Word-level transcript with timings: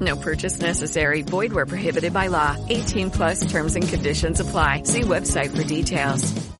No 0.00 0.16
purchase 0.16 0.60
necessary. 0.60 1.22
Void 1.22 1.52
where 1.52 1.66
prohibited 1.66 2.12
by 2.12 2.28
law. 2.28 2.56
18 2.68 3.10
plus 3.10 3.50
terms 3.50 3.74
and 3.74 3.88
conditions 3.88 4.40
apply. 4.40 4.82
See 4.84 5.02
website 5.02 5.56
for 5.56 5.64
details. 5.64 6.56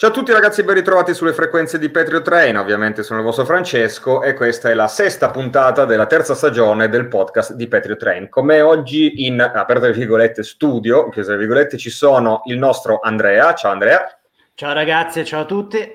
Ciao 0.00 0.08
a 0.08 0.12
tutti 0.14 0.32
ragazzi, 0.32 0.62
ben 0.62 0.76
ritrovati 0.76 1.12
sulle 1.12 1.34
frequenze 1.34 1.78
di 1.78 1.90
Petrio 1.90 2.22
Train. 2.22 2.56
Ovviamente 2.56 3.02
sono 3.02 3.18
il 3.18 3.24
vostro 3.26 3.44
Francesco 3.44 4.22
e 4.22 4.32
questa 4.32 4.70
è 4.70 4.72
la 4.72 4.88
sesta 4.88 5.28
puntata 5.28 5.84
della 5.84 6.06
terza 6.06 6.34
stagione 6.34 6.88
del 6.88 7.06
podcast 7.06 7.52
di 7.52 7.68
Petrio 7.68 7.96
Train. 7.96 8.30
Come 8.30 8.62
oggi 8.62 9.26
in, 9.26 9.42
aperte 9.42 9.92
virgolette, 9.92 10.42
studio, 10.42 11.10
chiuse 11.10 11.32
le 11.32 11.36
virgolette, 11.36 11.76
ci 11.76 11.90
sono 11.90 12.40
il 12.46 12.56
nostro 12.56 13.00
Andrea. 13.02 13.52
Ciao 13.52 13.72
Andrea. 13.72 14.18
Ciao 14.54 14.72
ragazzi, 14.72 15.22
ciao 15.22 15.42
a 15.42 15.44
tutti. 15.44 15.92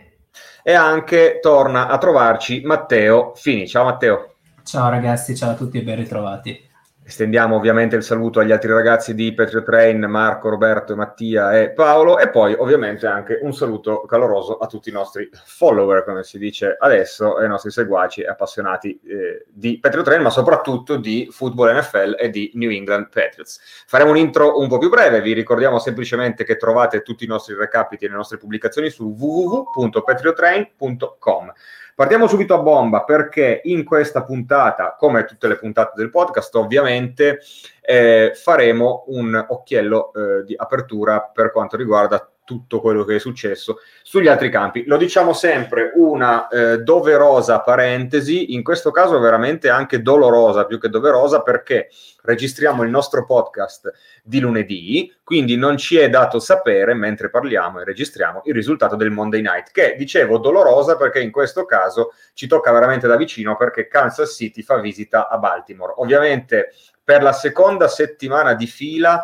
E 0.62 0.74
anche 0.74 1.40
torna 1.42 1.88
a 1.88 1.98
trovarci 1.98 2.62
Matteo 2.64 3.34
Fini. 3.34 3.68
Ciao 3.68 3.86
Matteo. 3.86 4.35
Ciao 4.66 4.90
ragazzi, 4.90 5.36
ciao 5.36 5.52
a 5.52 5.54
tutti 5.54 5.78
e 5.78 5.84
ben 5.84 5.98
ritrovati. 5.98 6.74
Estendiamo 7.08 7.56
ovviamente 7.56 7.96
il 7.96 8.02
saluto 8.02 8.40
agli 8.40 8.52
altri 8.52 8.72
ragazzi 8.72 9.14
di 9.14 9.32
Petrio 9.32 9.62
Train, 9.62 10.00
Marco, 10.00 10.50
Roberto, 10.50 10.96
Mattia 10.96 11.56
e 11.56 11.70
Paolo 11.70 12.18
e 12.18 12.32
poi 12.32 12.56
ovviamente 12.58 13.06
anche 13.06 13.38
un 13.44 13.54
saluto 13.54 14.06
caloroso 14.06 14.58
a 14.58 14.66
tutti 14.66 14.90
i 14.90 14.92
nostri 14.92 15.30
follower, 15.32 16.04
come 16.04 16.24
si 16.24 16.40
dice 16.40 16.76
adesso, 16.80 17.38
e 17.38 17.44
ai 17.44 17.48
nostri 17.48 17.70
seguaci 17.70 18.22
e 18.22 18.28
appassionati 18.28 19.00
eh, 19.06 19.46
di 19.50 19.78
Petrio 19.80 20.02
Train, 20.02 20.24
ma 20.24 20.32
soprattutto 20.32 20.96
di 20.96 21.28
football 21.30 21.78
NFL 21.78 22.16
e 22.18 22.32
di 22.32 22.50
New 22.56 22.72
England 22.72 23.10
Patriots. 23.10 23.62
Faremo 23.86 24.10
un 24.10 24.18
intro 24.18 24.60
un 24.60 24.68
po' 24.68 24.80
più 24.80 24.90
breve, 24.90 25.22
vi 25.22 25.34
ricordiamo 25.34 25.78
semplicemente 25.78 26.44
che 26.44 26.58
trovate 26.58 27.04
tutti 27.04 27.24
i 27.24 27.28
nostri 27.28 27.54
recapiti 27.54 28.06
e 28.06 28.08
le 28.08 28.16
nostre 28.16 28.40
pubblicazioni 28.40 28.90
su 28.90 29.16
www.petriotrain.com. 29.16 31.54
Partiamo 31.96 32.28
subito 32.28 32.54
a 32.56 32.58
bomba 32.58 33.06
perché 33.06 33.62
in 33.64 33.86
questa 33.86 34.26
puntata, 34.26 34.98
come 35.00 35.24
tutte 35.24 35.48
le 35.48 35.56
puntate 35.56 35.94
del 35.96 36.10
podcast, 36.10 36.54
ovviamente 36.56 37.40
eh, 37.82 38.34
faremo 38.36 39.06
un 39.08 39.46
occhiello 39.48 40.12
eh, 40.12 40.44
di 40.44 40.54
apertura 40.58 41.22
per 41.22 41.54
quanto 41.54 41.78
riguarda 41.78 42.30
tutto 42.46 42.80
quello 42.80 43.04
che 43.04 43.16
è 43.16 43.20
successo 43.20 43.80
sugli 44.04 44.28
altri 44.28 44.50
campi. 44.50 44.86
Lo 44.86 44.96
diciamo 44.96 45.34
sempre, 45.34 45.92
una 45.96 46.48
eh, 46.48 46.78
doverosa 46.78 47.60
parentesi, 47.60 48.54
in 48.54 48.64
questo 48.64 48.92
caso 48.92 49.20
veramente 49.20 49.68
anche 49.68 50.02
dolorosa 50.02 50.66
più 50.66 50.80
che 50.80 50.88
doverosa 50.88 51.42
perché 51.42 51.90
registriamo 52.22 52.84
il 52.84 52.90
nostro 52.90 53.26
podcast 53.26 53.92
di 54.24 54.40
lunedì, 54.40 55.14
quindi 55.24 55.58
non 55.58 55.76
ci 55.76 55.98
è 55.98 56.10
dato 56.10 56.40
sapere 56.40 56.94
mentre 56.94 57.30
parliamo 57.30 57.80
e 57.80 57.84
registriamo 57.84 58.44
il 58.46 58.54
risultato 58.54 58.96
del 58.96 59.12
Monday 59.12 59.42
Night, 59.42 59.72
che 59.72 59.96
dicevo 59.98 60.38
dolorosa 60.38 60.96
perché 60.96 61.20
in 61.20 61.32
questo 61.32 61.66
caso 61.66 62.14
ci 62.34 62.48
tocca 62.48 62.72
veramente 62.72 63.08
da 63.08 63.18
vicino 63.18 63.58
perché 63.58 63.88
Kansas 63.88 64.36
City 64.36 64.62
fa 64.62 64.80
visita 64.80 65.28
a 65.28 65.38
Baltimore. 65.38 65.94
Ovviamente 65.98 66.72
per 67.04 67.22
la 67.22 67.34
seconda 67.34 67.88
settimana 67.88 68.54
di 68.54 68.68
fila 68.68 69.22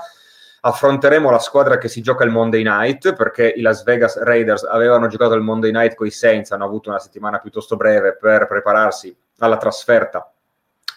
affronteremo 0.62 1.30
la 1.30 1.40
squadra 1.40 1.78
che 1.78 1.88
si 1.88 2.02
gioca 2.02 2.24
il 2.24 2.32
Monday 2.32 2.64
Night 2.64 3.14
perché 3.14 3.48
i 3.48 3.62
Las 3.62 3.84
Vegas 3.84 4.22
Raiders 4.22 4.64
avevano 4.64 5.08
giocato 5.08 5.34
il 5.34 5.42
Monday 5.42 5.72
Night 5.72 5.96
con 5.96 6.08
i 6.08 6.12
Saints, 6.12 6.52
hanno 6.52 6.66
avuto 6.66 6.90
una 6.90 7.00
settimana 7.00 7.40
piuttosto 7.40 7.76
breve 7.76 8.16
per 8.16 8.48
prepararsi 8.48 9.16
alla 9.40 9.58
trasferta 9.58 10.32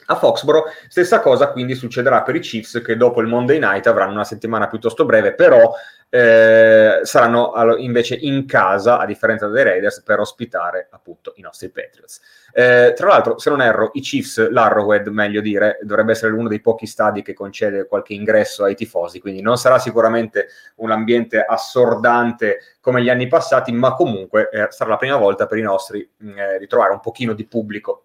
a 0.06 0.16
Foxborough. 0.16 0.64
Stessa 0.88 1.20
cosa 1.20 1.48
quindi 1.48 1.74
succederà 1.74 2.22
per 2.22 2.36
i 2.36 2.40
Chiefs 2.40 2.82
che 2.84 2.96
dopo 2.96 3.20
il 3.20 3.26
Monday 3.26 3.58
Night 3.58 3.86
avranno 3.86 4.12
una 4.12 4.24
settimana 4.24 4.68
piuttosto 4.68 5.04
breve, 5.04 5.34
però 5.34 5.72
eh, 6.14 7.00
saranno 7.02 7.76
invece 7.78 8.14
in 8.14 8.46
casa, 8.46 8.98
a 8.98 9.04
differenza 9.04 9.48
dei 9.48 9.64
Raiders, 9.64 10.02
per 10.02 10.20
ospitare 10.20 10.86
appunto 10.90 11.32
i 11.36 11.40
nostri 11.40 11.70
Patriots. 11.70 12.20
Eh, 12.52 12.92
tra 12.94 13.08
l'altro, 13.08 13.38
se 13.38 13.50
non 13.50 13.60
erro, 13.60 13.90
i 13.94 14.00
Chiefs, 14.00 14.48
l'Arrowhead, 14.48 15.08
meglio 15.08 15.40
dire, 15.40 15.78
dovrebbe 15.82 16.12
essere 16.12 16.32
uno 16.32 16.46
dei 16.46 16.60
pochi 16.60 16.86
stadi 16.86 17.22
che 17.22 17.34
concede 17.34 17.88
qualche 17.88 18.14
ingresso 18.14 18.62
ai 18.62 18.76
tifosi, 18.76 19.18
quindi 19.18 19.42
non 19.42 19.56
sarà 19.56 19.80
sicuramente 19.80 20.46
un 20.76 20.92
ambiente 20.92 21.44
assordante 21.44 22.58
come 22.80 23.02
gli 23.02 23.08
anni 23.08 23.26
passati, 23.26 23.72
ma 23.72 23.94
comunque 23.94 24.48
eh, 24.52 24.68
sarà 24.70 24.90
la 24.90 24.96
prima 24.96 25.16
volta 25.16 25.46
per 25.46 25.58
i 25.58 25.62
nostri 25.62 26.08
mh, 26.16 26.38
eh, 26.38 26.58
di 26.60 26.68
trovare 26.68 26.92
un 26.92 27.00
pochino 27.00 27.32
di 27.32 27.44
pubblico 27.44 28.04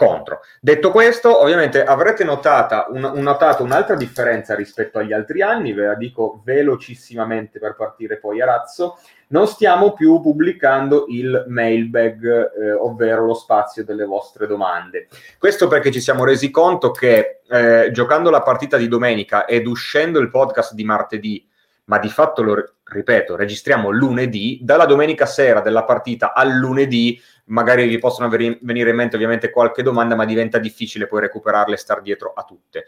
contro. 0.00 0.40
Detto 0.62 0.90
questo, 0.92 1.42
ovviamente 1.42 1.84
avrete 1.84 2.24
notata 2.24 2.86
un, 2.88 3.04
un 3.04 3.22
notato 3.22 3.62
un'altra 3.62 3.96
differenza 3.96 4.54
rispetto 4.54 4.98
agli 4.98 5.12
altri 5.12 5.42
anni, 5.42 5.74
ve 5.74 5.84
la 5.84 5.94
dico 5.94 6.40
velocissimamente 6.42 7.58
per 7.58 7.74
partire 7.76 8.16
poi 8.16 8.40
a 8.40 8.46
razzo, 8.46 8.98
non 9.28 9.46
stiamo 9.46 9.92
più 9.92 10.22
pubblicando 10.22 11.04
il 11.08 11.44
mailbag, 11.48 12.24
eh, 12.24 12.72
ovvero 12.72 13.26
lo 13.26 13.34
spazio 13.34 13.84
delle 13.84 14.06
vostre 14.06 14.46
domande. 14.46 15.06
Questo 15.38 15.68
perché 15.68 15.92
ci 15.92 16.00
siamo 16.00 16.24
resi 16.24 16.50
conto 16.50 16.92
che 16.92 17.40
eh, 17.46 17.90
giocando 17.92 18.30
la 18.30 18.40
partita 18.40 18.78
di 18.78 18.88
domenica 18.88 19.44
ed 19.44 19.66
uscendo 19.66 20.18
il 20.18 20.30
podcast 20.30 20.72
di 20.72 20.84
martedì, 20.84 21.46
ma 21.90 21.98
di 21.98 22.08
fatto 22.08 22.42
lo 22.42 22.74
ripeto, 22.84 23.34
registriamo 23.34 23.90
lunedì, 23.90 24.60
dalla 24.62 24.86
domenica 24.86 25.26
sera 25.26 25.60
della 25.60 25.82
partita 25.82 26.32
al 26.32 26.52
lunedì 26.52 27.20
magari 27.46 27.88
vi 27.88 27.98
possono 27.98 28.28
venire 28.28 28.90
in 28.90 28.94
mente 28.94 29.16
ovviamente 29.16 29.50
qualche 29.50 29.82
domanda, 29.82 30.14
ma 30.14 30.24
diventa 30.24 30.58
difficile 30.58 31.08
poi 31.08 31.22
recuperarle 31.22 31.74
e 31.74 31.78
star 31.78 32.00
dietro 32.00 32.32
a 32.32 32.44
tutte. 32.44 32.84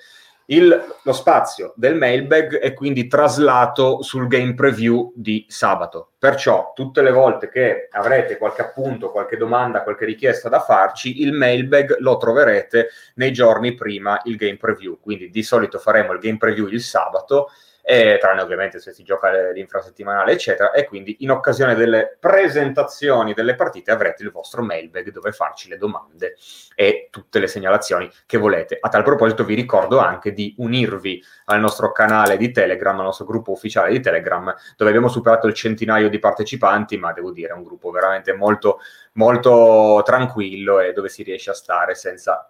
Il, 0.46 0.96
lo 1.02 1.12
spazio 1.12 1.72
del 1.74 1.96
mailbag 1.96 2.58
è 2.58 2.74
quindi 2.74 3.08
traslato 3.08 4.02
sul 4.02 4.28
game 4.28 4.54
preview 4.54 5.12
di 5.16 5.46
sabato. 5.48 6.12
Perciò 6.16 6.72
tutte 6.72 7.02
le 7.02 7.10
volte 7.10 7.48
che 7.48 7.88
avrete 7.90 8.36
qualche 8.36 8.62
appunto, 8.62 9.10
qualche 9.10 9.36
domanda, 9.36 9.82
qualche 9.82 10.04
richiesta 10.04 10.48
da 10.48 10.60
farci, 10.60 11.22
il 11.22 11.32
mailbag 11.32 11.96
lo 11.98 12.18
troverete 12.18 12.88
nei 13.14 13.32
giorni 13.32 13.74
prima 13.74 14.20
il 14.24 14.36
game 14.36 14.58
preview. 14.58 15.00
Quindi 15.00 15.28
di 15.28 15.42
solito 15.42 15.78
faremo 15.78 16.12
il 16.12 16.20
game 16.20 16.38
preview 16.38 16.68
il 16.68 16.82
sabato 16.82 17.50
eh, 17.82 18.18
tranne 18.20 18.42
ovviamente 18.42 18.78
se 18.78 18.92
si 18.92 19.02
gioca 19.02 19.50
l'infrasettimanale, 19.50 20.32
eccetera, 20.32 20.70
e 20.70 20.86
quindi 20.86 21.16
in 21.20 21.30
occasione 21.30 21.74
delle 21.74 22.16
presentazioni 22.18 23.34
delle 23.34 23.56
partite 23.56 23.90
avrete 23.90 24.22
il 24.22 24.30
vostro 24.30 24.62
mailbag 24.62 25.10
dove 25.10 25.32
farci 25.32 25.68
le 25.68 25.76
domande 25.76 26.36
e 26.76 27.08
tutte 27.10 27.40
le 27.40 27.48
segnalazioni 27.48 28.10
che 28.24 28.38
volete. 28.38 28.78
A 28.80 28.88
tal 28.88 29.02
proposito 29.02 29.44
vi 29.44 29.54
ricordo 29.54 29.98
anche 29.98 30.32
di 30.32 30.54
unirvi 30.58 31.22
al 31.46 31.60
nostro 31.60 31.90
canale 31.92 32.36
di 32.36 32.52
Telegram, 32.52 32.96
al 32.98 33.06
nostro 33.06 33.26
gruppo 33.26 33.50
ufficiale 33.50 33.90
di 33.90 34.00
Telegram, 34.00 34.54
dove 34.76 34.90
abbiamo 34.90 35.08
superato 35.08 35.48
il 35.48 35.54
centinaio 35.54 36.08
di 36.08 36.18
partecipanti, 36.20 36.96
ma 36.96 37.12
devo 37.12 37.32
dire 37.32 37.52
è 37.52 37.56
un 37.56 37.64
gruppo 37.64 37.90
veramente 37.90 38.32
molto, 38.32 38.78
molto 39.14 40.02
tranquillo 40.04 40.78
e 40.80 40.92
dove 40.92 41.08
si 41.08 41.22
riesce 41.24 41.50
a 41.50 41.54
stare 41.54 41.94
senza 41.94 42.48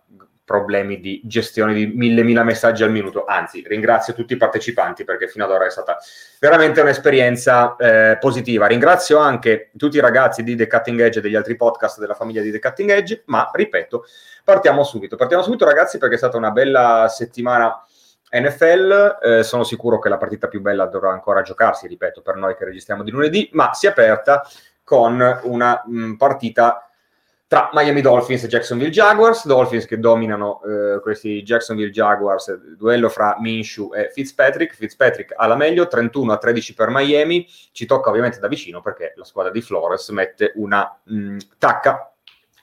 problemi 0.52 1.00
di 1.00 1.22
gestione 1.24 1.72
di 1.72 1.86
mille 1.86 2.22
mila 2.22 2.44
messaggi 2.44 2.82
al 2.82 2.90
minuto. 2.90 3.24
Anzi, 3.24 3.64
ringrazio 3.66 4.12
tutti 4.12 4.34
i 4.34 4.36
partecipanti 4.36 5.02
perché 5.02 5.28
fino 5.28 5.46
ad 5.46 5.50
ora 5.50 5.64
è 5.64 5.70
stata 5.70 5.96
veramente 6.38 6.82
un'esperienza 6.82 7.74
eh, 7.76 8.18
positiva. 8.20 8.66
Ringrazio 8.66 9.16
anche 9.16 9.70
tutti 9.78 9.96
i 9.96 10.00
ragazzi 10.00 10.42
di 10.42 10.54
The 10.54 10.66
Cutting 10.66 11.00
Edge 11.00 11.20
e 11.20 11.22
degli 11.22 11.34
altri 11.34 11.56
podcast 11.56 11.98
della 12.00 12.12
famiglia 12.12 12.42
di 12.42 12.50
The 12.50 12.58
Cutting 12.58 12.90
Edge, 12.90 13.22
ma 13.26 13.48
ripeto, 13.50 14.04
partiamo 14.44 14.84
subito. 14.84 15.16
Partiamo 15.16 15.42
subito 15.42 15.64
ragazzi 15.64 15.96
perché 15.96 16.16
è 16.16 16.18
stata 16.18 16.36
una 16.36 16.50
bella 16.50 17.06
settimana 17.08 17.82
NFL, 18.30 19.18
eh, 19.22 19.42
sono 19.42 19.64
sicuro 19.64 19.98
che 19.98 20.10
la 20.10 20.18
partita 20.18 20.48
più 20.48 20.60
bella 20.60 20.84
dovrà 20.84 21.12
ancora 21.12 21.40
giocarsi, 21.40 21.86
ripeto, 21.86 22.20
per 22.20 22.36
noi 22.36 22.56
che 22.56 22.66
registriamo 22.66 23.02
di 23.02 23.10
lunedì, 23.10 23.48
ma 23.52 23.72
si 23.72 23.86
è 23.86 23.88
aperta 23.88 24.46
con 24.84 25.40
una 25.44 25.82
mh, 25.86 26.14
partita 26.14 26.86
tra 27.52 27.68
Miami 27.74 28.00
Dolphins 28.00 28.44
e 28.44 28.48
Jacksonville 28.48 28.90
Jaguars, 28.90 29.44
Dolphins 29.44 29.84
che 29.84 29.98
dominano 29.98 30.62
eh, 30.62 31.00
questi 31.02 31.42
Jacksonville 31.42 31.90
Jaguars, 31.90 32.50
duello 32.78 33.10
fra 33.10 33.36
Minshew 33.40 33.94
e 33.94 34.08
Fitzpatrick, 34.10 34.74
Fitzpatrick 34.74 35.34
alla 35.36 35.54
meglio, 35.54 35.86
31 35.86 36.32
a 36.32 36.38
13 36.38 36.72
per 36.72 36.88
Miami, 36.88 37.46
ci 37.72 37.84
tocca 37.84 38.08
ovviamente 38.08 38.38
da 38.38 38.48
vicino 38.48 38.80
perché 38.80 39.12
la 39.16 39.24
squadra 39.24 39.52
di 39.52 39.60
Flores 39.60 40.08
mette 40.08 40.52
una 40.54 40.98
mh, 41.04 41.36
tacca 41.58 42.11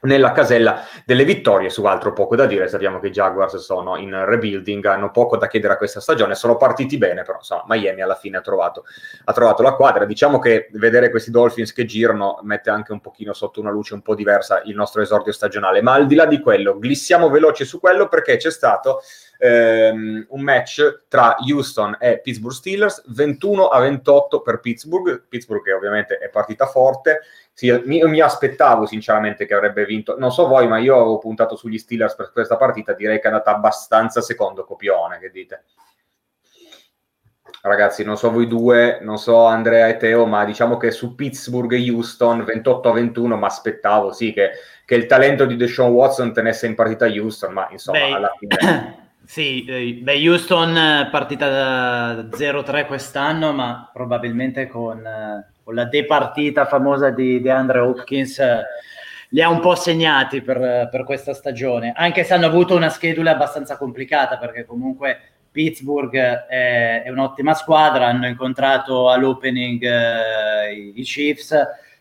nella 0.01 0.31
casella 0.31 0.83
delle 1.05 1.25
vittorie 1.25 1.69
su 1.69 1.83
altro 1.85 2.13
poco 2.13 2.35
da 2.35 2.45
dire, 2.45 2.67
sappiamo 2.67 2.99
che 2.99 3.07
i 3.07 3.11
Jaguars 3.11 3.57
sono 3.57 3.97
in 3.97 4.25
rebuilding, 4.25 4.85
hanno 4.85 5.11
poco 5.11 5.37
da 5.37 5.47
chiedere 5.47 5.73
a 5.73 5.77
questa 5.77 5.99
stagione, 5.99 6.35
sono 6.35 6.55
partiti 6.55 6.97
bene, 6.97 7.23
però 7.23 7.37
insomma 7.37 7.63
Miami 7.67 8.01
alla 8.01 8.15
fine 8.15 8.37
ha 8.37 8.41
trovato, 8.41 8.85
ha 9.25 9.33
trovato 9.33 9.61
la 9.61 9.73
quadra, 9.73 10.05
diciamo 10.05 10.39
che 10.39 10.69
vedere 10.73 11.09
questi 11.09 11.31
Dolphins 11.31 11.73
che 11.73 11.85
girano 11.85 12.39
mette 12.43 12.69
anche 12.69 12.93
un 12.93 13.01
pochino 13.01 13.33
sotto 13.33 13.59
una 13.59 13.71
luce 13.71 13.93
un 13.93 14.01
po' 14.01 14.15
diversa 14.15 14.61
il 14.65 14.75
nostro 14.75 15.01
esordio 15.01 15.33
stagionale, 15.33 15.81
ma 15.81 15.93
al 15.93 16.05
di 16.05 16.15
là 16.15 16.25
di 16.25 16.39
quello, 16.39 16.77
glissiamo 16.79 17.29
veloci 17.29 17.65
su 17.65 17.79
quello 17.79 18.07
perché 18.07 18.37
c'è 18.37 18.51
stato 18.51 19.01
ehm, 19.39 20.27
un 20.29 20.41
match 20.41 21.05
tra 21.07 21.37
Houston 21.39 21.95
e 21.99 22.19
Pittsburgh 22.19 22.53
Steelers, 22.53 23.03
21 23.07 23.67
a 23.67 23.79
28 23.79 24.41
per 24.41 24.59
Pittsburgh, 24.59 25.25
Pittsburgh 25.27 25.63
che 25.63 25.71
ovviamente 25.71 26.17
è 26.17 26.29
partita 26.29 26.65
forte, 26.65 27.21
sì, 27.53 27.71
mi, 27.85 28.03
mi, 28.03 28.19
aspettavo 28.19 28.85
sinceramente 28.85 29.45
che 29.45 29.53
avrebbe 29.53 29.85
vinto, 29.85 30.17
non 30.17 30.31
so 30.31 30.47
voi, 30.47 30.67
ma 30.67 30.77
io 30.77 30.95
avevo 30.95 31.17
puntato 31.17 31.55
sugli 31.55 31.77
Steelers 31.77 32.15
per 32.15 32.31
questa 32.31 32.57
partita, 32.57 32.93
direi 32.93 33.17
che 33.17 33.23
è 33.23 33.31
andata 33.31 33.51
abbastanza 33.51 34.21
secondo 34.21 34.63
copione, 34.65 35.19
che 35.19 35.31
dite? 35.31 35.63
Ragazzi, 37.61 38.05
non 38.05 38.15
so 38.15 38.31
voi 38.31 38.47
due, 38.47 38.99
non 39.01 39.17
so 39.17 39.43
Andrea 39.43 39.87
e 39.87 39.97
Teo, 39.97 40.25
ma 40.25 40.45
diciamo 40.45 40.77
che 40.77 40.91
su 40.91 41.15
Pittsburgh 41.15 41.73
e 41.73 41.89
Houston 41.89 42.45
28 42.45 42.89
a 42.89 42.93
21 42.93 43.35
mi 43.35 43.43
aspettavo, 43.43 44.13
sì, 44.13 44.31
che, 44.31 44.51
che, 44.85 44.95
il 44.95 45.07
talento 45.07 45.45
di 45.45 45.57
Deshaun 45.57 45.91
Watson 45.91 46.31
tenesse 46.31 46.67
in 46.67 46.75
partita 46.75 47.05
Houston, 47.05 47.51
ma 47.51 47.67
insomma 47.71 47.99
beh, 47.99 48.13
alla 48.13 48.31
fine... 48.37 49.07
Sì, 49.29 49.63
eh, 49.65 49.93
beh, 49.93 50.27
Houston 50.27 50.75
eh, 50.75 51.07
partita 51.11 51.47
da 51.47 52.13
0-3 52.35 52.87
quest'anno, 52.87 53.53
ma 53.53 53.87
probabilmente 53.93 54.65
con, 54.65 55.05
eh, 55.05 55.51
con 55.63 55.75
la 55.75 55.85
departita 55.85 56.65
famosa 56.65 57.11
di, 57.11 57.39
di 57.39 57.47
Andre 57.47 57.77
Hopkins 57.77 58.41
li 59.29 59.39
ha 59.43 59.49
un 59.49 59.59
po' 59.59 59.75
segnati 59.75 60.41
per, 60.41 60.89
per, 60.89 61.03
questa 61.03 61.35
stagione, 61.35 61.93
anche 61.95 62.23
se 62.23 62.33
hanno 62.33 62.47
avuto 62.47 62.75
una 62.75 62.89
schedula 62.89 63.29
abbastanza 63.29 63.77
complicata, 63.77 64.39
perché 64.39 64.65
comunque 64.65 65.19
Pittsburgh 65.51 66.15
è, 66.15 67.03
è 67.03 67.09
un'ottima 67.11 67.53
squadra, 67.53 68.07
hanno 68.07 68.25
incontrato 68.25 69.11
all'opening 69.11 69.83
eh, 69.83 70.73
i, 70.73 70.93
i 70.95 71.03
Chiefs 71.03 71.51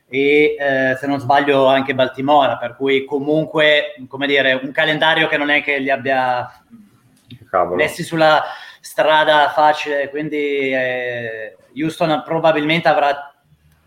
e 0.09 0.57
eh, 0.59 0.97
se 0.99 1.07
non 1.07 1.21
sbaglio 1.21 1.67
anche 1.67 1.95
Baltimora, 1.95 2.57
per 2.57 2.75
cui 2.75 3.05
comunque, 3.05 3.97
come 4.09 4.27
dire, 4.27 4.59
un 4.63 4.73
calendario 4.73 5.29
che 5.29 5.37
non 5.37 5.51
è 5.51 5.63
che 5.63 5.79
li 5.79 5.91
abbia 5.91 6.51
Cavolo. 7.51 7.77
messi 7.77 8.03
sulla 8.03 8.43
strada 8.81 9.49
facile, 9.51 10.09
quindi 10.11 10.73
eh, 10.73 11.57
Houston 11.77 12.23
probabilmente 12.25 12.89
avrà 12.89 13.35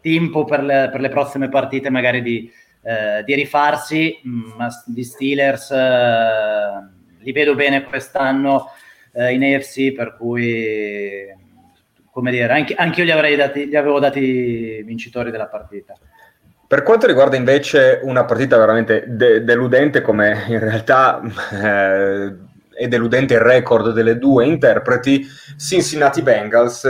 tempo 0.02 0.46
per 0.46 0.63
le, 0.63 0.90
per 0.92 1.02
le 1.02 1.10
prossime 1.10 1.50
partite 1.50 1.90
magari 1.90 2.22
di, 2.22 2.52
eh, 2.84 3.24
di 3.24 3.36
rifarsi, 3.36 4.19
ma 4.24 4.68
di 4.86 5.04
Steelers 5.04 5.72
eh, 5.72 6.90
li 7.19 7.31
vedo 7.31 7.56
bene 7.56 7.84
quest'anno 7.84 8.72
eh, 9.13 9.34
in 9.34 9.44
AFC, 9.44 9.94
per 9.94 10.16
cui 10.18 11.40
come 12.12 12.31
dire, 12.31 12.52
anche, 12.52 12.74
anche 12.74 13.02
io 13.02 13.06
gli, 13.06 13.12
avrei 13.12 13.36
dati, 13.36 13.68
gli 13.68 13.75
avevo 13.75 14.00
dati 14.00 14.84
vincitori 14.84 15.31
della 15.31 15.48
partita. 15.48 15.96
Per 16.68 16.84
quanto 16.84 17.08
riguarda 17.08 17.36
invece 17.36 18.00
una 18.04 18.25
partita 18.25 18.58
veramente 18.58 19.06
de- 19.08 19.44
deludente, 19.44 20.02
come 20.02 20.46
in 20.48 20.60
realtà 20.60 21.22
eh, 21.52 22.36
è 22.74 22.88
deludente 22.88 23.36
il 23.36 23.40
record 23.40 23.92
delle 23.92 24.18
due 24.18 24.46
interpreti, 24.46 25.26
Cincinnati 25.58 26.22
Bengals, 26.22 26.86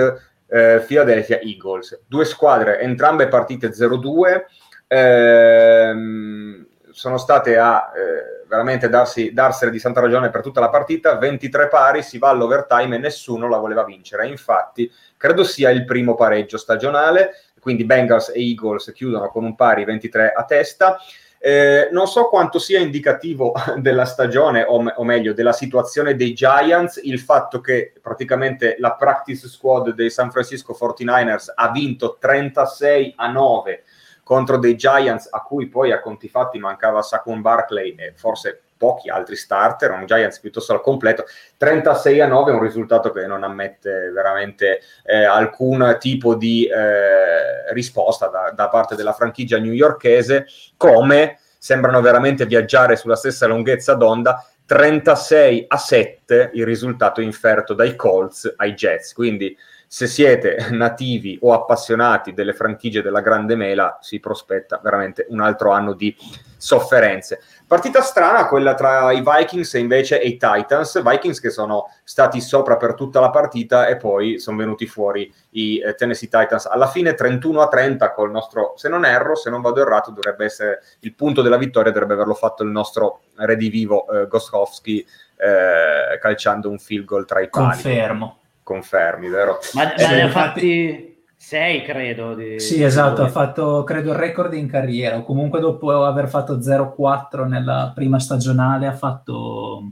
eh, 0.47 0.83
Philadelphia 0.85 1.39
Eagles. 1.39 2.03
Due 2.07 2.25
squadre, 2.25 2.79
entrambe 2.79 3.27
partite 3.27 3.73
0-2, 3.73 4.45
ehm, 4.87 6.65
sono 6.91 7.17
state 7.17 7.57
a 7.57 7.91
eh, 7.95 8.45
veramente 8.47 8.89
darsi, 8.89 9.31
darsene 9.31 9.71
di 9.71 9.79
santa 9.79 10.01
ragione 10.01 10.29
per 10.29 10.41
tutta 10.41 10.59
la 10.59 10.69
partita, 10.69 11.15
23 11.15 11.69
pari, 11.69 12.03
si 12.03 12.17
va 12.17 12.29
all'overtime 12.29 12.97
e 12.97 12.99
nessuno 12.99 13.47
la 13.47 13.57
voleva 13.57 13.85
vincere. 13.85 14.27
Infatti, 14.27 14.91
credo 15.15 15.45
sia 15.45 15.69
il 15.69 15.85
primo 15.85 16.15
pareggio 16.15 16.57
stagionale, 16.57 17.31
quindi 17.61 17.85
Bengals 17.85 18.29
e 18.29 18.41
Eagles 18.45 18.91
chiudono 18.93 19.29
con 19.29 19.45
un 19.45 19.55
pari 19.55 19.85
23 19.85 20.33
a 20.33 20.43
testa. 20.43 20.97
Eh, 21.43 21.89
non 21.91 22.05
so 22.05 22.27
quanto 22.29 22.59
sia 22.59 22.79
indicativo 22.79 23.53
della 23.77 24.05
stagione, 24.05 24.63
o, 24.63 24.79
me- 24.79 24.93
o, 24.95 25.03
meglio, 25.03 25.33
della 25.33 25.53
situazione 25.53 26.15
dei 26.15 26.33
Giants, 26.33 26.99
il 27.03 27.19
fatto 27.19 27.61
che 27.61 27.93
praticamente 27.99 28.75
la 28.77 28.93
practice 28.93 29.47
squad 29.47 29.95
dei 29.95 30.11
San 30.11 30.29
Francisco 30.29 30.77
49ers 30.79 31.51
ha 31.55 31.71
vinto 31.71 32.17
36 32.19 33.13
a 33.17 33.31
9 33.31 33.83
contro 34.23 34.57
dei 34.57 34.75
Giants 34.75 35.29
a 35.31 35.41
cui 35.41 35.67
poi 35.67 35.91
a 35.91 35.99
conti 35.99 36.29
fatti 36.29 36.59
mancava 36.59 37.01
Saquon 37.01 37.41
Barkley 37.41 37.95
e 37.95 38.13
forse 38.15 38.61
pochi 38.81 39.09
altri 39.09 39.35
starter, 39.35 39.91
un 39.91 40.07
Giants 40.07 40.39
piuttosto 40.39 40.73
al 40.73 40.81
completo, 40.81 41.25
36 41.57 42.19
a 42.19 42.25
9 42.25 42.51
è 42.51 42.55
un 42.55 42.63
risultato 42.63 43.11
che 43.11 43.27
non 43.27 43.43
ammette 43.43 44.09
veramente 44.09 44.81
eh, 45.03 45.23
alcun 45.23 45.97
tipo 45.99 46.33
di 46.33 46.65
eh, 46.65 47.71
risposta 47.73 48.25
da, 48.25 48.51
da 48.55 48.69
parte 48.69 48.95
della 48.95 49.13
franchigia 49.13 49.59
newyorchese, 49.59 50.47
come 50.77 51.37
sembrano 51.59 52.01
veramente 52.01 52.47
viaggiare 52.47 52.95
sulla 52.95 53.15
stessa 53.15 53.45
lunghezza 53.45 53.93
d'onda 53.93 54.43
36 54.65 55.65
a 55.67 55.77
7 55.77 56.51
il 56.53 56.65
risultato 56.65 57.21
inferto 57.21 57.75
dai 57.75 57.95
Colts 57.95 58.51
ai 58.55 58.73
Jets. 58.73 59.13
Quindi 59.13 59.55
se 59.93 60.07
siete 60.07 60.67
nativi 60.71 61.37
o 61.41 61.51
appassionati 61.51 62.33
delle 62.33 62.53
franchigie 62.53 63.01
della 63.01 63.19
Grande 63.19 63.57
Mela, 63.57 63.97
si 63.99 64.21
prospetta 64.21 64.79
veramente 64.81 65.25
un 65.27 65.41
altro 65.41 65.71
anno 65.71 65.91
di 65.91 66.15
sofferenze. 66.55 67.41
Partita 67.67 67.99
strana 67.99 68.47
quella 68.47 68.73
tra 68.73 69.11
i 69.11 69.21
Vikings 69.21 69.73
e 69.73 69.79
invece 69.79 70.15
i 70.15 70.37
Titans, 70.37 71.03
Vikings 71.03 71.41
che 71.41 71.49
sono 71.49 71.89
stati 72.05 72.39
sopra 72.39 72.77
per 72.77 72.93
tutta 72.93 73.19
la 73.19 73.31
partita 73.31 73.87
e 73.87 73.97
poi 73.97 74.39
sono 74.39 74.55
venuti 74.55 74.87
fuori 74.87 75.29
i 75.51 75.79
eh, 75.79 75.93
Tennessee 75.95 76.29
Titans 76.29 76.67
alla 76.67 76.87
fine 76.87 77.13
31 77.13 77.59
a 77.59 77.67
30 77.67 78.13
col 78.13 78.31
nostro, 78.31 78.75
se 78.77 78.87
non 78.87 79.03
erro, 79.03 79.35
se 79.35 79.49
non 79.49 79.59
vado 79.59 79.81
errato, 79.81 80.11
dovrebbe 80.11 80.45
essere 80.45 80.79
il 80.99 81.13
punto 81.15 81.41
della 81.41 81.57
vittoria, 81.57 81.91
dovrebbe 81.91 82.13
averlo 82.13 82.35
fatto 82.35 82.63
il 82.63 82.69
nostro 82.69 83.23
redivivo 83.35 84.07
eh, 84.07 84.27
Gostkowski 84.27 85.05
eh, 85.35 86.17
calciando 86.17 86.69
un 86.69 86.79
field 86.79 87.03
goal 87.03 87.25
tra 87.25 87.41
i 87.41 87.49
pali. 87.49 87.73
Confermo 87.73 88.35
confermi, 88.63 89.29
vero? 89.29 89.59
Ma 89.73 89.93
eh, 89.93 90.07
ne 90.07 90.21
ha 90.23 90.29
fatti 90.29 91.11
sei, 91.43 91.83
credo. 91.83 92.35
Di... 92.35 92.59
Sì, 92.59 92.83
esatto, 92.83 93.23
ha 93.23 93.27
fatto, 93.27 93.83
credo, 93.83 94.11
il 94.11 94.17
record 94.17 94.53
in 94.53 94.67
carriera, 94.69 95.17
o 95.17 95.23
comunque 95.23 95.59
dopo 95.59 96.03
aver 96.05 96.29
fatto 96.29 96.59
0-4 96.59 97.47
nella 97.47 97.91
prima 97.95 98.19
stagionale 98.19 98.85
ha 98.85 98.93
fatto, 98.93 99.91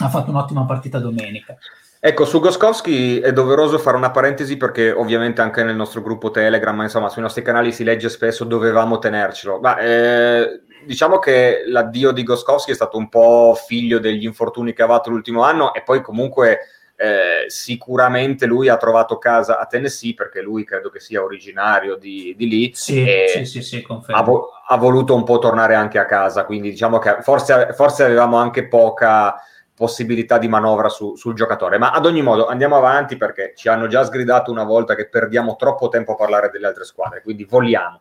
ha 0.00 0.08
fatto 0.08 0.30
un'ottima 0.30 0.64
partita 0.64 1.00
domenica. 1.00 1.56
Ecco, 1.98 2.24
su 2.24 2.38
Goskowski 2.38 3.18
è 3.18 3.32
doveroso 3.32 3.78
fare 3.78 3.96
una 3.96 4.12
parentesi 4.12 4.56
perché 4.56 4.92
ovviamente 4.92 5.40
anche 5.40 5.64
nel 5.64 5.74
nostro 5.74 6.02
gruppo 6.02 6.30
Telegram, 6.30 6.80
insomma, 6.82 7.08
sui 7.08 7.20
nostri 7.20 7.42
canali 7.42 7.72
si 7.72 7.82
legge 7.82 8.08
spesso 8.08 8.44
dovevamo 8.44 8.98
tenercelo. 8.98 9.58
Ma 9.58 9.76
eh, 9.78 10.60
diciamo 10.86 11.18
che 11.18 11.64
l'addio 11.66 12.12
di 12.12 12.22
Goskowski 12.22 12.70
è 12.70 12.74
stato 12.74 12.96
un 12.96 13.08
po' 13.08 13.58
figlio 13.66 13.98
degli 13.98 14.24
infortuni 14.24 14.72
che 14.72 14.82
ha 14.82 14.84
avuto 14.84 15.10
l'ultimo 15.10 15.42
anno 15.42 15.74
e 15.74 15.82
poi 15.82 16.00
comunque 16.00 16.60
eh, 16.96 17.44
sicuramente 17.48 18.46
lui 18.46 18.68
ha 18.68 18.76
trovato 18.78 19.18
casa 19.18 19.58
a 19.58 19.66
Tennessee 19.66 20.14
perché 20.14 20.40
lui 20.40 20.64
credo 20.64 20.88
che 20.88 20.98
sia 20.98 21.22
originario 21.22 21.96
di, 21.96 22.34
di 22.36 22.48
lì 22.48 22.70
sì, 22.74 23.06
sì, 23.28 23.44
sì, 23.44 23.62
sì 23.62 23.86
ha, 24.08 24.22
vo- 24.22 24.50
ha, 24.66 24.76
voluto 24.76 25.14
un 25.14 25.22
po' 25.22 25.38
tornare 25.38 25.74
anche 25.74 25.98
a 25.98 26.06
casa 26.06 26.46
quindi 26.46 26.70
diciamo 26.70 26.98
che 26.98 27.18
forse, 27.20 27.74
forse 27.74 28.04
avevamo 28.04 28.38
anche 28.38 28.66
poca 28.66 29.34
possibilità 29.76 30.38
di 30.38 30.48
manovra 30.48 30.88
su, 30.88 31.14
sul 31.16 31.34
giocatore 31.34 31.78
ma 31.78 31.90
ad 31.90 32.06
ogni 32.06 32.22
modo 32.22 32.46
andiamo 32.46 32.76
avanti 32.76 33.16
perché 33.16 33.52
ci 33.54 33.68
hanno 33.68 33.86
già 33.86 34.02
sgridato 34.04 34.50
una 34.50 34.64
volta 34.64 34.94
che 34.94 35.08
perdiamo 35.08 35.56
troppo 35.56 35.88
tempo 35.88 36.12
a 36.12 36.16
parlare 36.16 36.50
delle 36.50 36.66
altre 36.66 36.84
squadre 36.84 37.20
quindi 37.22 37.44
vogliamo 37.44 38.00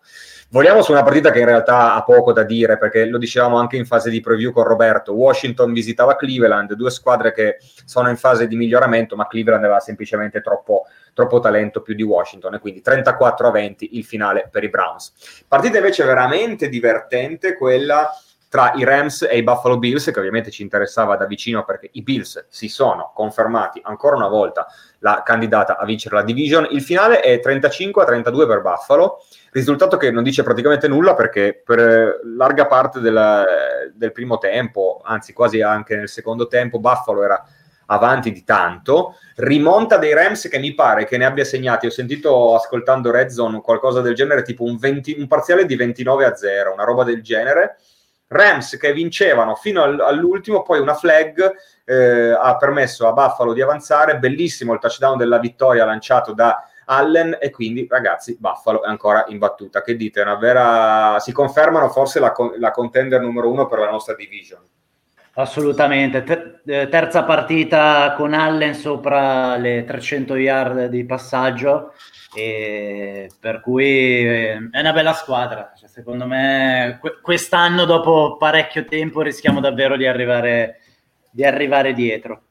Vogliamo 0.49 0.83
su 0.83 0.91
una 0.91 1.01
partita 1.01 1.31
che 1.31 1.39
in 1.39 1.45
realtà 1.45 1.95
ha 1.95 2.03
poco 2.03 2.31
da 2.31 2.43
dire, 2.43 2.77
perché 2.77 3.05
lo 3.05 3.17
dicevamo 3.17 3.57
anche 3.57 3.77
in 3.77 3.85
fase 3.85 4.11
di 4.11 4.21
preview 4.21 4.51
con 4.51 4.63
Roberto. 4.63 5.13
Washington 5.13 5.73
visitava 5.73 6.15
Cleveland, 6.15 6.73
due 6.75 6.91
squadre 6.91 7.33
che 7.33 7.57
sono 7.83 8.09
in 8.09 8.15
fase 8.15 8.47
di 8.47 8.55
miglioramento, 8.55 9.15
ma 9.15 9.27
Cleveland 9.27 9.63
aveva 9.63 9.79
semplicemente 9.79 10.41
troppo, 10.41 10.83
troppo 11.13 11.39
talento 11.39 11.81
più 11.81 11.95
di 11.95 12.03
Washington, 12.03 12.53
e 12.53 12.59
quindi 12.59 12.81
34 12.81 13.47
a 13.47 13.51
20 13.51 13.97
il 13.97 14.05
finale 14.05 14.47
per 14.51 14.63
i 14.63 14.69
Browns. 14.69 15.43
Partita 15.47 15.77
invece 15.77 16.05
veramente 16.05 16.69
divertente, 16.69 17.55
quella 17.57 18.07
tra 18.55 18.71
i 18.75 18.85
Rams 18.85 19.27
e 19.29 19.35
i 19.35 19.43
Buffalo 19.43 19.77
Bills, 19.77 20.09
che 20.11 20.17
ovviamente 20.17 20.49
ci 20.49 20.61
interessava 20.61 21.17
da 21.17 21.25
vicino 21.25 21.65
perché 21.65 21.89
i 21.91 22.01
Bills 22.03 22.45
si 22.47 22.69
sono 22.69 23.11
confermati 23.13 23.81
ancora 23.83 24.15
una 24.15 24.29
volta 24.29 24.65
la 24.99 25.23
candidata 25.25 25.77
a 25.77 25.83
vincere 25.83 26.15
la 26.15 26.23
division. 26.23 26.65
Il 26.71 26.81
finale 26.81 27.19
è 27.19 27.41
35 27.41 28.03
a 28.03 28.05
32 28.05 28.47
per 28.47 28.61
Buffalo 28.61 29.25
risultato 29.51 29.97
che 29.97 30.09
non 30.09 30.23
dice 30.23 30.43
praticamente 30.43 30.87
nulla 30.87 31.15
perché 31.15 31.61
per 31.65 32.21
larga 32.23 32.65
parte 32.65 33.01
della, 33.01 33.43
del 33.93 34.13
primo 34.13 34.37
tempo, 34.37 35.01
anzi 35.03 35.33
quasi 35.33 35.59
anche 35.59 35.97
nel 35.97 36.07
secondo 36.07 36.47
tempo, 36.47 36.79
Buffalo 36.79 37.23
era 37.23 37.45
avanti 37.87 38.31
di 38.31 38.45
tanto, 38.45 39.15
rimonta 39.35 39.97
dei 39.97 40.13
Rams 40.13 40.47
che 40.47 40.59
mi 40.59 40.73
pare 40.73 41.03
che 41.03 41.17
ne 41.17 41.25
abbia 41.25 41.43
segnati, 41.43 41.87
ho 41.87 41.91
sentito 41.91 42.55
ascoltando 42.55 43.11
Red 43.11 43.27
Zone 43.27 43.59
qualcosa 43.59 43.99
del 43.99 44.15
genere, 44.15 44.43
tipo 44.43 44.63
un, 44.63 44.77
20, 44.77 45.17
un 45.19 45.27
parziale 45.27 45.65
di 45.65 45.75
29 45.75 46.23
a 46.23 46.35
0, 46.35 46.71
una 46.71 46.85
roba 46.85 47.03
del 47.03 47.21
genere. 47.21 47.75
Rams 48.27 48.77
che 48.77 48.93
vincevano 48.93 49.55
fino 49.55 49.83
all'ultimo, 49.83 50.61
poi 50.61 50.79
una 50.79 50.95
flag 50.95 51.53
eh, 51.83 52.31
ha 52.31 52.57
permesso 52.57 53.07
a 53.07 53.13
Buffalo 53.13 53.53
di 53.53 53.61
avanzare, 53.61 54.17
bellissimo 54.17 54.73
il 54.73 54.79
touchdown 54.79 55.17
della 55.17 55.39
vittoria 55.39 55.85
lanciato 55.85 56.33
da 56.33 56.67
Allen 56.85 57.37
e 57.39 57.49
quindi 57.49 57.87
ragazzi 57.89 58.37
Buffalo 58.39 58.83
è 58.83 58.87
ancora 58.87 59.25
in 59.27 59.37
battuta. 59.37 59.81
Che 59.81 59.95
dite? 59.95 60.21
Una 60.21 60.35
vera... 60.35 61.19
Si 61.19 61.31
confermano 61.31 61.89
forse 61.89 62.19
la, 62.19 62.33
la 62.57 62.71
contender 62.71 63.21
numero 63.21 63.51
uno 63.51 63.67
per 63.67 63.79
la 63.79 63.89
nostra 63.89 64.15
division? 64.15 64.61
Assolutamente, 65.37 66.61
eh, 66.65 66.87
terza 66.87 67.23
partita 67.23 68.13
con 68.15 68.33
Allen 68.33 68.73
sopra 68.73 69.57
le 69.57 69.83
300 69.83 70.35
yard 70.37 70.85
di 70.85 71.03
passaggio, 71.03 71.93
e 72.35 73.31
per 73.39 73.61
cui 73.61 73.85
eh, 73.85 74.69
è 74.71 74.79
una 74.79 74.93
bella 74.93 75.13
squadra. 75.13 75.73
Cioè, 75.77 75.87
secondo 75.87 76.25
me 76.25 76.99
quest'anno, 77.21 77.85
dopo 77.85 78.35
parecchio 78.37 78.85
tempo, 78.85 79.21
rischiamo 79.21 79.59
davvero 79.59 79.95
di 79.95 80.05
arrivare, 80.05 80.81
di 81.31 81.45
arrivare 81.45 81.93
dietro. 81.93 82.41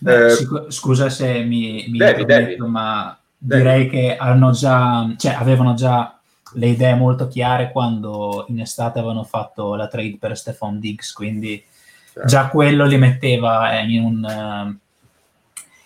Beh, 0.00 0.26
eh, 0.26 0.36
scusa 0.68 1.08
se 1.08 1.42
mi, 1.42 1.86
mi 1.88 1.98
devi, 1.98 2.24
devi. 2.24 2.56
ma 2.58 3.18
devi. 3.36 3.62
direi 3.62 3.88
che 3.88 4.16
hanno 4.16 4.50
già, 4.50 5.12
cioè, 5.16 5.32
avevano 5.32 5.74
già 5.74 6.20
le 6.54 6.66
idee 6.66 6.94
molto 6.94 7.28
chiare 7.28 7.70
quando 7.70 8.44
in 8.48 8.60
estate 8.60 8.98
avevano 8.98 9.24
fatto 9.24 9.74
la 9.74 9.88
trade 9.88 10.16
per 10.18 10.36
Stefan 10.36 10.78
Diggs, 10.78 11.12
quindi 11.12 11.62
certo. 12.12 12.28
già 12.28 12.48
quello 12.48 12.84
li 12.86 12.98
metteva 12.98 13.78
in, 13.80 14.02
un, 14.02 14.24
eh, 14.24 14.78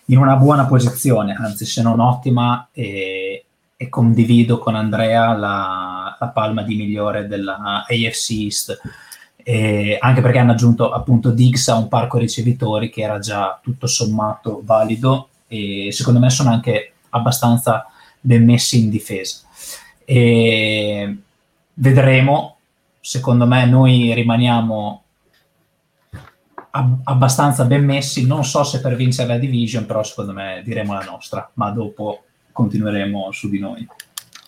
in, 0.06 0.18
una 0.18 0.37
buona 0.37 0.66
posizione, 0.66 1.34
anzi 1.34 1.64
se 1.64 1.82
non 1.82 2.00
ottima, 2.00 2.68
e, 2.73 3.44
e 3.76 3.88
condivido 3.88 4.58
con 4.58 4.75
Andrea 4.75 5.32
la, 5.32 6.16
la, 6.18 6.28
palma 6.28 6.62
di 6.62 6.76
migliore 6.76 7.26
della 7.26 7.84
AFC 7.87 8.30
East. 8.30 8.80
E 9.37 9.99
anche 10.00 10.23
perché 10.23 10.38
hanno 10.38 10.52
aggiunto 10.52 10.90
appunto 10.90 11.30
Diggs 11.30 11.68
a 11.68 11.76
un 11.76 11.88
parco 11.88 12.18
ricevitori 12.18 12.88
che 12.88 13.02
era 13.02 13.18
già 13.18 13.58
tutto 13.62 13.87
sommato 13.87 14.62
valido 14.64 15.28
e 15.46 15.90
secondo 15.92 16.18
me 16.18 16.30
sono 16.30 16.50
anche 16.50 16.94
abbastanza 17.11 17.87
ben 18.20 18.44
messi 18.44 18.80
in 18.80 18.90
difesa. 18.90 19.40
E 20.04 21.16
vedremo, 21.75 22.56
secondo 23.00 23.46
me 23.46 23.66
noi 23.66 24.12
rimaniamo 24.14 25.03
ab- 26.76 27.00
abbastanza 27.04 27.64
ben 27.64 27.84
messi, 27.84 28.26
non 28.26 28.44
so 28.44 28.64
se 28.64 28.80
per 28.80 28.94
vincere 28.96 29.28
la 29.28 29.38
division, 29.38 29.86
però 29.86 30.02
secondo 30.02 30.32
me 30.32 30.60
diremo 30.64 30.92
la 30.92 31.04
nostra, 31.08 31.48
ma 31.54 31.70
dopo 31.70 32.24
continueremo 32.52 33.30
su 33.32 33.48
di 33.48 33.58
noi. 33.58 33.86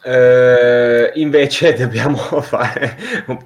Eh, 0.02 1.12
invece 1.16 1.74
dobbiamo 1.78 2.16
fare 2.16 2.96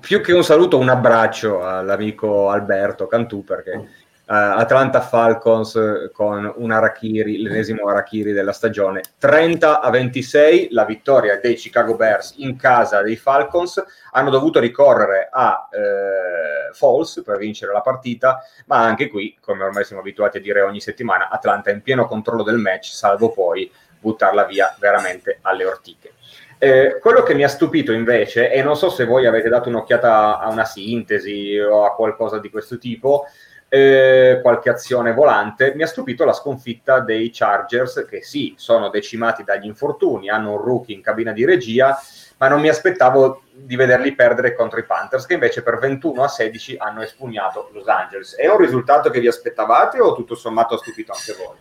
più 0.00 0.20
che 0.20 0.32
un 0.32 0.44
saluto, 0.44 0.78
un 0.78 0.88
abbraccio 0.88 1.64
all'amico 1.64 2.50
Alberto 2.50 3.06
Cantù 3.06 3.44
perché 3.44 3.70
uh, 3.72 3.88
Atlanta 4.32 5.00
Falcons 5.00 6.08
con 6.12 6.52
un 6.56 6.70
Arachiri, 6.70 7.42
l'ennesimo 7.42 7.88
Arachiri 7.88 8.30
della 8.30 8.52
stagione, 8.52 9.02
30 9.18 9.80
a 9.80 9.90
26, 9.90 10.68
la 10.70 10.84
vittoria 10.84 11.40
dei 11.40 11.56
Chicago 11.56 11.96
Bears 11.96 12.34
in 12.37 12.56
casa 12.56 13.02
dei 13.02 13.16
Falcons, 13.16 13.82
hanno 14.12 14.30
dovuto 14.30 14.60
ricorrere 14.60 15.28
a 15.32 15.68
uh, 15.68 16.72
Falls 16.72 17.22
per 17.25 17.38
vincere 17.38 17.72
la 17.72 17.80
partita, 17.80 18.44
ma 18.66 18.78
anche 18.78 19.08
qui, 19.08 19.37
come 19.40 19.64
ormai 19.64 19.82
siamo 19.82 20.00
abituati 20.00 20.38
a 20.38 20.40
dire 20.40 20.60
ogni 20.60 20.80
settimana, 20.80 21.28
Atlanta 21.28 21.70
è 21.70 21.72
in 21.72 21.82
pieno 21.82 22.06
controllo 22.06 22.44
del 22.44 22.58
match, 22.58 22.92
salvo 22.92 23.32
poi 23.32 23.68
buttarla 23.99 24.44
via 24.44 24.72
veramente 24.78 25.38
alle 25.42 25.64
ortiche. 25.64 26.12
Eh, 26.56 26.99
quello 27.00 27.25
che 27.25 27.34
mi 27.34 27.42
ha 27.42 27.49
stupito 27.49 27.90
invece, 27.90 28.52
e 28.52 28.62
non 28.62 28.76
so 28.76 28.90
se 28.90 29.06
voi 29.06 29.26
avete 29.26 29.49
dato 29.49 29.68
un'occhiata 29.70 30.38
a 30.38 30.49
una 30.50 30.66
sintesi 30.66 31.58
o 31.58 31.84
a 31.84 31.94
qualcosa 31.94 32.38
di 32.38 32.50
questo 32.50 32.78
tipo, 32.78 33.25
eh, 33.71 34.41
qualche 34.43 34.69
azione 34.69 35.15
volante, 35.15 35.73
mi 35.75 35.85
ha 35.85 35.87
stupito 35.87 36.27
la 36.27 36.35
sconfitta 36.35 37.00
dei 37.00 37.31
Chargers, 37.33 38.05
che 38.07 38.21
sì, 38.23 38.53
sono 38.57 38.91
decimati 38.91 39.45
dagli 39.45 39.65
infortuni, 39.65 40.29
hanno 40.29 40.50
un 40.50 40.59
rookie 40.59 40.95
in 40.95 41.00
cabina 41.00 41.33
di 41.33 41.47
regia, 41.47 41.99
ma 42.37 42.49
non 42.49 42.61
mi 42.61 42.69
aspettavo 42.69 43.45
di 43.53 43.77
vederli 43.77 44.15
perdere 44.15 44.55
contro 44.55 44.81
i 44.81 44.85
Panthers, 44.85 45.25
che 45.25 45.35
invece 45.35 45.62
per 45.62 45.79
21 45.79 46.23
a 46.23 46.29
16 46.29 46.77
hanno 46.79 47.00
espugnato 47.03 47.71
Los 47.73 47.87
Angeles. 47.87 48.35
È 48.35 48.49
un 48.49 48.59
risultato 48.59 49.09
che 49.09 49.21
vi 49.21 49.29
aspettavate 49.29 50.00
o 50.00 50.15
tutto 50.15 50.35
sommato 50.35 50.75
ha 50.75 50.79
stupito 50.79 51.12
anche 51.12 51.37
voi? 51.39 51.57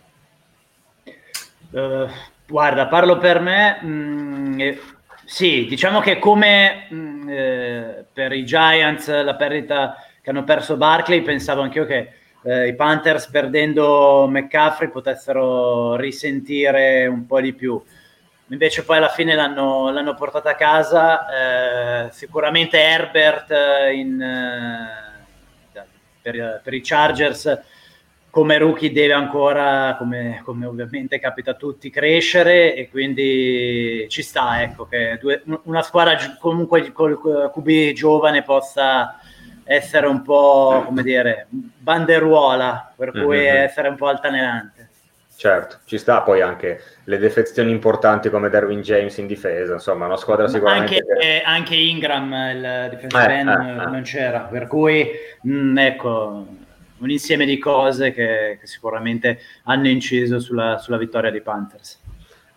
Uh, 1.70 2.10
Guarda, 2.50 2.88
parlo 2.88 3.16
per 3.18 3.38
me. 3.38 3.78
Mm, 3.84 4.60
eh, 4.60 4.80
sì, 5.24 5.66
diciamo 5.68 6.00
che 6.00 6.18
come 6.18 6.88
mm, 6.92 7.28
eh, 7.28 8.04
per 8.12 8.32
i 8.32 8.44
Giants 8.44 9.08
la 9.22 9.36
perdita 9.36 9.94
che 10.20 10.30
hanno 10.30 10.44
perso 10.44 10.76
Barkley, 10.76 11.22
pensavo 11.22 11.62
anch'io 11.62 11.86
che 11.86 12.12
eh, 12.42 12.68
i 12.68 12.74
Panthers 12.74 13.26
perdendo 13.28 14.26
McCaffrey 14.28 14.88
potessero 14.88 15.96
risentire 15.96 17.06
un 17.06 17.26
po' 17.26 17.40
di 17.40 17.52
più. 17.52 17.80
Invece 18.48 18.84
poi 18.84 18.96
alla 18.96 19.08
fine 19.08 19.34
l'hanno, 19.34 19.90
l'hanno 19.90 20.14
portata 20.14 20.50
a 20.50 20.54
casa. 20.54 22.06
Eh, 22.06 22.12
sicuramente 22.12 22.78
Herbert 22.78 23.50
eh, 23.50 23.94
in, 23.94 24.20
eh, 24.20 25.84
per, 26.20 26.60
per 26.62 26.74
i 26.74 26.80
Chargers 26.82 27.60
come 28.30 28.58
rookie 28.58 28.92
deve 28.92 29.12
ancora, 29.12 29.96
come, 29.98 30.40
come, 30.44 30.64
ovviamente 30.64 31.18
capita 31.18 31.50
a 31.50 31.54
tutti, 31.54 31.90
crescere 31.90 32.74
e 32.76 32.88
quindi 32.88 34.06
ci 34.08 34.22
sta 34.22 34.62
ecco, 34.62 34.86
che 34.86 35.18
due, 35.20 35.42
una 35.64 35.82
squadra 35.82 36.16
comunque 36.38 36.92
col 36.92 37.20
QB 37.20 37.92
giovane 37.92 38.42
possa 38.42 39.18
essere 39.70 40.08
un 40.08 40.22
po' 40.22 40.82
come 40.84 41.04
dire 41.04 41.46
banderuola, 41.48 42.92
per 42.96 43.12
cui 43.12 43.38
mm-hmm. 43.38 43.56
essere 43.56 43.88
un 43.88 43.94
po' 43.94 44.08
altalenante. 44.08 44.88
Certo, 45.36 45.78
ci 45.84 45.96
sta 45.96 46.22
poi 46.22 46.40
anche 46.40 46.82
le 47.04 47.18
defezioni 47.18 47.70
importanti 47.70 48.30
come 48.30 48.50
Derwin 48.50 48.80
James 48.80 49.16
in 49.18 49.28
difesa, 49.28 49.74
insomma, 49.74 50.06
una 50.06 50.16
squadra 50.16 50.48
sicuramente... 50.48 50.96
Anche, 50.96 51.16
che... 51.18 51.42
anche 51.44 51.74
Ingram, 51.76 52.32
il 52.52 52.88
defensive 52.90 53.32
eh, 53.32 53.38
eh, 53.38 53.82
eh. 53.82 53.86
non 53.86 54.02
c'era, 54.02 54.40
per 54.40 54.66
cui 54.66 55.08
mh, 55.42 55.52
mm, 55.52 55.78
ecco 55.78 56.46
un 56.98 57.10
insieme 57.10 57.46
di 57.46 57.58
cose 57.58 58.10
che, 58.10 58.58
che 58.60 58.66
sicuramente 58.66 59.38
hanno 59.64 59.86
inciso 59.86 60.40
sulla, 60.40 60.78
sulla 60.78 60.98
vittoria 60.98 61.30
dei 61.30 61.42
Panthers. 61.42 61.99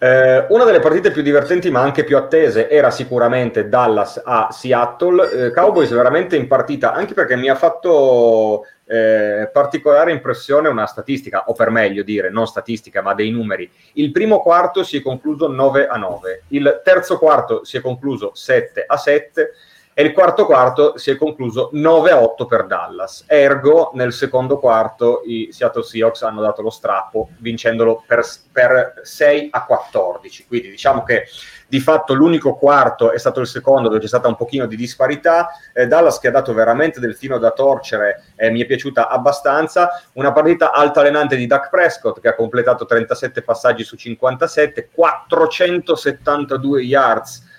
Eh, 0.04 0.48
una 0.50 0.66
delle 0.66 0.82
partite 0.82 1.12
più 1.12 1.22
divertenti 1.22 1.72
ma 1.72 1.80
anche 1.80 2.04
più 2.04 2.18
attese 2.18 2.70
era 2.70 2.92
sicuramente 2.92 3.70
Dallas 3.70 4.22
a 4.22 4.50
Seattle. 4.52 5.46
Eh, 5.46 5.52
Cowboys 5.52 5.92
veramente 5.92 6.36
in 6.36 6.46
partita, 6.46 6.92
anche 6.92 7.14
perché 7.14 7.38
mi 7.38 7.48
ha 7.48 7.56
fatto 7.56 8.66
eh, 8.84 9.50
particolare 9.50 10.12
impressione 10.12 10.68
una 10.68 10.88
statistica, 10.88 11.46
o 11.46 11.54
per 11.54 11.70
meglio 11.70 12.04
dire, 12.04 12.30
non 12.30 12.48
statistica 12.48 13.02
ma 13.02 13.14
dei 13.14 13.32
numeri. 13.32 13.72
Il 13.94 14.12
primo 14.12 14.42
quarto 14.42 14.84
si 14.84 14.98
è 14.98 15.02
concluso 15.02 15.48
9 15.48 15.88
a 15.88 15.96
9, 15.96 16.44
il 16.50 16.82
terzo 16.84 17.18
quarto 17.18 17.64
si 17.64 17.78
è 17.78 17.80
concluso 17.80 18.32
7 18.34 18.84
a 18.86 18.98
7 18.98 19.52
e 19.96 20.04
il 20.04 20.12
quarto 20.12 20.46
quarto 20.46 20.98
si 20.98 21.12
è 21.12 21.16
concluso 21.16 21.70
9-8 21.74 22.48
per 22.48 22.66
Dallas. 22.66 23.26
Ergo, 23.28 23.92
nel 23.94 24.12
secondo 24.12 24.58
quarto 24.58 25.22
i 25.26 25.50
Seattle 25.52 25.84
Seahawks 25.84 26.24
hanno 26.24 26.42
dato 26.42 26.64
lo 26.64 26.72
strappo 26.72 27.30
vincendolo 27.38 28.04
per, 28.08 28.26
per 28.52 29.02
6 29.04 29.50
a 29.52 29.66
14. 29.66 30.48
Quindi 30.48 30.72
diciamo 30.72 31.04
che 31.04 31.28
di 31.68 31.80
fatto 31.80 32.14
l'unico 32.14 32.56
quarto 32.56 33.12
è 33.12 33.18
stato 33.18 33.40
il 33.40 33.48
secondo 33.48 33.88
dove 33.88 34.00
c'è 34.00 34.08
stata 34.08 34.28
un 34.28 34.36
pochino 34.36 34.66
di 34.66 34.76
disparità. 34.76 35.50
Eh, 35.74 35.86
Dallas 35.86 36.18
che 36.18 36.28
ha 36.28 36.32
dato 36.32 36.54
veramente 36.54 37.00
del 37.00 37.16
filo 37.16 37.38
da 37.38 37.52
torcere, 37.52 38.24
eh, 38.36 38.50
mi 38.50 38.62
è 38.62 38.66
piaciuta 38.66 39.10
abbastanza. 39.10 40.04
Una 40.14 40.32
partita 40.32 40.72
altalenante 40.72 41.36
di 41.36 41.46
Doug 41.46 41.70
Prescott 41.70 42.20
che 42.20 42.30
ha 42.30 42.36
completato 42.36 42.86
37 42.86 43.44
passaggi 43.44 43.84
su 43.84 43.96
57, 43.96 44.90
472 44.92 46.82
yards 46.82 47.52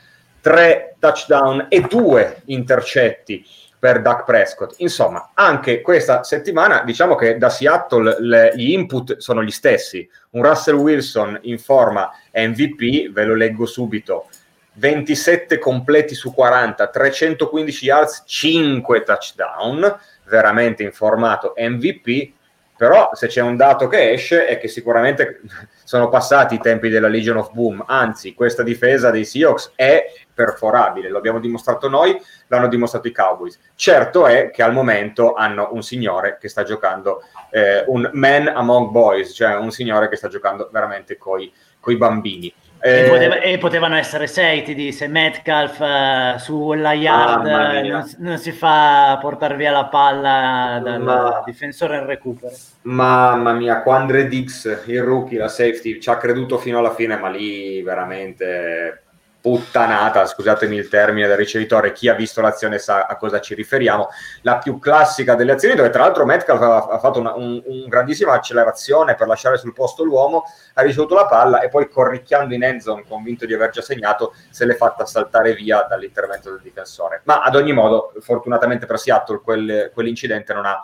tre 0.44 0.96
touchdown 0.98 1.68
e 1.70 1.80
due 1.80 2.42
intercetti 2.46 3.42
per 3.78 4.02
Duck 4.02 4.24
Prescott. 4.24 4.74
Insomma, 4.78 5.30
anche 5.32 5.80
questa 5.80 6.22
settimana 6.22 6.82
diciamo 6.84 7.14
che 7.14 7.38
da 7.38 7.48
Seattle 7.48 8.16
le, 8.20 8.52
gli 8.54 8.72
input 8.72 9.16
sono 9.16 9.42
gli 9.42 9.50
stessi. 9.50 10.06
Un 10.32 10.42
Russell 10.42 10.74
Wilson 10.74 11.38
in 11.44 11.58
forma 11.58 12.10
MVP, 12.34 13.10
ve 13.10 13.24
lo 13.24 13.34
leggo 13.34 13.64
subito. 13.64 14.28
27 14.74 15.58
completi 15.58 16.14
su 16.14 16.34
40, 16.34 16.88
315 16.88 17.84
yards, 17.86 18.24
5 18.26 19.02
touchdown, 19.02 19.98
veramente 20.24 20.82
informato 20.82 21.54
MVP. 21.56 22.32
Però 22.76 23.10
se 23.14 23.28
c'è 23.28 23.40
un 23.40 23.56
dato 23.56 23.86
che 23.86 24.10
esce 24.10 24.46
è 24.46 24.58
che 24.58 24.68
sicuramente 24.68 25.40
sono 25.84 26.08
passati 26.08 26.56
i 26.56 26.60
tempi 26.60 26.88
della 26.88 27.08
Legion 27.08 27.36
of 27.36 27.52
Boom, 27.52 27.84
anzi 27.86 28.34
questa 28.34 28.62
difesa 28.62 29.10
dei 29.10 29.24
Seahawks 29.24 29.72
è 29.76 30.04
perforabile, 30.34 31.08
lo 31.08 31.18
abbiamo 31.18 31.38
dimostrato 31.38 31.88
noi, 31.88 32.20
l'hanno 32.48 32.68
dimostrato 32.68 33.08
i 33.08 33.12
Cowboys. 33.12 33.58
Certo 33.74 34.26
è 34.26 34.50
che 34.50 34.62
al 34.62 34.72
momento 34.72 35.34
hanno 35.34 35.68
un 35.72 35.82
signore 35.82 36.38
che 36.40 36.48
sta 36.48 36.64
giocando, 36.64 37.22
eh, 37.50 37.84
un 37.86 38.10
man 38.12 38.48
among 38.48 38.90
boys, 38.90 39.32
cioè 39.34 39.56
un 39.56 39.70
signore 39.70 40.08
che 40.08 40.16
sta 40.16 40.28
giocando 40.28 40.68
veramente 40.72 41.16
coi, 41.16 41.52
coi 41.80 41.96
bambini. 41.96 42.52
E, 42.86 43.06
eh, 43.06 43.08
poteva, 43.08 43.40
e, 43.40 43.56
potevano 43.56 43.96
essere 43.96 44.26
sei, 44.26 44.62
ti 44.62 44.74
dice 44.74 45.06
Metcalf 45.08 45.80
uh, 45.80 46.38
sulla 46.38 46.92
yard 46.92 47.46
non, 47.46 48.14
non, 48.18 48.36
si 48.36 48.52
fa 48.52 49.16
portare 49.22 49.56
via 49.56 49.70
la 49.70 49.86
palla 49.86 50.80
dal 50.84 51.00
ma, 51.00 51.42
difensore 51.46 51.96
in 51.96 52.04
recupero. 52.04 52.54
Mamma 52.82 53.54
mia, 53.54 53.80
Quandre 53.80 54.28
Dix, 54.28 54.82
il 54.84 55.02
rookie, 55.02 55.38
la 55.38 55.48
safety, 55.48 55.98
ci 55.98 56.10
ha 56.10 56.18
creduto 56.18 56.58
fino 56.58 56.78
alla 56.78 56.92
fine, 56.92 57.16
ma 57.16 57.30
lì 57.30 57.80
veramente 57.80 59.03
puttanata, 59.44 60.24
scusatemi 60.24 60.74
il 60.74 60.88
termine 60.88 61.26
del 61.26 61.36
ricevitore, 61.36 61.92
chi 61.92 62.08
ha 62.08 62.14
visto 62.14 62.40
l'azione 62.40 62.78
sa 62.78 63.04
a 63.04 63.16
cosa 63.18 63.42
ci 63.42 63.54
riferiamo, 63.54 64.08
la 64.40 64.56
più 64.56 64.78
classica 64.78 65.34
delle 65.34 65.52
azioni 65.52 65.74
dove 65.74 65.90
tra 65.90 66.04
l'altro 66.04 66.24
Metcalf 66.24 66.62
ha, 66.62 66.98
fatto 66.98 67.20
una 67.20 67.34
un, 67.34 67.62
un 67.62 67.86
grandissima 67.86 68.32
accelerazione 68.32 69.16
per 69.16 69.26
lasciare 69.26 69.58
sul 69.58 69.74
posto 69.74 70.02
l'uomo, 70.02 70.44
ha 70.72 70.80
ricevuto 70.80 71.14
la 71.14 71.26
palla 71.26 71.60
e 71.60 71.68
poi 71.68 71.90
corricchiando 71.90 72.54
in 72.54 72.62
endzone, 72.62 73.04
convinto 73.06 73.44
di 73.44 73.52
aver 73.52 73.68
già 73.68 73.82
segnato, 73.82 74.32
se 74.48 74.64
l'è 74.64 74.76
fatta 74.76 75.04
saltare 75.04 75.52
via 75.52 75.84
dall'intervento 75.86 76.48
del 76.48 76.60
difensore. 76.62 77.20
Ma 77.24 77.42
ad 77.42 77.54
ogni 77.54 77.74
modo, 77.74 78.14
fortunatamente 78.20 78.86
per 78.86 78.98
Seattle, 78.98 79.42
quel, 79.44 79.90
quell'incidente 79.92 80.54
non 80.54 80.64
ha 80.64 80.80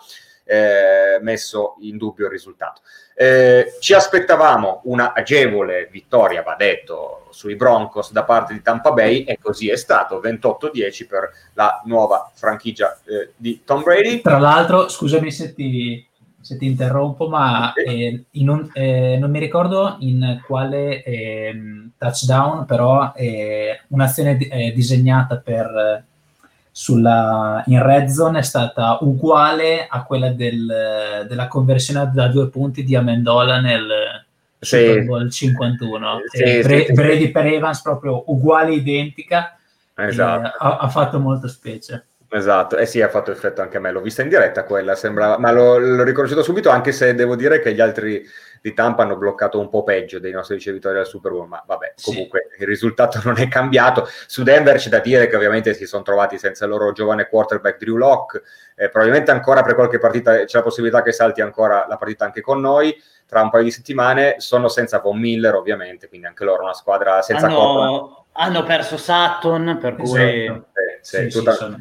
eh, 0.51 1.21
messo 1.23 1.77
in 1.83 1.97
dubbio 1.97 2.25
il 2.25 2.33
risultato. 2.33 2.81
Eh, 3.15 3.77
ci 3.79 3.95
aspettavamo 3.95 4.81
una 4.85 5.13
agevole 5.13 5.89
vittoria, 5.93 6.43
va 6.43 6.57
detto, 6.59 7.29
sui 7.31 7.55
Broncos 7.55 8.11
da 8.11 8.25
parte 8.25 8.53
di 8.53 8.61
Tampa 8.61 8.91
Bay 8.91 9.23
e 9.23 9.39
così 9.41 9.71
è 9.71 9.77
stato, 9.77 10.21
28-10 10.21 11.07
per 11.07 11.31
la 11.53 11.81
nuova 11.85 12.29
franchigia 12.35 12.99
eh, 13.05 13.31
di 13.37 13.63
Tom 13.65 13.85
Brady. 13.85 14.23
Tra 14.23 14.39
l'altro, 14.39 14.89
scusami 14.89 15.31
se 15.31 15.55
ti, 15.55 16.05
se 16.41 16.57
ti 16.57 16.67
interrompo, 16.67 17.29
ma 17.29 17.73
eh, 17.75 18.25
un, 18.33 18.71
eh, 18.73 19.19
non 19.21 19.31
mi 19.31 19.39
ricordo 19.39 19.99
in 20.01 20.41
quale 20.45 21.05
ehm, 21.05 21.93
touchdown, 21.97 22.67
però 22.67 23.13
un'azione 23.89 24.37
eh, 24.37 24.73
disegnata 24.73 25.37
per 25.37 26.09
sulla, 26.81 27.63
in 27.67 27.83
red 27.83 28.09
zone 28.09 28.39
è 28.39 28.43
stata 28.43 28.97
uguale 29.03 29.87
a 29.87 30.03
quella 30.03 30.31
del, 30.31 31.27
della 31.29 31.47
conversione 31.47 32.11
da 32.11 32.29
due 32.29 32.49
punti 32.49 32.85
di 32.85 32.97
Amendola 32.97 33.61
nel 33.61 34.25
sì. 34.59 34.87
Super 34.87 35.05
Bowl 35.05 35.31
51. 35.31 36.21
Sì, 36.25 36.61
Bra- 36.63 36.79
sì, 36.79 36.93
Brady 36.95 37.31
per 37.31 37.45
Evans 37.45 37.83
proprio 37.83 38.23
uguale, 38.33 38.73
identica. 38.73 39.59
Esatto. 39.95 40.57
Ha, 40.59 40.79
ha, 40.79 40.89
fatto 40.89 41.21
molto 41.21 41.49
specie. 41.49 42.07
Esatto, 42.31 42.79
e 42.79 42.83
eh 42.83 42.87
sì, 42.87 43.03
ha 43.03 43.11
fatto 43.11 43.31
effetto 43.31 43.61
anche 43.61 43.77
a 43.77 43.81
me. 43.81 43.93
L'ho 43.93 44.01
vista 44.01 44.23
in 44.23 44.31
diretta 44.31 44.65
quella, 44.65 44.95
sembrava, 44.95 45.37
ma 45.37 45.53
l'ho, 45.53 45.77
l'ho 45.77 46.03
riconosciuto 46.03 46.43
subito, 46.43 46.71
anche 46.71 46.93
se 46.93 47.15
devo 47.15 47.37
dire 47.37 47.61
che 47.61 47.75
gli 47.75 47.81
altri 47.81 48.25
di 48.61 48.75
Tampa 48.75 49.03
hanno 49.03 49.17
bloccato 49.17 49.59
un 49.59 49.69
po' 49.69 49.83
peggio 49.83 50.19
dei 50.19 50.33
nostri 50.33 50.57
ricevitori 50.57 50.97
del 50.97 51.07
Super 51.07 51.33
Bowl, 51.33 51.49
ma 51.49 51.63
vabbè, 51.67 51.95
comunque 52.03 52.49
sì. 52.51 52.63
il 52.63 52.67
risultato 52.69 53.21
non 53.25 53.39
è 53.39 53.49
cambiato. 53.49 54.09
Su 54.27 54.43
Denver 54.43 54.77
c'è 54.77 54.89
da 54.89 54.99
dire 54.99 55.29
che 55.29 55.37
ovviamente 55.37 55.75
si 55.75 55.87
sono 55.87 56.03
trovati 56.03 56.39
senza 56.39 56.65
il 56.65 56.71
loro 56.71 56.93
giovane 56.93 57.29
quarterback 57.29 57.79
Drew 57.79 57.97
Locke, 57.97 58.43
eh, 58.77 58.89
probabilmente 58.89 59.31
ancora 59.31 59.63
per 59.63 59.75
qualche 59.75 59.99
partita 59.99 60.45
c'è 60.45 60.59
la 60.59 60.65
possibilità 60.65 61.03
che 61.03 61.13
salti 61.13 61.41
ancora 61.41 61.87
la 61.89 61.97
partita 61.97 62.25
anche 62.25 62.41
con 62.41 62.61
noi 62.61 62.95
tra 63.27 63.43
un 63.43 63.51
paio 63.51 63.63
di 63.63 63.71
settimane, 63.71 64.35
sono 64.39 64.67
senza 64.67 64.99
Von 64.99 65.17
Miller 65.17 65.55
ovviamente, 65.55 66.09
quindi 66.09 66.27
anche 66.27 66.43
loro 66.43 66.65
una 66.65 66.75
squadra 66.75 67.23
senza 67.23 67.47
hanno, 67.47 68.27
hanno 68.33 68.65
perso 68.65 68.97
Sutton, 68.97 69.79
per 69.81 69.95
cui... 69.95 70.45
Esatto. 70.45 70.67
Sì, 71.01 71.17
sì, 71.17 71.31
sì, 71.31 71.39
tutta... 71.39 71.53
sì, 71.55 71.77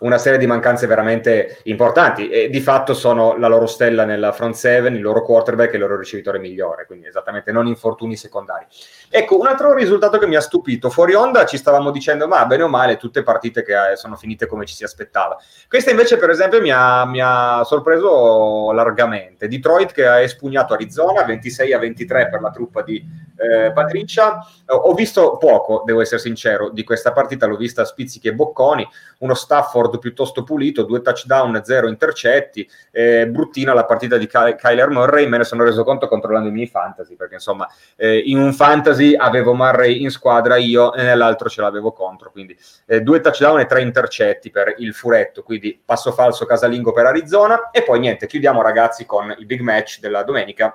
una 0.00 0.18
serie 0.18 0.38
di 0.38 0.46
mancanze 0.46 0.86
veramente 0.86 1.58
importanti 1.64 2.28
e 2.28 2.48
di 2.48 2.60
fatto 2.60 2.94
sono 2.94 3.36
la 3.36 3.48
loro 3.48 3.66
stella 3.66 4.04
nella 4.04 4.32
front 4.32 4.54
seven, 4.54 4.94
il 4.94 5.02
loro 5.02 5.22
quarterback 5.22 5.72
e 5.72 5.74
il 5.76 5.82
loro 5.82 5.98
ricevitore 5.98 6.38
migliore, 6.38 6.86
quindi 6.86 7.06
esattamente 7.06 7.52
non 7.52 7.66
infortuni 7.66 8.16
secondari. 8.16 8.66
Ecco, 9.08 9.38
un 9.38 9.46
altro 9.46 9.74
risultato 9.74 10.18
che 10.18 10.26
mi 10.26 10.36
ha 10.36 10.40
stupito, 10.40 10.90
fuori 10.90 11.14
onda 11.14 11.44
ci 11.44 11.56
stavamo 11.56 11.90
dicendo 11.90 12.28
ma 12.28 12.44
bene 12.46 12.62
o 12.62 12.68
male 12.68 12.96
tutte 12.96 13.22
partite 13.22 13.62
che 13.62 13.92
eh, 13.92 13.96
sono 13.96 14.16
finite 14.16 14.46
come 14.46 14.64
ci 14.66 14.74
si 14.74 14.84
aspettava. 14.84 15.36
Questa 15.68 15.90
invece 15.90 16.16
per 16.16 16.30
esempio 16.30 16.60
mi 16.60 16.70
ha, 16.70 17.04
mi 17.04 17.20
ha 17.22 17.62
sorpreso 17.64 18.72
largamente. 18.72 19.48
Detroit 19.48 19.92
che 19.92 20.06
ha 20.06 20.20
espugnato 20.20 20.74
Arizona 20.74 21.24
26 21.24 21.72
a 21.72 21.78
23 21.78 22.28
per 22.28 22.40
la 22.40 22.50
truppa 22.50 22.82
di 22.82 23.04
eh, 23.36 23.72
Patricia. 23.72 24.46
Ho 24.66 24.92
visto 24.94 25.36
poco, 25.38 25.82
devo 25.84 26.00
essere 26.00 26.20
sincero, 26.20 26.70
di 26.70 26.84
questa 26.84 27.12
partita, 27.12 27.46
l'ho 27.46 27.56
vista 27.56 27.82
a 27.82 27.86
spizzichi 27.86 28.28
e 28.28 28.34
bocconi, 28.34 28.86
uno 29.18 29.34
Stafford 29.34 29.89
piuttosto 29.98 30.42
pulito, 30.42 30.82
due 30.82 31.02
touchdown, 31.02 31.60
zero 31.64 31.88
intercetti, 31.88 32.68
eh, 32.90 33.26
bruttina 33.28 33.72
la 33.72 33.84
partita 33.84 34.16
di 34.16 34.26
Ky- 34.26 34.56
Kyler 34.56 34.88
Murray, 34.88 35.26
me 35.26 35.38
ne 35.38 35.44
sono 35.44 35.64
reso 35.64 35.84
conto 35.84 36.08
controllando 36.08 36.48
i 36.48 36.52
miei 36.52 36.66
fantasy, 36.66 37.16
perché 37.16 37.34
insomma 37.34 37.68
eh, 37.96 38.18
in 38.18 38.38
un 38.38 38.52
fantasy 38.52 39.14
avevo 39.14 39.54
Murray 39.54 40.02
in 40.02 40.10
squadra 40.10 40.56
io 40.56 40.94
e 40.94 41.02
nell'altro 41.02 41.48
ce 41.48 41.60
l'avevo 41.60 41.92
contro, 41.92 42.30
quindi 42.30 42.56
eh, 42.86 43.02
due 43.02 43.20
touchdown 43.20 43.60
e 43.60 43.66
tre 43.66 43.82
intercetti 43.82 44.50
per 44.50 44.74
il 44.78 44.94
furetto, 44.94 45.42
quindi 45.42 45.80
passo 45.84 46.12
falso 46.12 46.46
casalingo 46.46 46.92
per 46.92 47.06
Arizona 47.06 47.70
e 47.70 47.82
poi 47.82 47.98
niente, 48.00 48.26
chiudiamo 48.26 48.62
ragazzi 48.62 49.06
con 49.06 49.34
il 49.38 49.46
big 49.46 49.60
match 49.60 50.00
della 50.00 50.22
domenica 50.22 50.74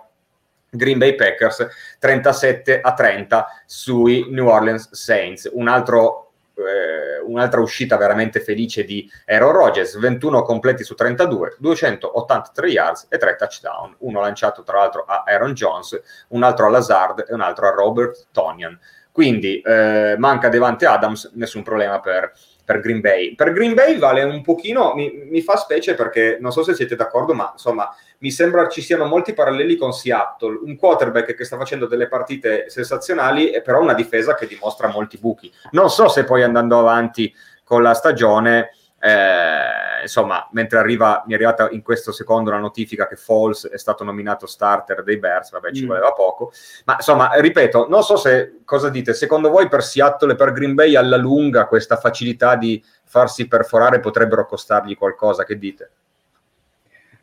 Green 0.75 0.97
Bay 0.97 1.15
Packers 1.15 1.67
37 1.99 2.81
a 2.81 2.93
30 2.93 3.47
sui 3.65 4.27
New 4.29 4.47
Orleans 4.47 4.91
Saints. 4.91 5.49
Un 5.51 5.67
altro, 5.67 6.24
eh, 6.57 7.19
un'altra 7.25 7.61
uscita 7.61 7.97
veramente 7.97 8.39
felice 8.39 8.83
di 8.83 9.09
Aaron 9.25 9.51
Rodgers, 9.51 9.97
21 9.97 10.43
completi 10.43 10.83
su 10.83 10.95
32, 10.95 11.55
283 11.59 12.67
yards 12.69 13.07
e 13.09 13.17
3 13.17 13.35
touchdown. 13.35 13.95
Uno 13.99 14.21
lanciato 14.21 14.63
tra 14.63 14.79
l'altro 14.79 15.03
a 15.05 15.23
Aaron 15.25 15.53
Jones, 15.53 16.01
un 16.29 16.43
altro 16.43 16.67
a 16.67 16.69
Lazard 16.69 17.25
e 17.27 17.33
un 17.33 17.41
altro 17.41 17.67
a 17.67 17.71
Robert 17.71 18.27
Tonian. 18.31 18.77
Quindi 19.11 19.61
eh, 19.61 20.15
manca 20.17 20.49
Devante 20.49 20.85
Adams, 20.85 21.31
nessun 21.35 21.63
problema 21.63 21.99
per 22.01 22.33
per 22.65 22.79
Green 22.79 22.99
Bay. 22.99 23.35
Per 23.35 23.53
Green 23.53 23.75
Bay 23.75 23.97
vale 23.97 24.23
un 24.23 24.41
pochino, 24.41 24.93
mi, 24.95 25.27
mi, 25.29 25.41
fa 25.41 25.55
specie 25.55 25.93
perché 25.93 26.37
non 26.41 26.51
so 26.51 26.63
se 26.63 26.73
siete 26.73 26.95
d'accordo, 26.95 27.33
ma 27.33 27.51
insomma 27.53 27.95
mi 28.19 28.31
sembra 28.31 28.67
ci 28.67 28.81
siano 28.81 29.05
molti 29.05 29.33
paralleli 29.33 29.77
con 29.77 29.93
Seattle, 29.93 30.59
un 30.63 30.75
quarterback 30.75 31.35
che 31.35 31.45
sta 31.45 31.57
facendo 31.57 31.85
delle 31.85 32.07
partite 32.07 32.65
sensazionali 32.69 33.51
e 33.51 33.61
però 33.61 33.81
una 33.81 33.93
difesa 33.93 34.33
che 34.33 34.47
dimostra 34.47 34.87
molti 34.87 35.17
buchi. 35.19 35.51
Non 35.71 35.89
so 35.91 36.09
se 36.09 36.23
poi 36.23 36.41
andando 36.41 36.79
avanti 36.79 37.33
con 37.63 37.83
la 37.83 37.93
stagione 37.93 38.71
eh, 39.05 40.01
insomma, 40.01 40.47
mentre 40.53 40.79
arriva, 40.79 41.21
mi 41.27 41.33
è 41.33 41.35
arrivata 41.35 41.69
in 41.69 41.83
questo 41.83 42.11
secondo 42.11 42.49
la 42.49 42.57
notifica 42.57 43.07
che 43.07 43.15
Falls 43.15 43.69
è 43.69 43.77
stato 43.77 44.03
nominato 44.03 44.47
starter 44.47 45.03
dei 45.03 45.19
Bears, 45.19 45.51
vabbè, 45.51 45.71
ci 45.71 45.83
mm. 45.83 45.87
voleva 45.87 46.11
poco, 46.13 46.51
ma 46.85 46.95
insomma, 46.95 47.29
ripeto, 47.35 47.85
non 47.87 48.01
so 48.01 48.17
se 48.17 48.61
cosa 48.65 48.89
dite, 48.89 49.13
secondo 49.13 49.51
voi 49.51 49.67
per 49.67 49.83
Seattle 49.83 50.33
e 50.33 50.35
per 50.35 50.53
Green 50.53 50.73
Bay 50.73 50.95
alla 50.95 51.17
lunga 51.17 51.67
questa 51.67 51.97
facilità 51.97 52.55
di 52.55 52.83
farsi 53.03 53.47
perforare 53.47 53.99
potrebbero 53.99 54.47
costargli 54.47 54.97
qualcosa, 54.97 55.43
che 55.43 55.59
dite? 55.59 55.91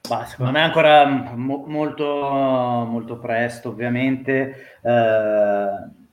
Bah, 0.09 0.25
secondo 0.25 0.53
me 0.53 0.61
è 0.61 0.63
ancora 0.63 1.05
mo- 1.05 1.65
molto, 1.67 2.05
molto 2.05 3.19
presto, 3.19 3.71
ovviamente. 3.71 4.79
Eh, 4.83 5.67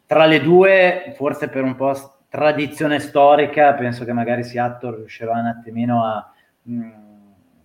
tra 0.08 0.26
le 0.26 0.42
due, 0.42 1.14
forse 1.16 1.48
per 1.48 1.64
un 1.64 1.76
po' 1.76 2.19
tradizione 2.30 3.00
storica, 3.00 3.74
penso 3.74 4.06
che 4.06 4.14
magari 4.14 4.44
Seattle 4.44 4.98
riuscirà 4.98 5.32
un 5.32 5.48
attimino 5.48 6.06
a 6.06 6.32
mm, 6.70 6.92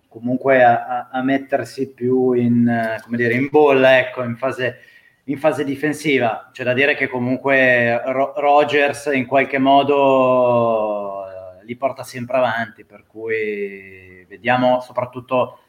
comunque 0.09 0.63
a, 0.63 1.09
a, 1.11 1.21
mettersi 1.21 1.91
più 1.91 2.31
in, 2.33 2.99
come 3.03 3.17
dire, 3.17 3.33
in 3.33 3.49
bolla, 3.49 3.99
ecco, 3.99 4.23
in 4.23 4.35
fase, 4.37 4.77
in 5.25 5.37
fase 5.37 5.63
difensiva. 5.63 6.49
C'è 6.51 6.63
da 6.63 6.73
dire 6.73 6.95
che 6.95 7.07
comunque 7.07 8.01
Ro- 8.11 8.33
Rogers 8.35 9.11
in 9.13 9.25
qualche 9.25 9.59
modo 9.59 11.25
eh, 11.61 11.65
li 11.65 11.75
porta 11.75 12.03
sempre 12.03 12.37
avanti, 12.37 12.85
per 12.85 13.05
cui 13.05 14.25
vediamo 14.27 14.79
soprattutto 14.81 15.59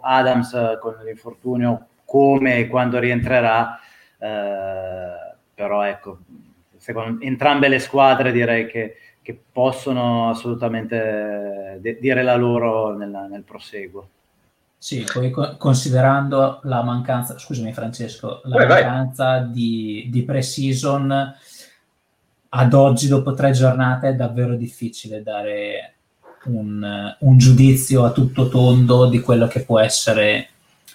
Adams 0.00 0.78
con 0.80 0.96
l'infortunio 1.04 1.88
come 2.04 2.56
e 2.58 2.68
quando 2.68 2.98
rientrerà, 2.98 3.78
eh, 4.18 5.36
però 5.54 5.82
ecco, 5.82 6.18
secondo 6.88 7.22
entrambe 7.22 7.68
le 7.68 7.80
squadre 7.80 8.32
direi 8.32 8.66
che, 8.66 8.96
che 9.20 9.38
possono 9.52 10.30
assolutamente 10.30 11.76
de- 11.82 11.98
dire 12.00 12.22
la 12.22 12.34
loro 12.34 12.96
nella, 12.96 13.26
nel 13.26 13.42
proseguo. 13.42 14.08
Sì, 14.78 15.04
poi 15.12 15.30
co- 15.30 15.56
considerando 15.58 16.60
la 16.62 16.82
mancanza, 16.82 17.38
scusami 17.38 17.74
Francesco, 17.74 18.40
la 18.44 18.64
vai, 18.64 18.82
mancanza 18.84 19.40
vai. 19.40 19.50
Di, 19.50 20.08
di 20.10 20.22
pre-season 20.22 21.34
ad 22.50 22.72
oggi 22.72 23.06
dopo 23.06 23.34
tre 23.34 23.50
giornate 23.50 24.08
è 24.08 24.14
davvero 24.14 24.54
difficile 24.54 25.22
dare 25.22 25.96
un, 26.44 27.14
un, 27.18 27.36
giudizio 27.36 28.04
a 28.04 28.12
tutto 28.12 28.48
tondo 28.48 29.10
di 29.10 29.20
quello 29.20 29.46
che 29.46 29.62
può 29.62 29.78
essere 29.78 30.48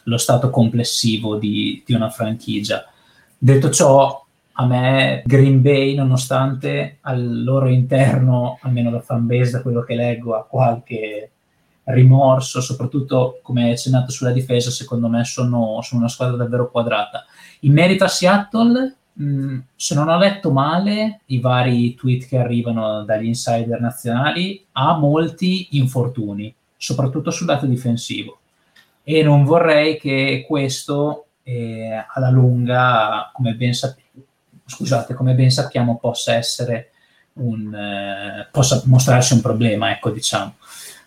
lo 0.06 0.18
stato 0.18 0.50
complessivo 0.50 1.36
di, 1.36 1.84
di 1.86 1.94
una 1.94 2.10
franchigia. 2.10 2.84
Detto 3.38 3.70
ciò, 3.70 4.23
a 4.54 4.66
me 4.66 5.24
Green 5.26 5.62
Bay, 5.62 5.96
nonostante 5.96 6.98
al 7.02 7.44
loro 7.44 7.70
interno, 7.70 8.60
almeno 8.62 8.92
la 8.92 9.02
fanbase 9.02 9.52
da 9.52 9.62
quello 9.62 9.82
che 9.82 9.96
leggo, 9.96 10.36
ha 10.36 10.46
qualche 10.46 11.32
rimorso, 11.86 12.62
soprattutto 12.62 13.40
come 13.42 13.64
hai 13.64 13.72
accennato 13.72 14.12
sulla 14.12 14.32
difesa, 14.32 14.70
secondo 14.70 15.08
me 15.08 15.24
sono, 15.24 15.80
sono, 15.82 16.02
una 16.02 16.10
squadra 16.10 16.38
davvero 16.38 16.70
quadrata. 16.70 17.26
In 17.62 17.74
merito 17.74 18.04
a 18.04 18.08
Seattle, 18.08 18.96
mh, 19.14 19.58
se 19.76 19.96
non 19.96 20.08
ho 20.08 20.18
letto 20.18 20.52
male 20.52 21.22
i 21.26 21.40
vari 21.40 21.96
tweet 21.96 22.28
che 22.28 22.38
arrivano 22.38 23.04
dagli 23.04 23.26
insider 23.26 23.82
nazionali, 23.82 24.64
ha 24.74 24.96
molti 24.96 25.70
infortuni, 25.72 26.54
soprattutto 26.78 27.32
sul 27.32 27.48
lato 27.48 27.66
difensivo. 27.66 28.38
E 29.04 29.24
non 29.24 29.44
vorrei 29.44 29.98
che 29.98 30.46
questo 30.48 31.26
eh, 31.44 32.06
alla 32.14 32.30
lunga, 32.30 33.30
come 33.34 33.56
ben 33.56 33.74
sappiamo, 33.74 34.02
scusate, 34.66 35.14
come 35.14 35.34
ben 35.34 35.50
sappiamo, 35.50 35.98
possa 35.98 36.36
essere 36.36 36.90
un, 37.34 37.74
eh, 37.74 38.48
possa 38.52 38.82
mostrarsi 38.86 39.34
un 39.34 39.42
problema, 39.42 39.92
ecco, 39.92 40.10
diciamo. 40.10 40.56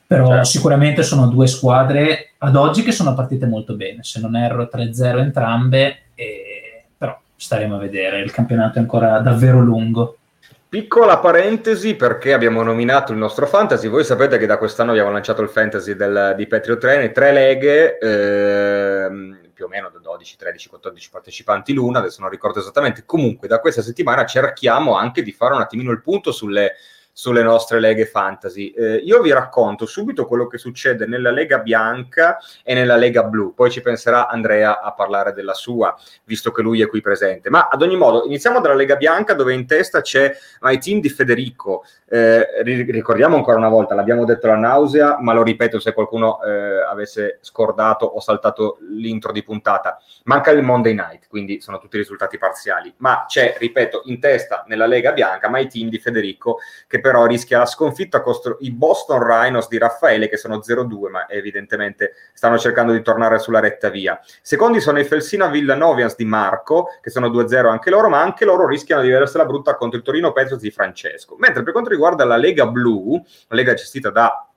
Però 0.07 0.29
certo. 0.29 0.45
sicuramente 0.45 1.03
sono 1.03 1.27
due 1.27 1.49
squadre 1.49 2.35
ad 2.39 2.55
oggi 2.55 2.83
che 2.83 2.93
sono 2.93 3.15
partite 3.15 3.47
molto 3.47 3.75
bene, 3.75 4.03
se 4.03 4.21
non 4.21 4.37
erro 4.37 4.69
3-0 4.73 5.19
entrambe, 5.19 5.99
e... 6.15 6.85
però 6.97 7.19
staremo 7.35 7.75
a 7.75 7.81
vedere, 7.81 8.21
il 8.21 8.31
campionato 8.31 8.79
è 8.79 8.81
ancora 8.81 9.19
davvero 9.19 9.61
lungo. 9.61 10.19
Piccola 10.69 11.19
parentesi 11.19 11.95
perché 11.95 12.33
abbiamo 12.33 12.63
nominato 12.63 13.13
il 13.13 13.19
nostro 13.19 13.47
fantasy. 13.47 13.89
Voi 13.89 14.05
sapete 14.05 14.37
che 14.37 14.47
da 14.47 14.59
quest'anno 14.59 14.91
abbiamo 14.91 15.13
lanciato 15.13 15.41
il 15.41 15.49
fantasy 15.49 15.95
del, 15.95 16.35
di 16.37 16.47
Patriot 16.47 16.79
Train, 16.79 17.13
tre 17.13 17.33
leghe, 17.33 17.99
ehm, 17.99 19.39
più 19.57 19.65
o 19.65 19.69
meno 19.69 19.89
da 19.89 19.99
12, 19.99 20.37
13, 20.37 20.69
14 20.69 21.09
partecipanti 21.09 21.73
l'una, 21.73 22.01
adesso 22.01 22.21
non 22.21 22.29
ricordo 22.29 22.61
esattamente. 22.61 23.07
Comunque 23.07 23.49
da 23.49 23.59
questa 23.59 23.81
settimana 23.81 24.27
cerchiamo 24.27 24.97
anche 24.97 25.23
di 25.23 25.33
fare 25.33 25.55
un 25.55 25.63
attimino 25.63 25.91
il 25.93 26.03
punto 26.03 26.31
sulle 26.31 26.75
sulle 27.19 27.43
nostre 27.43 27.81
leghe 27.81 28.05
fantasy. 28.05 28.73
Eh, 28.77 28.97
io 28.97 29.23
vi 29.23 29.33
racconto 29.33 29.87
subito 29.87 30.27
quello 30.27 30.47
che 30.47 30.59
succede 30.59 31.07
nella 31.07 31.31
Lega 31.31 31.61
Bianca 31.61 32.37
e 32.63 32.75
nella 32.75 32.97
Lega 32.97 33.23
Blu, 33.23 33.55
poi 33.55 33.71
ci 33.71 33.81
penserà 33.81 34.29
Andrea 34.29 34.83
a 34.83 34.93
parlare 34.93 35.33
della 35.33 35.55
sua, 35.55 35.97
visto 36.25 36.51
che 36.51 36.61
lui 36.61 36.83
è 36.83 36.87
qui 36.87 37.01
presente. 37.01 37.49
Ma 37.49 37.69
ad 37.73 37.81
ogni 37.81 37.97
modo, 37.97 38.27
iniziamo 38.27 38.61
dalla 38.61 38.75
Lega 38.75 38.97
Bianca 38.97 39.33
dove 39.33 39.55
in 39.55 39.67
testa 39.67 40.03
c'è 40.03 40.31
My 40.61 40.77
Team 40.77 41.01
di 41.01 41.09
Federico. 41.09 41.85
Eh, 42.07 42.63
ricordiamo 42.63 43.37
ancora 43.37 43.57
una 43.57 43.71
volta, 43.71 43.95
l'abbiamo 43.95 44.27
detto 44.27 44.49
la 44.49 44.57
nausea, 44.57 45.17
ma 45.19 45.33
lo 45.33 45.43
ripeto 45.43 45.81
se 45.81 45.95
qualcuno 45.95 46.43
eh, 46.43 46.83
avesse 46.83 47.39
scordato 47.41 48.05
o 48.05 48.21
saltato 48.21 48.77
l'intro 48.91 49.33
di 49.33 49.43
puntata. 49.43 49.99
Manca 50.25 50.51
il 50.51 50.63
Monday 50.63 50.93
Night, 50.93 51.29
quindi 51.29 51.63
sono 51.63 51.79
tutti 51.79 51.97
risultati 51.97 52.37
parziali, 52.37 52.93
ma 52.99 53.25
c'è, 53.27 53.57
ripeto, 53.59 54.03
in 54.05 54.21
testa 54.21 54.65
nella 54.67 54.85
Lega 54.85 55.13
Bianca 55.13 55.49
My 55.49 55.67
Team 55.67 55.89
di 55.89 55.99
Federico 55.99 56.59
che 56.87 57.05
però 57.07 57.25
rischia 57.25 57.59
la 57.59 57.67
sconfitta 57.67 58.21
contro 58.21 58.57
i 58.63 58.73
Boston 58.73 59.23
Rhinos 59.23 59.69
di 59.69 59.79
Raffaele 59.79 60.29
che 60.29 60.37
sono 60.37 60.57
0-2 60.57 61.09
ma 61.09 61.29
evidentemente 61.29 62.15
stanno 62.33 62.59
cercando 62.59 62.91
di 62.91 63.01
tornare 63.01 63.39
sulla 63.39 63.61
retta 63.61 63.91
via. 63.91 64.21
Secondi 64.43 64.81
sono 64.81 64.99
i 64.99 65.05
Felsina 65.05 65.47
Villanovians 65.47 66.17
di 66.17 66.25
Marco 66.25 66.89
che 67.01 67.11
sono 67.11 67.29
2-0 67.29 67.69
anche 67.69 67.91
loro 67.91 68.09
ma 68.09 68.21
anche 68.21 68.45
loro 68.45 68.67
rischiano 68.67 69.03
di 69.03 69.09
vedersela 69.09 69.47
brutta 69.47 69.77
contro 69.77 69.99
il 69.99 70.05
Torino 70.05 70.33
Petros 70.33 70.59
di 70.59 70.73
Francesco. 70.73 71.37
Mentre 71.39 71.63
per 71.63 71.71
quanto 71.71 71.91
riguarda 71.91 72.25
la 72.25 72.37
Lega 72.37 72.67
Blu, 72.67 73.23
la 73.47 73.55
Lega 73.55 73.75
gestita 73.75 74.11
da 74.11 74.49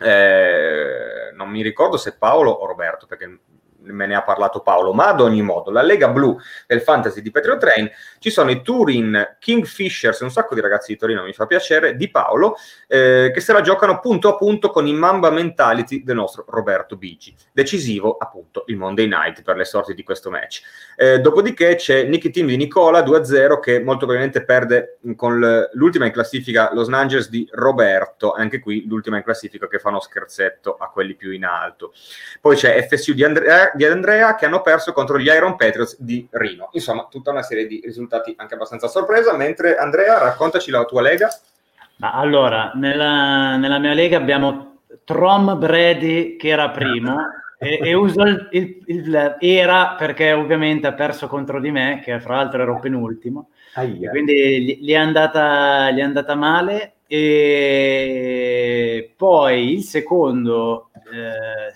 eh, 0.00 1.30
non 1.36 1.48
mi 1.48 1.62
ricordo 1.62 1.96
se 1.96 2.16
Paolo 2.16 2.50
o 2.50 2.66
Roberto 2.66 3.06
perché 3.06 3.38
me 3.84 4.06
ne 4.06 4.14
ha 4.14 4.22
parlato 4.22 4.60
Paolo, 4.60 4.92
ma 4.92 5.08
ad 5.08 5.20
ogni 5.20 5.42
modo, 5.42 5.70
la 5.70 5.82
Lega 5.82 6.08
Blu 6.08 6.38
del 6.66 6.80
Fantasy 6.80 7.20
di 7.20 7.30
Petro 7.30 7.56
Train, 7.56 7.90
ci 8.18 8.30
sono 8.30 8.50
i 8.50 8.62
Turin 8.62 9.36
Kingfishers, 9.38 10.20
un 10.20 10.30
sacco 10.30 10.54
di 10.54 10.60
ragazzi 10.60 10.92
di 10.92 10.98
Torino, 10.98 11.22
mi 11.24 11.32
fa 11.32 11.46
piacere, 11.46 11.96
di 11.96 12.10
Paolo, 12.10 12.56
eh, 12.86 13.30
che 13.32 13.40
se 13.40 13.52
la 13.52 13.60
giocano 13.60 14.00
punto 14.00 14.28
a 14.28 14.36
punto 14.36 14.70
con 14.70 14.86
i 14.86 14.92
Mamba 14.92 15.30
Mentality 15.30 16.02
del 16.02 16.16
nostro 16.16 16.44
Roberto 16.48 16.96
Bigi. 16.96 17.34
Decisivo, 17.52 18.16
appunto, 18.16 18.64
il 18.66 18.76
Monday 18.76 19.06
Night 19.06 19.42
per 19.42 19.56
le 19.56 19.64
sorti 19.64 19.94
di 19.94 20.02
questo 20.02 20.30
match. 20.30 20.62
Eh, 20.96 21.20
dopodiché 21.20 21.76
c'è 21.76 22.04
Nicky 22.04 22.30
Team 22.30 22.46
di 22.48 22.56
Nicola 22.56 23.00
2-0 23.00 23.60
che 23.60 23.80
molto 23.80 24.06
probabilmente 24.06 24.44
perde 24.44 24.98
con 25.16 25.68
l'ultima 25.72 26.06
in 26.06 26.12
classifica 26.12 26.70
Los 26.72 26.88
Angeles 26.88 27.28
di 27.28 27.48
Roberto, 27.52 28.32
anche 28.32 28.60
qui 28.60 28.86
l'ultima 28.86 29.16
in 29.16 29.22
classifica 29.22 29.68
che 29.68 29.78
fa 29.78 29.88
uno 29.88 30.00
scherzetto 30.00 30.76
a 30.76 30.88
quelli 30.88 31.14
più 31.14 31.30
in 31.32 31.44
alto. 31.44 31.92
Poi 32.40 32.56
c'è 32.56 32.86
FSU 32.88 33.12
di 33.12 33.24
Andrea 33.24 33.72
di 33.74 33.84
Andrea 33.84 34.34
che 34.34 34.46
hanno 34.46 34.62
perso 34.62 34.92
contro 34.92 35.18
gli 35.18 35.26
Iron 35.26 35.56
Patriots 35.56 36.00
di 36.00 36.26
Rino. 36.30 36.70
Insomma, 36.72 37.06
tutta 37.10 37.30
una 37.30 37.42
serie 37.42 37.66
di 37.66 37.80
risultati 37.84 38.34
anche 38.36 38.54
abbastanza 38.54 38.88
sorpresa. 38.88 39.36
Mentre 39.36 39.76
Andrea, 39.76 40.18
raccontaci 40.18 40.70
la 40.70 40.84
tua 40.84 41.02
lega. 41.02 41.28
Allora, 42.00 42.72
nella, 42.74 43.56
nella 43.56 43.78
mia 43.78 43.92
lega 43.92 44.16
abbiamo 44.16 44.78
Trom 45.04 45.58
Brady 45.58 46.36
che 46.36 46.48
era 46.48 46.70
primo 46.70 47.16
e, 47.58 47.78
e 47.82 47.94
uso 47.94 48.22
il, 48.22 48.48
il, 48.50 48.82
il, 48.86 49.36
era 49.40 49.94
perché 49.96 50.32
ovviamente 50.32 50.86
ha 50.86 50.92
perso 50.92 51.28
contro 51.28 51.60
di 51.60 51.70
me, 51.70 52.00
che 52.04 52.20
fra 52.20 52.36
l'altro 52.36 52.62
ero 52.62 52.78
penultimo. 52.78 53.48
Quindi 53.74 54.62
gli, 54.62 54.78
gli, 54.80 54.92
è 54.92 54.96
andata, 54.96 55.90
gli 55.90 55.98
è 55.98 56.02
andata 56.02 56.34
male 56.34 56.94
e 57.06 59.12
poi 59.16 59.72
il 59.72 59.82
secondo 59.82 60.90
eh, 61.12 61.72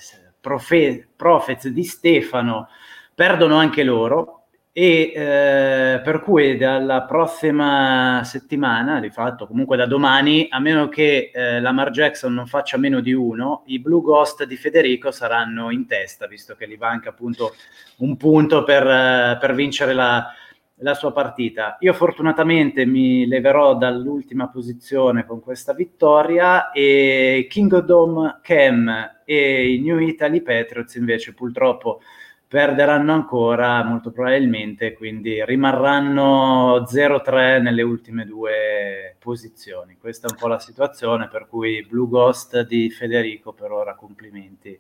profe- 0.49 1.07
Profez 1.15 1.69
di 1.69 1.85
Stefano 1.85 2.69
perdono 3.15 3.57
anche 3.57 3.85
loro 3.85 4.45
e 4.73 5.13
eh, 5.15 6.01
per 6.03 6.23
cui 6.23 6.57
dalla 6.57 7.03
prossima 7.03 8.23
settimana, 8.25 9.01
di 9.01 9.11
fatto 9.11 9.47
comunque 9.47 9.77
da 9.77 9.87
domani, 9.87 10.47
a 10.51 10.61
meno 10.61 10.89
che 10.89 11.33
eh, 11.35 11.61
Lamar 11.61 11.91
Jackson 11.91 12.33
non 12.33 12.47
faccia 12.47 12.79
meno 12.79 13.01
di 13.01 13.13
uno, 13.13 13.65
i 13.67 13.81
Blue 13.81 14.01
Ghost 14.01 14.45
di 14.45 14.57
Federico 14.57 15.11
saranno 15.11 15.71
in 15.71 15.87
testa, 15.87 16.29
visto 16.29 16.55
che 16.55 16.69
gli 16.69 16.77
manca 16.79 17.11
appunto 17.11 17.55
un 17.97 18.17
punto 18.17 18.63
per, 18.63 18.87
eh, 18.87 19.37
per 19.41 19.55
vincere 19.55 19.93
la, 19.95 20.33
la 20.79 20.95
sua 20.95 21.13
partita. 21.13 21.77
Io 21.81 21.93
fortunatamente 21.93 22.85
mi 22.87 23.27
leverò 23.27 23.77
dall'ultima 23.77 24.49
posizione 24.49 25.25
con 25.27 25.41
questa 25.41 25.73
vittoria 25.73 26.71
e 26.71 27.47
Kingdom 27.49 28.41
Cam 28.43 29.21
e 29.25 29.73
i 29.73 29.81
New 29.81 29.99
Italy 29.99 30.41
Patriots 30.41 30.95
invece 30.95 31.35
purtroppo 31.35 32.01
perderanno 32.49 33.13
ancora 33.13 33.85
molto 33.85 34.11
probabilmente, 34.11 34.95
quindi 34.95 35.45
rimarranno 35.45 36.87
0-3 36.91 37.61
nelle 37.61 37.83
ultime 37.83 38.25
due 38.25 39.17
posizioni. 39.19 39.99
Questa 40.01 40.29
è 40.29 40.31
un 40.31 40.39
po' 40.39 40.47
la 40.47 40.59
situazione 40.59 41.29
per 41.29 41.47
cui 41.47 41.85
Blue 41.87 42.09
Ghost 42.09 42.67
di 42.67 42.89
Federico 42.89 43.53
per 43.53 43.71
ora 43.71 43.95
complimenti 43.95 44.79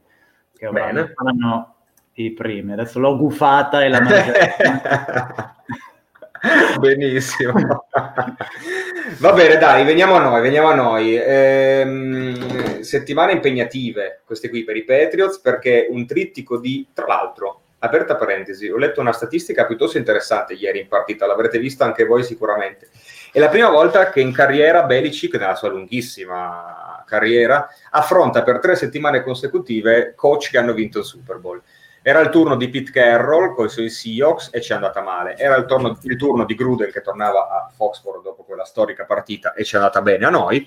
che 0.57 0.67
avranno 0.67 1.75
i 2.15 2.33
primi. 2.33 2.73
Adesso 2.73 2.99
l'ho 2.99 3.19
gufata 3.19 3.85
e 3.85 3.89
la 3.89 4.01
mangiata. 4.03 5.57
Benissimo. 6.79 7.53
Va 9.19 9.33
bene, 9.33 9.57
dai, 9.57 9.85
veniamo 9.85 10.15
a 10.15 10.21
noi, 10.21 10.41
veniamo 10.41 10.69
a 10.69 10.75
noi. 10.75 11.17
Ehm, 11.17 12.81
settimane 12.81 13.33
impegnative, 13.33 14.23
queste 14.25 14.49
qui 14.49 14.65
per 14.65 14.77
i 14.77 14.85
Patriots, 14.85 15.41
perché 15.41 15.87
un 15.91 16.07
trittico 16.07 16.59
di, 16.59 16.87
tra 16.93 17.07
l'altro, 17.07 17.63
aperta 17.81 18.17
parentesi, 18.17 18.69
ho 18.69 18.77
letto 18.77 19.01
una 19.01 19.13
statistica 19.13 19.67
piuttosto 19.67 19.99
interessante 19.99 20.55
ieri 20.55 20.81
in 20.81 20.89
partita, 20.89 21.27
l'avrete 21.27 21.59
vista 21.59 21.85
anche 21.85 22.05
voi 22.05 22.25
sicuramente. 22.25 22.89
È 23.33 23.39
la 23.39 23.49
prima 23.49 23.71
volta 23.71 24.11
che 24.11 24.21
in 24.21 24.33
carriera 24.33 24.85
Belichick, 24.85 25.35
nella 25.37 25.55
sua 25.55 25.69
lunghissima 25.69 27.05
carriera, 27.07 27.69
affronta 27.91 28.43
per 28.43 28.59
tre 28.59 28.77
settimane 28.77 29.23
consecutive 29.23 30.15
coach 30.15 30.51
che 30.51 30.59
hanno 30.59 30.73
vinto 30.73 30.99
il 30.99 31.05
Super 31.05 31.39
Bowl. 31.39 31.63
Era 32.03 32.21
il 32.21 32.29
turno 32.29 32.57
di 32.57 32.69
Pete 32.69 32.91
Carroll 32.91 33.55
con 33.55 33.67
i 33.67 33.69
suoi 33.69 33.91
Seahawks 33.91 34.51
e 34.53 34.61
ci 34.61 34.73
è 34.73 34.75
andata 34.75 35.03
male. 35.03 35.37
Era 35.37 35.57
il 35.57 35.67
turno, 35.67 35.99
il 36.03 36.17
turno 36.17 36.45
di 36.45 36.55
Gruden 36.55 36.91
che 36.91 37.01
tornava 37.01 37.49
a 37.49 37.71
Foxborough 37.75 38.23
dopo 38.23 38.45
quella 38.45 38.65
storica 38.65 39.05
partita 39.05 39.53
e 39.55 39.65
ci 39.65 39.75
è 39.75 39.79
andata 39.79 40.01
bene 40.03 40.27
a 40.27 40.31
noi 40.31 40.67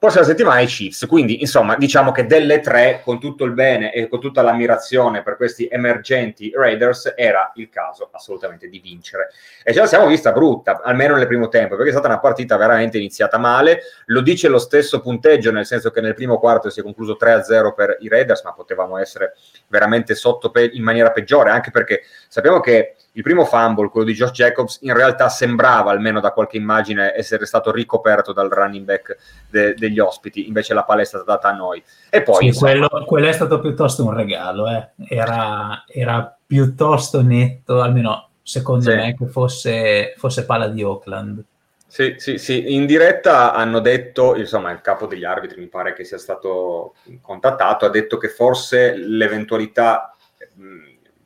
prossima 0.00 0.24
settimana 0.24 0.60
i 0.60 0.66
Chiefs. 0.66 1.04
Quindi, 1.06 1.42
insomma, 1.42 1.76
diciamo 1.76 2.10
che 2.10 2.24
delle 2.24 2.60
tre, 2.60 3.02
con 3.04 3.20
tutto 3.20 3.44
il 3.44 3.52
bene 3.52 3.92
e 3.92 4.08
con 4.08 4.18
tutta 4.18 4.40
l'ammirazione 4.40 5.22
per 5.22 5.36
questi 5.36 5.68
emergenti 5.70 6.50
Raiders, 6.54 7.12
era 7.14 7.52
il 7.56 7.68
caso 7.68 8.08
assolutamente 8.10 8.68
di 8.70 8.78
vincere. 8.78 9.28
E 9.62 9.74
ce 9.74 9.80
la 9.80 9.86
siamo 9.86 10.06
vista 10.06 10.32
brutta, 10.32 10.80
almeno 10.82 11.16
nel 11.16 11.26
primo 11.26 11.48
tempo, 11.48 11.74
perché 11.74 11.90
è 11.90 11.92
stata 11.92 12.08
una 12.08 12.18
partita 12.18 12.56
veramente 12.56 12.96
iniziata 12.96 13.36
male. 13.36 13.82
Lo 14.06 14.22
dice 14.22 14.48
lo 14.48 14.58
stesso 14.58 15.00
punteggio, 15.02 15.52
nel 15.52 15.66
senso 15.66 15.90
che 15.90 16.00
nel 16.00 16.14
primo 16.14 16.38
quarto 16.38 16.70
si 16.70 16.80
è 16.80 16.82
concluso 16.82 17.18
3-0 17.20 17.74
per 17.74 17.98
i 18.00 18.08
Raiders, 18.08 18.42
ma 18.42 18.54
potevamo 18.54 18.96
essere 18.96 19.34
veramente 19.68 20.14
sotto 20.14 20.50
pe- 20.50 20.70
in 20.72 20.82
maniera 20.82 21.10
peggiore, 21.10 21.50
anche 21.50 21.70
perché 21.70 22.04
sappiamo 22.26 22.60
che 22.60 22.94
il 23.12 23.22
primo 23.22 23.44
fumble, 23.44 23.88
quello 23.88 24.06
di 24.06 24.14
Josh 24.14 24.30
Jacobs, 24.30 24.78
in 24.82 24.94
realtà 24.94 25.28
sembrava, 25.28 25.90
almeno 25.90 26.20
da 26.20 26.30
qualche 26.30 26.56
immagine, 26.56 27.12
essere 27.14 27.44
stato 27.44 27.72
ricoperto 27.72 28.32
dal 28.32 28.48
running 28.48 28.84
back 28.84 29.16
de- 29.50 29.74
degli 29.90 29.98
ospiti, 29.98 30.46
invece 30.46 30.72
la 30.72 30.84
palla 30.84 31.02
è 31.02 31.04
stata 31.04 31.24
data 31.24 31.48
a 31.48 31.52
noi. 31.52 31.82
E 32.08 32.22
poi, 32.22 32.36
sì, 32.36 32.46
insomma... 32.46 32.70
quello, 32.70 33.04
quello, 33.04 33.28
è 33.28 33.32
stato 33.32 33.60
piuttosto 33.60 34.04
un 34.04 34.14
regalo, 34.14 34.68
eh. 34.68 34.90
era, 35.08 35.84
era, 35.86 36.36
piuttosto 36.46 37.22
netto, 37.22 37.80
almeno 37.80 38.30
secondo 38.42 38.90
sì. 38.90 38.96
me, 38.96 39.16
che 39.16 39.26
fosse, 39.26 40.14
fosse 40.16 40.44
palla 40.46 40.68
di 40.68 40.82
Oakland. 40.82 41.44
Sì, 41.86 42.14
sì, 42.18 42.38
sì, 42.38 42.72
in 42.72 42.86
diretta 42.86 43.52
hanno 43.52 43.80
detto, 43.80 44.36
insomma, 44.36 44.70
il 44.70 44.80
capo 44.80 45.06
degli 45.06 45.24
arbitri 45.24 45.60
mi 45.60 45.66
pare 45.66 45.92
che 45.92 46.04
sia 46.04 46.18
stato 46.18 46.94
contattato, 47.20 47.84
ha 47.84 47.90
detto 47.90 48.16
che 48.16 48.28
forse 48.28 48.94
l'eventualità 48.96 50.14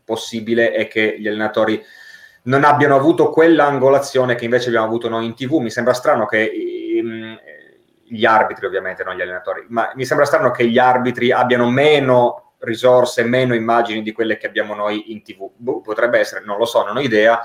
possibile 0.05 0.73
è 0.73 0.87
che 0.87 1.17
gli 1.19 1.27
allenatori 1.27 1.83
non 2.45 2.65
abbiano 2.65 2.95
avuto 2.95 3.31
quell'angolazione 3.31 4.35
che 4.35 4.45
invece 4.45 4.69
abbiamo 4.69 4.87
avuto 4.87 5.09
noi 5.09 5.25
in 5.25 5.35
tv. 5.35 5.55
Mi 5.55 5.71
sembra 5.71 5.95
strano 5.95 6.27
che 6.27 6.51
gli 8.15 8.25
arbitri, 8.25 8.67
ovviamente, 8.67 9.05
non 9.05 9.15
gli 9.15 9.21
allenatori, 9.21 9.67
ma 9.69 9.91
mi 9.95 10.05
sembra 10.05 10.27
strano 10.27 10.51
che 10.51 10.69
gli 10.69 10.79
arbitri 10.79 11.33
abbiano 11.33 11.69
meno 11.69 12.53
risorse, 12.59 13.25
meno 13.25 13.55
immagini 13.55 14.03
di 14.03 14.13
quelle 14.13 14.37
che 14.37 14.47
abbiamo 14.47 14.75
noi 14.75 15.13
in 15.13 15.23
tv. 15.23 15.51
Boh, 15.55 15.81
potrebbe 15.81 16.19
essere, 16.19 16.45
non 16.45 16.57
lo 16.57 16.65
so, 16.65 16.85
non 16.85 16.97
ho 16.97 17.01
idea. 17.01 17.41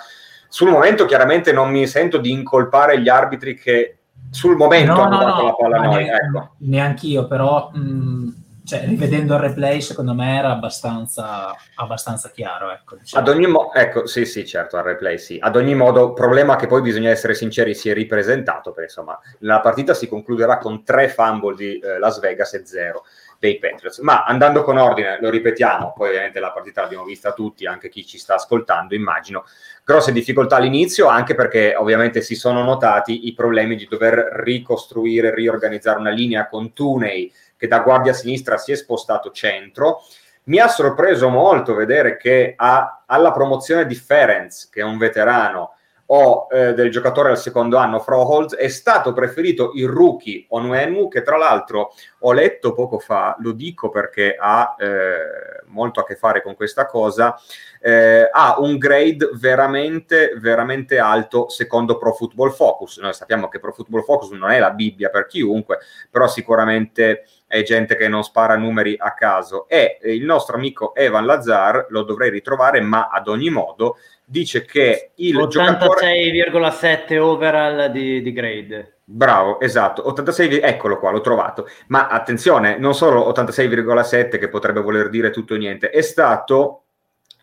Sul 0.48 0.70
momento 0.70 1.06
chiaramente 1.06 1.52
non 1.52 1.70
mi 1.70 1.86
sento 1.86 2.18
di 2.18 2.32
incolpare 2.32 3.00
gli 3.00 3.10
arbitri 3.10 3.56
che 3.56 3.98
sul 4.32 4.56
momento 4.56 4.94
no, 4.94 5.08
no, 5.08 5.26
no, 5.26 5.44
la 5.44 5.54
palla 5.54 5.78
noi, 5.78 6.04
neanche, 6.04 6.26
ecco. 6.26 6.56
Neanch'io, 6.60 7.28
però 7.28 7.72
mh, 7.74 8.30
cioè, 8.70 8.86
rivedendo 8.86 9.34
il 9.34 9.40
replay, 9.40 9.82
secondo 9.82 10.14
me 10.14 10.38
era 10.38 10.52
abbastanza, 10.52 11.56
abbastanza 11.76 12.30
chiaro. 12.30 12.70
Ecco, 12.72 12.98
diciamo. 12.98 13.26
Ad 13.26 13.34
ogni 13.36 13.48
modo, 13.48 13.74
ecco, 13.74 14.06
sì, 14.06 14.26
sì, 14.26 14.46
certo, 14.46 14.78
al 14.78 14.84
replay 14.84 15.18
sì. 15.18 15.40
Ad 15.42 15.56
ogni 15.56 15.74
modo, 15.74 16.14
problema 16.14 16.56
che 16.56 16.68
poi 16.68 16.82
bisogna 16.82 17.10
essere 17.10 17.34
sinceri, 17.34 17.74
si 17.74 17.90
è 17.90 17.94
ripresentato, 17.96 18.72
perché 18.72 18.92
insomma, 18.92 19.20
la 19.40 19.60
partita 19.60 19.96
si 19.96 20.08
concluderà 20.08 20.60
con 20.60 20.84
tre 20.84 21.10
fumble 21.10 21.56
di 21.56 21.80
eh, 21.80 21.98
Las 21.98 22.20
Vegas 22.20 22.54
e 22.54 22.66
zero 22.66 23.06
dei 23.40 23.58
Patriots. 23.58 24.00
Ma 24.00 24.24
andando 24.26 24.64
con 24.64 24.78
ordine, 24.78 25.18
lo 25.20 25.32
ripetiamo, 25.32 25.94
poi 25.96 26.10
ovviamente 26.10 26.40
la 26.40 26.52
partita 26.52 26.82
l'abbiamo 26.82 27.06
vista 27.06 27.32
tutti, 27.32 27.66
anche 27.66 27.90
chi 27.90 28.06
ci 28.06 28.20
sta 28.20 28.36
ascoltando, 28.36 28.94
immagino. 28.94 29.46
Grosse 29.84 30.12
difficoltà 30.12 30.58
all'inizio, 30.58 31.08
anche 31.08 31.34
perché 31.34 31.74
ovviamente 31.76 32.22
si 32.22 32.36
sono 32.36 32.64
notati 32.64 33.28
i 33.28 33.34
problemi 33.34 33.76
di 33.76 33.88
dover 33.90 34.42
ricostruire, 34.44 35.34
riorganizzare 35.34 35.98
una 35.98 36.12
linea 36.12 36.48
con 36.48 36.74
Tunei 36.74 37.34
che 37.60 37.68
da 37.68 37.80
guardia 37.80 38.14
sinistra 38.14 38.58
si 38.58 38.72
è 38.72 38.76
spostato 38.76 39.32
centro. 39.32 40.02
Mi 40.46 40.60
ha 40.60 40.70
sorpreso 40.70 41.28
molto 41.28 41.76
vedere 41.76 42.16
che 42.16 42.54
ha, 42.56 43.04
alla 43.06 43.34
promozione 43.34 43.86
di 43.86 43.96
Ferenc, 43.96 44.70
che 44.72 44.80
è 44.80 44.84
un 44.84 44.98
veterano, 44.98 45.74
o 46.12 46.48
eh, 46.50 46.74
del 46.74 46.90
giocatore 46.90 47.30
al 47.30 47.38
secondo 47.38 47.78
anno, 47.78 48.00
Froholz, 48.00 48.56
è 48.56 48.68
stato 48.68 49.14
preferito 49.14 49.72
il 49.76 49.88
rookie 49.88 50.46
Onwenu, 50.50 51.08
che 51.08 51.22
tra 51.22 51.38
l'altro 51.38 51.92
ho 52.20 52.32
letto 52.32 52.74
poco 52.74 52.98
fa, 52.98 53.36
lo 53.40 53.52
dico 53.52 53.90
perché 53.90 54.36
ha 54.40 54.76
eh, 54.80 55.62
molto 55.66 56.00
a 56.00 56.06
che 56.06 56.16
fare 56.16 56.42
con 56.42 56.56
questa 56.56 56.88
cosa, 56.88 57.40
eh, 57.80 58.28
ha 58.32 58.56
un 58.60 58.78
grade 58.78 59.30
veramente, 59.34 60.34
veramente 60.38 60.98
alto 60.98 61.48
secondo 61.50 62.00
Pro 62.00 62.14
Football 62.14 62.54
Focus. 62.54 62.98
Noi 62.98 63.14
sappiamo 63.14 63.48
che 63.48 63.60
Pro 63.60 63.72
Football 63.72 64.04
Focus 64.04 64.32
non 64.32 64.50
è 64.50 64.58
la 64.58 64.72
Bibbia 64.72 65.10
per 65.10 65.28
chiunque, 65.28 65.78
però 66.10 66.28
sicuramente 66.28 67.26
è 67.50 67.64
gente 67.64 67.96
che 67.96 68.08
non 68.08 68.24
spara 68.24 68.56
numeri 68.56 68.96
a 68.98 69.16
caso. 69.16 69.68
E 69.68 69.98
il 70.04 70.24
nostro 70.24 70.56
amico 70.56 70.94
Evan 70.94 71.26
Lazar, 71.26 71.88
lo 71.90 72.04
dovrei 72.04 72.30
ritrovare, 72.30 72.80
ma 72.80 73.10
ad 73.12 73.28
ogni 73.28 73.50
modo 73.50 73.98
dice 74.24 74.64
che 74.66 75.12
il 75.16 75.36
86,7 75.36 75.48
giocatore... 75.48 77.18
overall 77.18 77.88
di, 77.88 78.22
di, 78.22 78.32
grade. 78.32 79.00
Bravo, 79.04 79.60
esatto, 79.60 80.08
86, 80.08 80.60
eccolo 80.60 81.00
qua, 81.00 81.10
l'ho 81.10 81.22
trovato. 81.22 81.68
Ma 81.88 82.08
attenzione, 82.08 82.78
non 82.78 82.94
solo 82.94 83.28
86,7 83.32 84.38
che 84.38 84.48
potrebbe 84.48 84.82
voler 84.82 85.10
dire 85.10 85.32
tutto 85.32 85.56
e 85.56 85.58
niente, 85.58 85.90
è 85.90 86.02
stato 86.02 86.84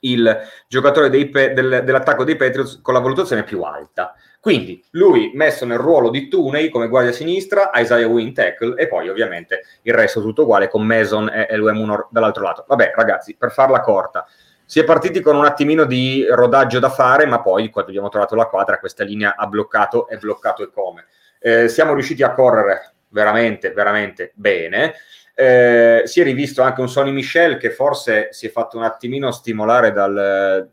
il 0.01 0.39
giocatore 0.69 1.11
dei, 1.11 1.29
del, 1.31 1.83
dell'attacco 1.85 2.23
dei 2.23 2.37
Patriots 2.37 2.81
con 2.81 2.95
la 2.95 3.01
valutazione 3.01 3.43
più 3.43 3.63
alta. 3.63 4.15
Quindi 4.47 4.81
lui 4.91 5.33
messo 5.35 5.67
nel 5.67 5.79
ruolo 5.79 6.09
di 6.09 6.29
Tunei 6.29 6.69
come 6.69 6.87
guardia 6.87 7.11
sinistra, 7.11 7.73
Isaiah 7.75 8.07
Wynn 8.07 8.33
tackle 8.33 8.81
e 8.81 8.87
poi 8.87 9.09
ovviamente 9.09 9.65
il 9.83 9.93
resto 9.93 10.21
tutto 10.21 10.43
uguale 10.43 10.69
con 10.69 10.87
Mason 10.87 11.29
e, 11.29 11.49
e 11.51 11.59
Munor 11.59 12.07
dall'altro 12.13 12.45
lato. 12.45 12.65
Vabbè 12.69 12.93
ragazzi, 12.95 13.35
per 13.37 13.51
farla 13.51 13.81
corta, 13.81 14.25
si 14.65 14.79
è 14.79 14.85
partiti 14.85 15.21
con 15.21 15.35
un 15.35 15.47
attimino 15.47 15.85
di 15.85 16.25
rodaggio 16.31 16.79
da 16.79 16.91
fare, 16.91 17.27
ma 17.27 17.43
poi 17.43 17.71
quando 17.71 17.91
abbiamo 17.91 18.09
trovato 18.09 18.37
la 18.37 18.47
quadra 18.47 18.79
questa 18.79 19.03
linea 19.03 19.35
ha 19.37 19.49
bloccato 19.49 20.07
e 20.07 20.17
bloccato 20.17 20.63
e 20.63 20.71
come. 20.73 21.07
Eh, 21.41 21.67
siamo 21.67 21.93
riusciti 21.95 22.23
a 22.23 22.33
correre 22.33 22.95
veramente, 23.09 23.73
veramente 23.73 24.31
bene. 24.37 24.95
Eh, 25.35 26.03
si 26.05 26.21
è 26.21 26.23
rivisto 26.23 26.63
anche 26.63 26.81
un 26.81 26.89
Sony 26.89 27.11
Michel 27.11 27.57
che 27.57 27.71
forse 27.71 28.29
si 28.31 28.47
è 28.47 28.51
fatto 28.51 28.77
un 28.77 28.85
attimino 28.85 29.33
stimolare 29.33 29.91
dal, 29.91 30.71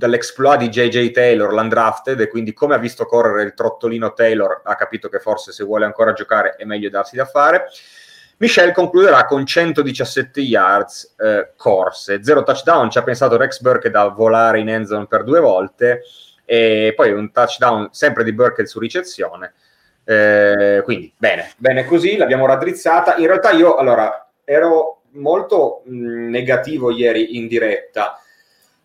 dall'exploit 0.00 0.58
di 0.58 0.70
JJ 0.70 1.10
Taylor, 1.10 1.52
l'undrafted, 1.52 2.18
e 2.18 2.28
quindi 2.28 2.54
come 2.54 2.74
ha 2.74 2.78
visto 2.78 3.04
correre 3.04 3.42
il 3.42 3.52
trottolino 3.52 4.14
Taylor 4.14 4.62
ha 4.64 4.74
capito 4.74 5.10
che 5.10 5.18
forse 5.18 5.52
se 5.52 5.62
vuole 5.62 5.84
ancora 5.84 6.14
giocare 6.14 6.56
è 6.56 6.64
meglio 6.64 6.88
darsi 6.88 7.16
da 7.16 7.26
fare. 7.26 7.66
Michel 8.38 8.72
concluderà 8.72 9.26
con 9.26 9.44
117 9.44 10.40
yards 10.40 11.14
eh, 11.18 11.52
corse, 11.54 12.24
zero 12.24 12.42
touchdown, 12.42 12.90
ci 12.90 12.96
ha 12.96 13.02
pensato 13.02 13.36
Rex 13.36 13.60
Burke 13.60 13.90
da 13.90 14.08
volare 14.08 14.60
in 14.60 14.70
endzone 14.70 15.06
per 15.06 15.24
due 15.24 15.40
volte 15.40 16.00
e 16.46 16.94
poi 16.96 17.12
un 17.12 17.30
touchdown 17.30 17.88
sempre 17.92 18.24
di 18.24 18.32
Burke 18.32 18.64
su 18.64 18.78
ricezione. 18.78 19.52
Eh, 20.04 20.80
quindi 20.82 21.12
bene, 21.18 21.52
bene 21.58 21.84
così, 21.84 22.16
l'abbiamo 22.16 22.46
raddrizzata. 22.46 23.16
In 23.16 23.26
realtà 23.26 23.50
io 23.50 23.76
allora 23.76 24.30
ero 24.44 25.02
molto 25.10 25.82
mh, 25.84 26.30
negativo 26.30 26.90
ieri 26.90 27.36
in 27.36 27.46
diretta 27.46 28.18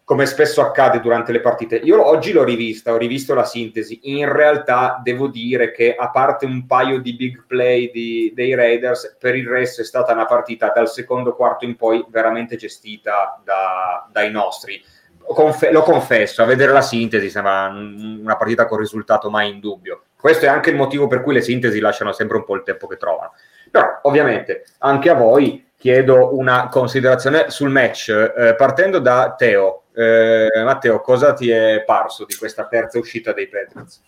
come 0.06 0.28
spesso 0.28 0.62
accade 0.62 1.00
durante 1.00 1.32
le 1.32 1.41
partite. 1.41 1.78
Io 1.78 2.06
oggi 2.06 2.32
l'ho 2.32 2.44
rivista, 2.44 2.94
ho 2.94 2.98
rivisto 2.98 3.34
la 3.34 3.44
sintesi. 3.44 4.02
In 4.04 4.32
realtà 4.32 5.02
devo 5.04 5.28
dire 5.28 5.72
che 5.72 5.96
a 5.96 6.12
parte 6.12 6.46
un 6.46 6.68
paio 6.68 7.02
di 7.02 7.15
big 7.15 7.46
play 7.48 7.89
di, 7.89 8.32
dei 8.36 8.54
Raiders, 8.54 9.18
per 9.20 9.36
il 9.36 9.48
resto 9.48 9.82
è 9.82 9.84
stata 9.84 10.13
una 10.13 10.26
partita 10.28 10.72
dal 10.74 10.88
secondo 10.88 11.36
quarto 11.36 11.65
in 11.65 11.76
poi 11.76 12.06
veramente 12.08 12.56
gestita 12.56 13.41
da, 13.44 14.08
dai 14.12 14.30
nostri. 14.30 14.80
Confe- 15.26 15.72
lo 15.72 15.82
confesso, 15.82 16.44
a 16.44 16.46
vedere 16.46 16.72
la 16.72 16.84
sintesi 16.84 17.32
sembra 17.32 17.65
una 17.74 18.38
partita 18.38 18.68
con 18.68 18.78
risultato 18.78 19.32
mai 19.32 19.50
in 19.50 19.60
dubbio. 19.60 20.04
Questo 20.15 20.46
è 20.46 20.48
anche 20.48 20.70
il 20.70 20.76
motivo 20.76 21.08
per 21.08 21.24
cui 21.24 21.34
le 21.34 21.41
sintesi 21.41 21.80
lasciano 21.80 22.12
sempre 22.12 22.38
un 22.38 22.46
po' 22.46 22.54
il 22.54 22.62
tempo 22.62 22.86
che 22.86 22.98
trovano. 22.98 23.32
Però 23.72 24.02
ovviamente 24.04 24.65
anche 24.78 25.10
a 25.10 25.15
voi 25.15 25.65
chiedo 25.76 26.38
una 26.38 26.68
considerazione 26.68 27.50
sul 27.50 27.70
match, 27.70 28.10
eh, 28.10 28.54
partendo 28.56 29.00
da 29.00 29.34
Teo. 29.36 29.85
Eh, 29.96 30.50
Matteo, 30.64 31.00
cosa 31.00 31.34
ti 31.34 31.50
è 31.50 31.84
parso 31.86 32.26
di 32.26 32.36
questa 32.36 32.68
terza 32.68 33.00
uscita 33.00 33.32
dei 33.32 33.48
Patriots? 33.48 34.02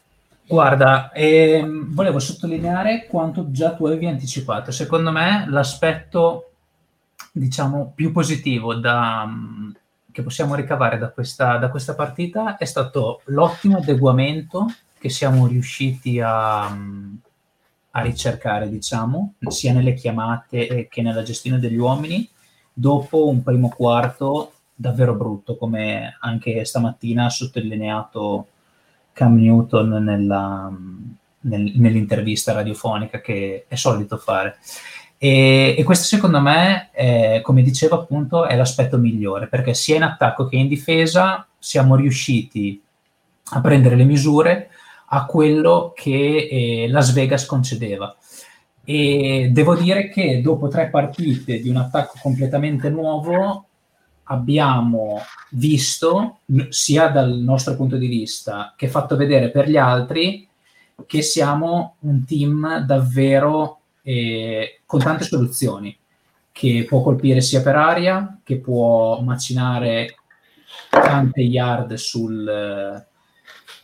Guarda, 0.45 1.11
ehm, 1.13 1.93
volevo 1.93 2.19
sottolineare 2.19 3.05
quanto 3.05 3.51
già 3.51 3.73
tu 3.73 3.85
avevi 3.85 4.07
anticipato. 4.07 4.71
Secondo 4.71 5.11
me 5.11 5.45
l'aspetto, 5.47 6.51
diciamo, 7.31 7.93
più 7.95 8.11
positivo 8.11 8.73
da, 8.75 9.29
che 10.11 10.23
possiamo 10.23 10.55
ricavare 10.55 10.97
da 10.97 11.09
questa, 11.09 11.57
da 11.57 11.69
questa 11.69 11.95
partita 11.95 12.57
è 12.57 12.65
stato 12.65 13.21
l'ottimo 13.25 13.77
adeguamento 13.77 14.65
che 14.99 15.09
siamo 15.09 15.47
riusciti 15.47 16.19
a, 16.19 16.63
a 16.65 18.01
ricercare, 18.01 18.69
diciamo, 18.69 19.35
sia 19.47 19.71
nelle 19.71 19.93
chiamate 19.93 20.87
che 20.89 21.01
nella 21.01 21.23
gestione 21.23 21.59
degli 21.59 21.77
uomini, 21.77 22.29
dopo 22.73 23.27
un 23.27 23.43
primo 23.43 23.69
quarto 23.69 24.53
davvero 24.79 25.15
brutto, 25.15 25.57
come 25.57 26.17
anche 26.19 26.63
stamattina 26.63 27.25
ha 27.25 27.29
sottolineato 27.29 28.47
Cam 29.11 29.35
Newton 29.35 30.03
nella, 30.03 30.71
nel, 31.41 31.71
nell'intervista 31.75 32.53
radiofonica 32.53 33.19
che 33.19 33.65
è 33.67 33.75
solito 33.75 34.17
fare. 34.17 34.57
E, 35.17 35.73
e, 35.75 35.83
questo 35.83 36.05
secondo 36.05 36.39
me, 36.39 36.91
è, 36.91 37.41
come 37.41 37.63
dicevo 37.63 37.95
appunto, 37.95 38.45
è 38.45 38.55
l'aspetto 38.55 38.99
migliore, 38.99 39.47
perché 39.47 39.73
sia 39.73 39.95
in 39.95 40.03
attacco 40.03 40.45
che 40.45 40.57
in 40.57 40.67
difesa 40.67 41.47
siamo 41.57 41.95
riusciti 41.95 42.79
a 43.51 43.61
prendere 43.61 43.95
le 43.95 44.03
misure 44.03 44.69
a 45.09 45.25
quello 45.25 45.93
che 45.95 46.47
eh, 46.51 46.87
Las 46.89 47.13
Vegas 47.13 47.47
concedeva. 47.47 48.15
E 48.83 49.49
devo 49.51 49.75
dire 49.75 50.09
che 50.09 50.41
dopo 50.41 50.67
tre 50.67 50.89
partite 50.89 51.59
di 51.59 51.69
un 51.69 51.77
attacco 51.77 52.19
completamente 52.21 52.89
nuovo, 52.89 53.65
abbiamo 54.27 55.21
visto, 55.51 56.39
sia 56.69 57.07
dal 57.07 57.37
nostro 57.37 57.75
punto 57.75 57.97
di 57.97 58.07
vista 58.07 58.73
che 58.75 58.87
fatto 58.87 59.15
vedere 59.15 59.49
per 59.49 59.69
gli 59.69 59.77
altri, 59.77 60.47
che 61.05 61.21
siamo 61.21 61.95
un 61.99 62.25
team 62.25 62.79
davvero 62.79 63.79
eh, 64.01 64.81
con 64.85 64.99
tante 64.99 65.25
soluzioni, 65.25 65.95
che 66.51 66.85
può 66.87 67.01
colpire 67.01 67.41
sia 67.41 67.61
per 67.61 67.75
aria, 67.75 68.39
che 68.43 68.57
può 68.57 69.19
macinare 69.21 70.15
tante 70.89 71.41
yard 71.41 71.93
sul, 71.93 73.05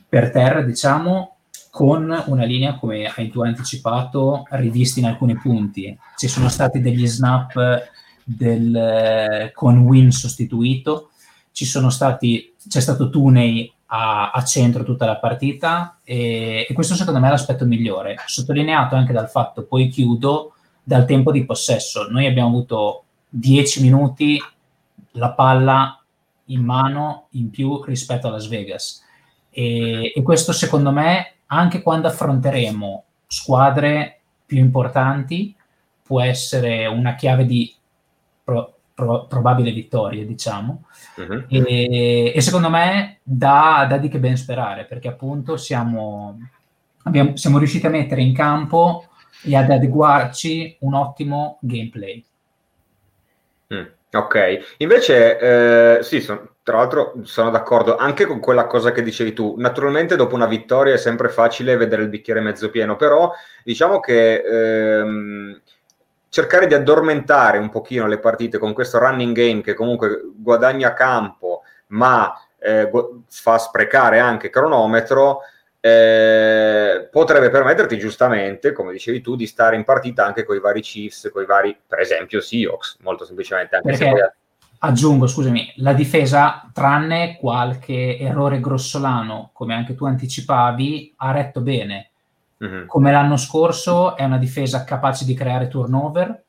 per 0.10 0.32
terra, 0.32 0.62
diciamo, 0.62 1.38
con 1.69 2.23
una 2.27 2.43
linea, 2.45 2.75
come 2.75 3.06
hai 3.06 3.29
tu 3.29 3.41
anticipato, 3.41 4.45
rivista 4.51 4.99
in 4.99 5.08
alcuni 5.08 5.36
punti. 5.36 5.97
Ci 6.15 6.27
sono 6.27 6.49
stati 6.49 6.82
degli 6.82 7.08
snap 7.08 7.91
del, 8.23 8.75
eh, 8.75 9.51
con 9.53 9.79
Win 9.79 10.12
sostituito. 10.12 11.09
Stati, 11.51 12.55
c'è 12.67 12.81
stato 12.81 13.09
Tunei 13.09 13.71
a, 13.88 14.31
a 14.31 14.43
centro 14.43 14.83
tutta 14.83 15.05
la 15.05 15.17
partita 15.17 15.99
e, 16.03 16.65
e, 16.67 16.73
questo 16.73 16.95
secondo 16.95 17.19
me 17.19 17.27
è 17.27 17.29
l'aspetto 17.29 17.65
migliore, 17.65 18.15
sottolineato 18.25 18.95
anche 18.95 19.13
dal 19.13 19.29
fatto, 19.29 19.63
poi 19.63 19.88
chiudo, 19.88 20.53
dal 20.81 21.05
tempo 21.05 21.31
di 21.31 21.45
possesso. 21.45 22.09
Noi 22.09 22.25
abbiamo 22.25 22.49
avuto 22.49 23.03
10 23.29 23.81
minuti 23.81 24.41
la 25.12 25.31
palla 25.31 26.03
in 26.45 26.63
mano 26.63 27.27
in 27.31 27.49
più 27.49 27.83
rispetto 27.83 28.27
a 28.27 28.31
Las 28.31 28.47
Vegas 28.47 29.03
e, 29.49 30.12
e 30.13 30.21
questo 30.23 30.51
secondo 30.51 30.91
me 30.91 31.36
anche 31.47 31.81
quando 31.81 32.07
affronteremo 32.07 33.03
squadre 33.27 34.19
più 34.45 34.57
importanti 34.57 35.55
può 36.01 36.21
essere 36.21 36.86
una 36.88 37.15
chiave 37.15 37.45
di 37.45 37.73
pro, 38.43 38.73
pro, 38.93 39.25
probabile 39.27 39.71
vittoria, 39.71 40.25
diciamo. 40.25 40.86
Uh-huh. 41.15 41.45
E, 41.47 42.34
e, 42.36 42.41
secondo 42.41 42.69
me 42.69 43.19
dà, 43.23 43.86
dà, 43.88 43.97
di 43.97 44.10
che 44.10 44.19
ben 44.19 44.38
sperare, 44.38 44.86
perché 44.86 45.08
appunto 45.08 45.58
siamo 45.58 46.38
abbiamo, 47.03 47.36
siamo 47.36 47.58
riusciti 47.58 47.86
a 47.86 47.89
mettere 47.89 48.21
in 48.21 48.34
campo 48.34 49.08
e 49.43 49.56
ad 49.56 49.69
adeguarci 49.69 50.77
un 50.79 50.93
ottimo 50.93 51.58
gameplay. 51.62 52.23
Mm, 53.73 53.86
ok, 54.12 54.75
invece 54.77 55.39
eh, 55.97 56.03
sì, 56.03 56.21
son, 56.21 56.49
tra 56.63 56.77
l'altro 56.77 57.13
sono 57.23 57.49
d'accordo 57.49 57.97
anche 57.97 58.25
con 58.25 58.39
quella 58.39 58.67
cosa 58.67 58.91
che 58.91 59.03
dicevi 59.03 59.34
tu. 59.34 59.56
Naturalmente 59.58 60.15
dopo 60.15 60.36
una 60.36 60.47
vittoria 60.47 60.93
è 60.93 60.97
sempre 60.97 61.29
facile 61.29 61.75
vedere 61.75 62.03
il 62.03 62.10
bicchiere 62.10 62.39
mezzo 62.39 62.69
pieno, 62.69 62.95
però 62.95 63.32
diciamo 63.63 63.99
che 63.99 64.36
ehm, 64.36 65.62
cercare 66.34 66.65
di 66.65 66.74
addormentare 66.74 67.60
un 67.60 67.69
pochino 67.69 68.08
le 68.08 68.17
partite 68.17 68.58
con 68.58 68.74
questo 68.74 68.98
running 68.98 69.36
game 69.36 69.62
che 69.62 69.76
comunque 69.76 70.19
guadagna 70.36 70.91
campo, 70.93 71.62
ma 71.89 72.34
eh, 72.58 72.89
fa 73.30 73.60
sprecare 73.60 74.17
anche 74.17 74.50
cronometro, 74.50 75.41
eh, 75.80 77.08
potrebbe 77.12 77.52
permetterti 77.52 78.00
giustamente, 78.00 78.72
come 78.72 78.93
dicevi 78.93 79.22
tu, 79.22 79.36
di 79.36 79.46
stare 79.46 79.76
in 79.76 79.84
partita 79.84 80.26
anche 80.26 80.43
con 80.43 80.56
i 80.56 80.60
vari 80.60 80.82
Chiefs, 80.82 81.30
con 81.32 81.43
i 81.43 81.46
vari, 81.46 81.78
per 81.86 82.00
esempio, 82.00 82.41
Seahawks, 82.41 82.98
molto 83.02 83.26
semplicemente. 83.26 83.76
Anche 83.76 83.89
Perché, 83.89 84.04
se 84.04 84.34
aggiungo, 84.80 85.28
scusami, 85.28 85.74
la 85.78 85.93
difesa, 85.93 86.67
tranne 86.74 87.38
qualche 87.39 88.17
errore 88.17 88.60
grossolano, 88.60 89.52
come 89.54 89.76
anche 89.76 89.93
tu 89.93 90.06
anticipavi, 90.06 91.13
ha 91.17 91.32
retto 91.32 91.62
bene. 91.62 92.12
Mm-hmm. 92.63 92.86
Come 92.86 93.12
l'anno 93.12 93.36
scorso 93.36 94.15
è 94.15 94.23
una 94.23 94.38
difesa 94.38 94.86
capace 94.86 95.26
di 95.26 95.34
creare 95.34 95.67
turnover 95.67 96.43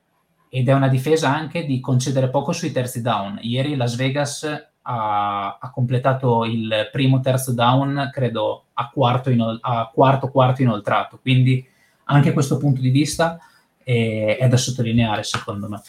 ed 0.49 0.69
è 0.69 0.73
una 0.73 0.89
difesa 0.89 1.35
anche 1.35 1.67
di 1.67 1.81
concedere 1.81 2.31
poco 2.31 2.53
sui 2.53 2.71
terzi 2.71 3.03
down. 3.03 3.39
Ieri 3.43 3.75
Las 3.75 3.97
Vegas 3.97 4.45
ha, 4.83 5.59
ha, 5.61 5.71
completato 5.71 6.45
il 6.45 6.89
primo 6.93 7.19
terzo 7.21 7.53
down, 7.53 8.11
credo, 8.13 8.67
a 8.75 8.89
quarto, 8.91 9.31
inol- 9.31 9.59
a 9.61 9.91
quarto 9.93 10.29
quarto 10.29 10.63
inoltrato. 10.63 11.19
Quindi 11.21 11.67
anche 12.05 12.33
questo 12.33 12.59
punto 12.59 12.81
di 12.81 12.91
vista 12.91 13.39
è, 13.83 14.37
è 14.39 14.47
da 14.47 14.57
sottolineare, 14.57 15.25
secondo 15.25 15.69
me. 15.69 15.83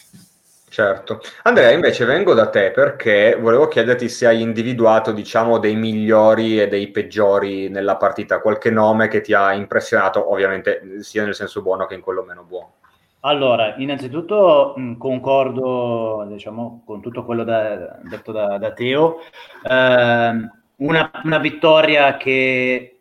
Certo. 0.68 1.20
Andrea, 1.44 1.70
invece 1.70 2.04
vengo 2.04 2.34
da 2.34 2.50
te 2.50 2.70
perché 2.70 3.36
volevo 3.40 3.68
chiederti 3.68 4.08
se 4.08 4.26
hai 4.26 4.42
individuato, 4.42 5.12
diciamo, 5.12 5.58
dei 5.58 5.76
migliori 5.76 6.60
e 6.60 6.68
dei 6.68 6.88
peggiori 6.88 7.68
nella 7.68 7.96
partita, 7.96 8.40
qualche 8.40 8.70
nome 8.70 9.08
che 9.08 9.20
ti 9.20 9.32
ha 9.32 9.52
impressionato, 9.52 10.30
ovviamente 10.30 11.02
sia 11.02 11.24
nel 11.24 11.34
senso 11.34 11.62
buono 11.62 11.86
che 11.86 11.94
in 11.94 12.00
quello 12.00 12.24
meno 12.24 12.42
buono. 12.42 12.72
Allora, 13.20 13.74
innanzitutto 13.76 14.74
mh, 14.76 14.96
concordo 14.98 16.26
diciamo, 16.28 16.82
con 16.84 17.00
tutto 17.00 17.24
quello 17.24 17.44
da, 17.44 17.98
detto 18.02 18.32
da, 18.32 18.58
da 18.58 18.72
Teo. 18.72 19.20
Eh, 19.62 20.50
una, 20.76 21.10
una, 21.24 21.38
vittoria 21.38 22.16
che, 22.16 22.98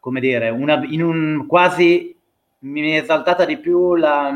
come 0.00 0.20
dire, 0.20 0.50
una, 0.50 0.80
in 0.84 1.02
un 1.02 1.46
quasi 1.46 2.14
mi 2.60 2.90
è 2.92 3.00
esaltata 3.00 3.44
di 3.44 3.56
più 3.56 3.94
la, 3.94 4.30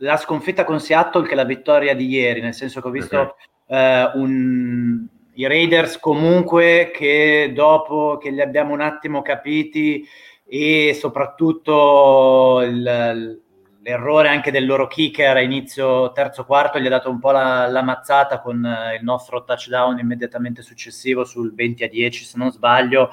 la, 0.00 0.16
sconfitta 0.16 0.64
con 0.64 0.80
Seattle 0.80 1.26
che 1.26 1.34
la 1.34 1.44
vittoria 1.44 1.94
di 1.94 2.06
ieri, 2.06 2.40
nel 2.40 2.54
senso 2.54 2.80
che 2.80 2.88
ho 2.88 2.90
visto 2.90 3.36
okay. 3.66 3.78
eh, 3.78 4.10
un, 4.14 5.06
i 5.34 5.46
Raiders 5.46 5.98
comunque 5.98 6.90
che 6.94 7.52
dopo 7.54 8.18
che 8.18 8.30
li 8.30 8.40
abbiamo 8.40 8.74
un 8.74 8.80
attimo 8.80 9.22
capiti 9.22 10.06
e 10.46 10.96
soprattutto 10.98 12.60
il 12.62 13.40
l'errore 13.82 14.28
anche 14.28 14.50
del 14.50 14.66
loro 14.66 14.86
kicker 14.86 15.36
a 15.36 15.40
inizio 15.40 16.12
terzo 16.12 16.44
quarto 16.44 16.78
gli 16.78 16.86
ha 16.86 16.90
dato 16.90 17.10
un 17.10 17.18
po' 17.18 17.30
la, 17.30 17.66
la 17.66 17.82
mazzata 17.82 18.40
con 18.40 18.64
eh, 18.64 18.96
il 18.96 19.04
nostro 19.04 19.42
touchdown 19.44 19.98
immediatamente 19.98 20.62
successivo 20.62 21.24
sul 21.24 21.54
20 21.54 21.84
a 21.84 21.88
10 21.88 22.24
se 22.24 22.38
non 22.38 22.52
sbaglio 22.52 23.10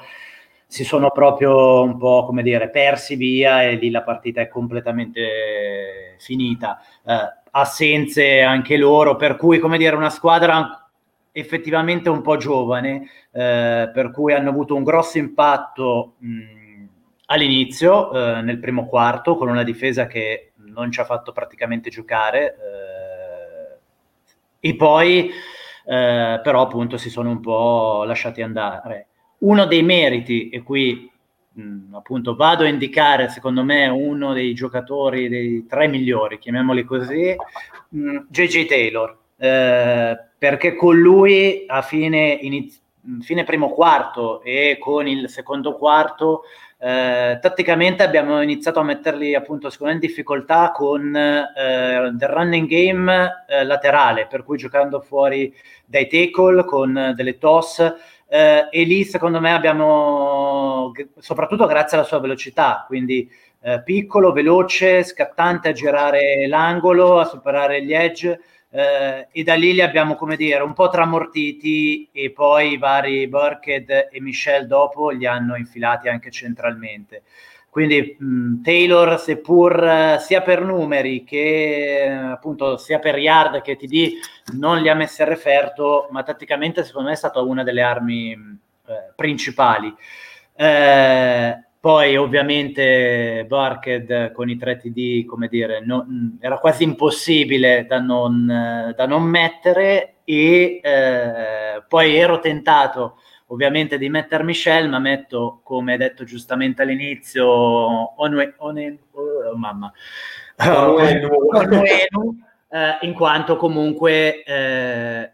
si 0.70 0.84
sono 0.84 1.10
proprio 1.10 1.82
un 1.82 1.96
po' 1.96 2.26
come 2.26 2.42
dire 2.42 2.68
persi 2.68 3.16
via 3.16 3.62
e 3.62 3.76
lì 3.76 3.90
la 3.90 4.02
partita 4.02 4.42
è 4.42 4.48
completamente 4.48 6.14
finita 6.18 6.78
eh, 7.06 7.14
assenze 7.52 8.42
anche 8.42 8.76
loro 8.76 9.16
per 9.16 9.36
cui 9.36 9.58
come 9.58 9.78
dire 9.78 9.96
una 9.96 10.10
squadra 10.10 10.86
effettivamente 11.32 12.10
un 12.10 12.20
po' 12.20 12.36
giovane 12.36 13.08
eh, 13.32 13.90
per 13.92 14.10
cui 14.12 14.34
hanno 14.34 14.50
avuto 14.50 14.74
un 14.74 14.84
grosso 14.84 15.16
impatto 15.16 16.16
mh, 16.18 16.84
all'inizio 17.26 18.12
eh, 18.12 18.42
nel 18.42 18.58
primo 18.58 18.86
quarto 18.86 19.36
con 19.36 19.48
una 19.48 19.64
difesa 19.64 20.06
che 20.06 20.52
non 20.56 20.92
ci 20.92 21.00
ha 21.00 21.04
fatto 21.04 21.32
praticamente 21.32 21.88
giocare 21.88 22.56
eh, 24.60 24.68
e 24.68 24.76
poi 24.76 25.30
eh, 25.86 26.40
però 26.42 26.60
appunto 26.60 26.98
si 26.98 27.08
sono 27.08 27.30
un 27.30 27.40
po' 27.40 28.04
lasciati 28.04 28.42
andare. 28.42 29.07
Uno 29.38 29.66
dei 29.66 29.82
meriti, 29.82 30.48
e 30.48 30.62
qui 30.62 31.10
mh, 31.52 31.94
appunto 31.94 32.34
vado 32.34 32.64
a 32.64 32.68
indicare 32.68 33.28
secondo 33.28 33.62
me 33.62 33.86
uno 33.86 34.32
dei 34.32 34.54
giocatori, 34.54 35.28
dei 35.28 35.66
tre 35.66 35.88
migliori, 35.88 36.38
chiamiamoli 36.38 36.84
così, 36.84 37.36
JJ 37.88 38.66
Taylor, 38.66 39.16
eh, 39.36 40.18
perché 40.36 40.74
con 40.74 40.98
lui 40.98 41.64
a 41.66 41.82
fine, 41.82 42.38
iniz- 42.40 42.80
fine 43.20 43.44
primo 43.44 43.70
quarto 43.70 44.42
e 44.42 44.76
con 44.80 45.06
il 45.06 45.28
secondo 45.28 45.74
quarto 45.74 46.42
eh, 46.80 47.38
tatticamente 47.40 48.04
abbiamo 48.04 48.40
iniziato 48.40 48.78
a 48.78 48.84
metterli 48.84 49.34
appunto 49.34 49.68
me 49.68 49.90
in 49.90 49.98
difficoltà 49.98 50.70
con 50.70 51.14
eh, 51.16 52.10
del 52.12 52.28
running 52.28 52.68
game 52.68 53.44
eh, 53.48 53.64
laterale, 53.64 54.26
per 54.26 54.44
cui 54.44 54.56
giocando 54.58 55.00
fuori 55.00 55.52
dai 55.84 56.06
tackle 56.06 56.64
con 56.64 57.12
delle 57.16 57.38
toss 57.38 57.94
eh, 58.28 58.68
e 58.70 58.82
lì 58.84 59.04
secondo 59.04 59.40
me 59.40 59.52
abbiamo 59.52 60.92
soprattutto 61.18 61.66
grazie 61.66 61.96
alla 61.96 62.06
sua 62.06 62.20
velocità, 62.20 62.84
quindi 62.86 63.30
eh, 63.60 63.82
piccolo, 63.82 64.32
veloce, 64.32 65.02
scattante 65.02 65.68
a 65.68 65.72
girare 65.72 66.46
l'angolo, 66.46 67.18
a 67.18 67.24
superare 67.24 67.82
gli 67.82 67.92
edge 67.92 68.38
eh, 68.70 69.28
e 69.32 69.42
da 69.42 69.54
lì 69.54 69.72
li 69.72 69.80
abbiamo, 69.80 70.14
come 70.14 70.36
dire, 70.36 70.62
un 70.62 70.74
po' 70.74 70.88
tramortiti 70.88 72.08
e 72.12 72.30
poi 72.30 72.72
i 72.72 72.78
vari 72.78 73.26
Burkhead 73.26 74.08
e 74.10 74.20
Michelle 74.20 74.66
dopo 74.66 75.10
li 75.10 75.26
hanno 75.26 75.56
infilati 75.56 76.08
anche 76.08 76.30
centralmente. 76.30 77.22
Quindi 77.70 78.16
mh, 78.18 78.62
Taylor, 78.62 79.18
seppur 79.20 79.84
eh, 79.84 80.16
sia 80.20 80.42
per 80.42 80.62
numeri 80.62 81.22
che 81.22 82.04
eh, 82.04 82.08
appunto 82.08 82.76
sia 82.76 82.98
per 82.98 83.18
yard 83.18 83.60
che 83.60 83.76
TD, 83.76 84.54
non 84.56 84.80
li 84.80 84.88
ha 84.88 84.94
messi 84.94 85.22
a 85.22 85.26
referto, 85.26 86.08
ma 86.10 86.22
tatticamente 86.22 86.84
secondo 86.84 87.08
me 87.08 87.14
è 87.14 87.18
stata 87.18 87.40
una 87.40 87.62
delle 87.62 87.82
armi 87.82 88.32
eh, 88.32 89.12
principali. 89.14 89.94
Eh, 90.54 91.62
poi 91.80 92.16
ovviamente 92.16 93.44
Barked 93.46 94.32
con 94.32 94.48
i 94.50 94.56
3 94.56 94.78
TD, 94.78 95.24
come 95.24 95.46
dire, 95.46 95.80
no, 95.84 96.06
era 96.40 96.58
quasi 96.58 96.82
impossibile 96.82 97.86
da 97.86 98.00
non, 98.00 98.92
da 98.96 99.06
non 99.06 99.22
mettere 99.22 100.16
e 100.24 100.80
eh, 100.82 101.82
poi 101.86 102.16
ero 102.16 102.40
tentato 102.40 103.18
ovviamente 103.48 103.98
di 103.98 104.08
mettere 104.08 104.44
Michel, 104.44 104.88
ma 104.88 104.98
metto, 104.98 105.60
come 105.62 105.96
detto 105.96 106.24
giustamente 106.24 106.82
all'inizio, 106.82 107.46
Onue, 108.20 108.54
One, 108.58 108.98
oh, 109.12 109.56
mamma, 109.56 109.92
Onuenu, 110.56 111.28
eh, 112.70 112.98
in 113.02 113.12
quanto 113.14 113.56
comunque 113.56 114.42
eh, 114.42 115.30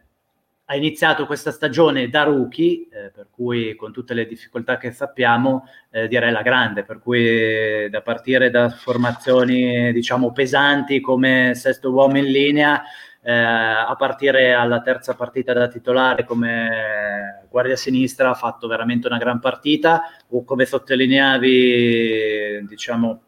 ha 0.66 0.76
iniziato 0.76 1.26
questa 1.26 1.50
stagione 1.50 2.08
da 2.08 2.22
rookie, 2.22 2.86
eh, 2.90 3.10
per 3.10 3.28
cui 3.30 3.74
con 3.74 3.92
tutte 3.92 4.14
le 4.14 4.26
difficoltà 4.26 4.76
che 4.76 4.92
sappiamo, 4.92 5.68
eh, 5.90 6.08
direi 6.08 6.32
la 6.32 6.42
grande, 6.42 6.84
per 6.84 7.00
cui 7.00 7.88
da 7.90 8.00
partire 8.00 8.50
da 8.50 8.70
formazioni 8.70 9.92
diciamo 9.92 10.32
pesanti 10.32 11.00
come 11.00 11.52
sesto 11.54 11.90
uomo 11.90 12.18
in 12.18 12.26
linea, 12.26 12.82
eh, 13.24 13.32
a 13.32 13.94
partire 13.96 14.52
alla 14.52 14.82
terza 14.82 15.14
partita 15.14 15.54
da 15.54 15.68
titolare 15.68 16.24
come 16.24 17.46
guardia 17.48 17.76
sinistra 17.76 18.30
ha 18.30 18.34
fatto 18.34 18.68
veramente 18.68 19.06
una 19.06 19.18
gran 19.18 19.40
partita, 19.40 20.02
o 20.28 20.44
come 20.44 20.66
sottolineavi, 20.66 22.66
diciamo 22.68 23.22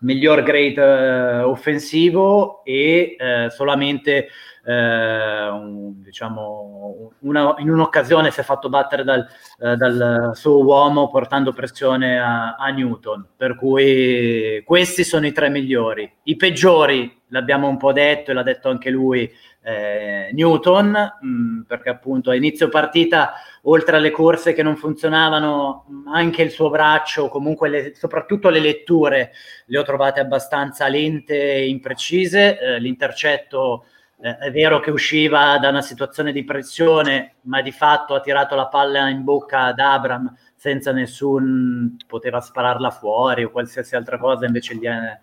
miglior 0.00 0.42
grade 0.42 0.74
eh, 0.74 1.42
offensivo 1.42 2.64
e 2.64 3.16
eh, 3.18 3.48
solamente 3.50 4.28
eh, 4.70 5.48
un, 5.48 6.00
diciamo, 6.00 7.12
una, 7.20 7.54
in 7.58 7.70
un'occasione 7.70 8.30
si 8.30 8.40
è 8.40 8.42
fatto 8.44 8.68
battere 8.68 9.02
dal, 9.02 9.26
eh, 9.58 9.74
dal 9.74 10.30
suo 10.34 10.62
uomo 10.62 11.08
portando 11.08 11.52
pressione 11.52 12.20
a, 12.20 12.54
a, 12.54 12.68
Newton, 12.68 13.26
per 13.36 13.56
cui 13.56 14.62
questi 14.64 15.02
sono 15.02 15.26
i 15.26 15.32
tre 15.32 15.48
migliori. 15.48 16.10
I 16.24 16.36
peggiori, 16.36 17.22
l'abbiamo 17.28 17.66
un 17.68 17.78
po' 17.78 17.92
detto 17.92 18.30
e 18.30 18.34
l'ha 18.34 18.44
detto 18.44 18.68
anche 18.68 18.90
lui, 18.90 19.28
eh, 19.62 20.30
Newton, 20.32 21.16
mh, 21.20 21.28
mm, 21.28 21.60
perché 21.62 21.90
appunto 21.90 22.30
a 22.30 22.36
inizio 22.36 22.68
partita, 22.68 23.32
oltre 23.62 23.96
alle 23.96 24.12
corse 24.12 24.52
che 24.52 24.62
non 24.62 24.76
funzionavano, 24.76 26.04
anche 26.12 26.42
il 26.42 26.50
suo 26.50 26.70
braccio, 26.70 27.28
comunque 27.28 27.68
le, 27.68 27.94
soprattutto 27.94 28.48
le 28.48 28.60
letture, 28.60 29.32
le 29.66 29.78
ho 29.78 29.82
trovate 29.82 30.20
abbastanza 30.20 30.86
lente 30.86 31.34
e 31.34 31.68
imprecise. 31.68 32.58
Eh, 32.58 32.78
l'intercetto 32.78 33.84
eh, 34.22 34.36
è 34.36 34.50
vero 34.50 34.80
che 34.80 34.90
usciva 34.90 35.58
da 35.58 35.70
una 35.70 35.82
situazione 35.82 36.32
di 36.32 36.44
pressione, 36.44 37.36
ma 37.42 37.62
di 37.62 37.72
fatto 37.72 38.14
ha 38.14 38.20
tirato 38.20 38.54
la 38.54 38.66
palla 38.66 39.08
in 39.08 39.24
bocca 39.24 39.64
ad 39.64 39.78
Abram 39.78 40.34
senza 40.54 40.92
nessun 40.92 41.96
poteva 42.06 42.40
spararla 42.40 42.90
fuori 42.90 43.44
o 43.44 43.50
qualsiasi 43.50 43.96
altra 43.96 44.18
cosa, 44.18 44.44
invece 44.44 44.74
gli 44.76 44.84
è, 44.84 45.18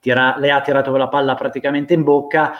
tira, 0.00 0.36
le 0.38 0.50
ha 0.50 0.62
tirato 0.62 0.96
la 0.96 1.08
palla 1.08 1.34
praticamente 1.34 1.92
in 1.92 2.02
bocca. 2.04 2.54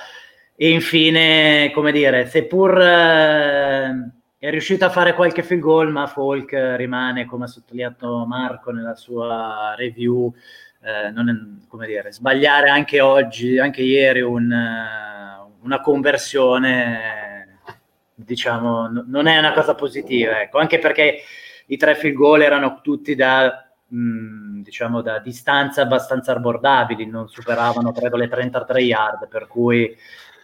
E 0.55 0.71
infine, 0.71 1.71
come 1.73 1.93
dire, 1.93 2.27
seppur 2.27 2.79
eh, 2.81 4.11
è 4.39 4.51
riuscito 4.51 4.85
a 4.85 4.91
fare 4.91 5.15
qualche 5.15 5.43
field 5.43 5.63
goal, 5.63 5.91
ma 5.91 6.07
Folk 6.07 6.53
rimane, 6.77 7.25
come 7.27 7.45
ha 7.45 7.47
sottolineato 7.47 8.27
Marco 8.27 8.73
nella 8.73 8.95
sua 8.95 9.75
review, 9.77 10.35
eh, 10.83 11.13
è, 11.13 11.13
come 11.69 11.87
dire, 11.87 12.13
sbagliare 12.13 12.69
anche 12.71 13.01
oggi, 13.01 13.59
anche 13.59 13.83
ieri, 13.83 14.21
un, 14.21 14.53
una 15.69 15.81
conversione, 15.83 17.61
diciamo, 18.15 18.89
n- 18.89 19.05
non 19.07 19.27
è 19.27 19.39
una 19.39 19.53
cosa 19.53 19.75
positiva, 19.75 20.41
ecco, 20.41 20.59
anche 20.59 20.79
perché 20.79 21.21
i 21.67 21.77
tre 21.77 21.95
field 21.95 22.17
goal 22.17 22.41
erano 22.41 22.81
tutti 22.83 23.15
da, 23.15 23.71
mh, 23.87 24.63
diciamo, 24.63 25.03
da 25.03 25.19
distanze 25.19 25.83
abbastanza 25.83 26.33
abbordabili, 26.33 27.07
non 27.07 27.29
superavano, 27.29 27.93
credo, 27.93 28.17
le 28.17 28.29
33 28.29 28.83
yard, 28.83 29.29
per 29.29 29.47
cui 29.47 29.95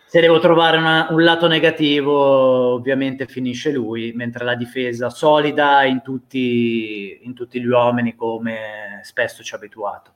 se 0.06 0.20
devo 0.20 0.38
trovare 0.38 0.76
una, 0.76 1.08
un 1.10 1.24
lato 1.24 1.48
negativo, 1.48 2.74
ovviamente 2.74 3.26
finisce 3.26 3.72
lui, 3.72 4.12
mentre 4.12 4.44
la 4.44 4.54
difesa 4.54 5.08
solida 5.08 5.84
in 5.84 6.02
tutti, 6.02 7.18
in 7.22 7.34
tutti 7.34 7.60
gli 7.60 7.66
uomini, 7.66 8.14
come 8.14 9.00
spesso 9.02 9.42
ci 9.42 9.54
ha 9.54 9.56
abituato. 9.56 10.12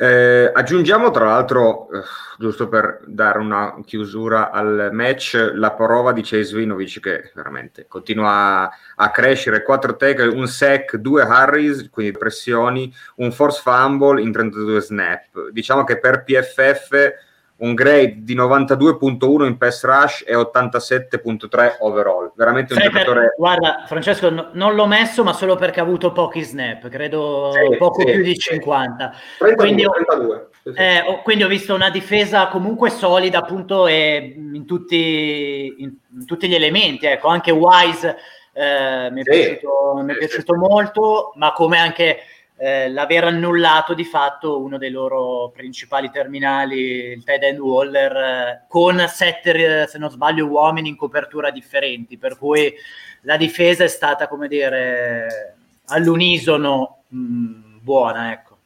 Eh, 0.00 0.52
aggiungiamo 0.54 1.10
tra 1.10 1.24
l'altro, 1.24 1.90
eh, 1.90 2.02
giusto 2.38 2.68
per 2.68 3.00
dare 3.04 3.40
una 3.40 3.80
chiusura 3.84 4.52
al 4.52 4.90
match, 4.92 5.50
la 5.54 5.72
prova 5.72 6.12
di 6.12 6.22
Chase 6.22 6.54
Vinovic 6.54 7.00
che 7.00 7.32
veramente 7.34 7.86
continua 7.88 8.62
a, 8.62 8.70
a 8.94 9.10
crescere, 9.10 9.64
4 9.64 9.96
tackle, 9.96 10.28
un 10.28 10.46
sack, 10.46 10.94
2 10.94 11.22
Harris, 11.22 11.90
quindi 11.90 12.16
pressioni, 12.16 12.94
un 13.16 13.32
force 13.32 13.60
fumble 13.60 14.22
in 14.22 14.30
32 14.30 14.80
snap. 14.80 15.48
Diciamo 15.50 15.82
che 15.82 15.98
per 15.98 16.22
PFF 16.22 17.14
un 17.58 17.74
grade 17.74 18.18
di 18.18 18.36
92.1 18.36 19.44
in 19.44 19.56
pass 19.56 19.84
rush 19.84 20.24
e 20.26 20.34
87.3 20.34 21.76
overall. 21.80 22.32
Veramente 22.36 22.74
un 22.74 22.80
Sai 22.80 22.90
giocatore. 22.90 23.20
Per, 23.20 23.34
guarda, 23.36 23.84
Francesco, 23.86 24.30
no, 24.30 24.50
non 24.52 24.74
l'ho 24.74 24.86
messo, 24.86 25.24
ma 25.24 25.32
solo 25.32 25.56
perché 25.56 25.80
ha 25.80 25.82
avuto 25.82 26.12
pochi 26.12 26.42
snap, 26.42 26.88
credo 26.88 27.50
sì, 27.52 27.76
poco 27.76 28.00
sì, 28.06 28.12
più 28.12 28.22
di 28.22 28.36
50. 28.36 29.12
32, 29.38 29.54
quindi, 29.56 29.82
32. 29.82 30.48
Sì, 30.62 30.72
eh, 30.74 31.00
ho, 31.00 31.22
quindi 31.22 31.44
ho 31.44 31.48
visto 31.48 31.74
una 31.74 31.90
difesa 31.90 32.46
comunque 32.48 32.90
solida, 32.90 33.38
appunto, 33.38 33.86
e 33.86 34.34
in 34.36 34.64
tutti, 34.64 35.74
in, 35.78 35.92
in 36.16 36.26
tutti 36.26 36.48
gli 36.48 36.54
elementi. 36.54 37.06
Ecco, 37.06 37.26
anche 37.28 37.50
Wise 37.50 38.16
eh, 38.52 39.10
mi 39.10 39.20
è 39.20 39.24
piaciuto, 39.24 40.00
mi 40.02 40.14
è 40.14 40.16
piaciuto 40.16 40.56
molto, 40.56 41.32
ma 41.34 41.52
come 41.52 41.78
anche 41.78 42.18
eh, 42.60 42.90
l'aver 42.90 43.24
annullato 43.24 43.94
di 43.94 44.04
fatto 44.04 44.60
uno 44.60 44.78
dei 44.78 44.90
loro 44.90 45.50
principali 45.54 46.10
terminali, 46.10 47.12
il 47.12 47.22
tight 47.22 47.42
end 47.44 47.58
Waller, 47.60 48.16
eh, 48.16 48.64
con 48.68 49.04
sette, 49.08 49.86
se 49.86 49.98
non 49.98 50.10
sbaglio, 50.10 50.46
uomini 50.46 50.88
in 50.88 50.96
copertura 50.96 51.50
differenti, 51.50 52.18
per 52.18 52.36
cui 52.36 52.74
la 53.22 53.36
difesa 53.36 53.84
è 53.84 53.88
stata, 53.88 54.26
come 54.26 54.48
dire, 54.48 55.56
all'unisono 55.86 57.02
mh, 57.06 57.18
mm, 57.18 57.78
buona, 57.80 58.32
ecco. 58.32 58.56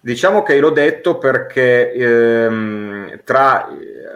Diciamo 0.00 0.42
che 0.42 0.58
l'ho 0.58 0.68
detto 0.68 1.16
perché 1.16 1.90
ehm, 1.90 3.22
tra 3.24 3.66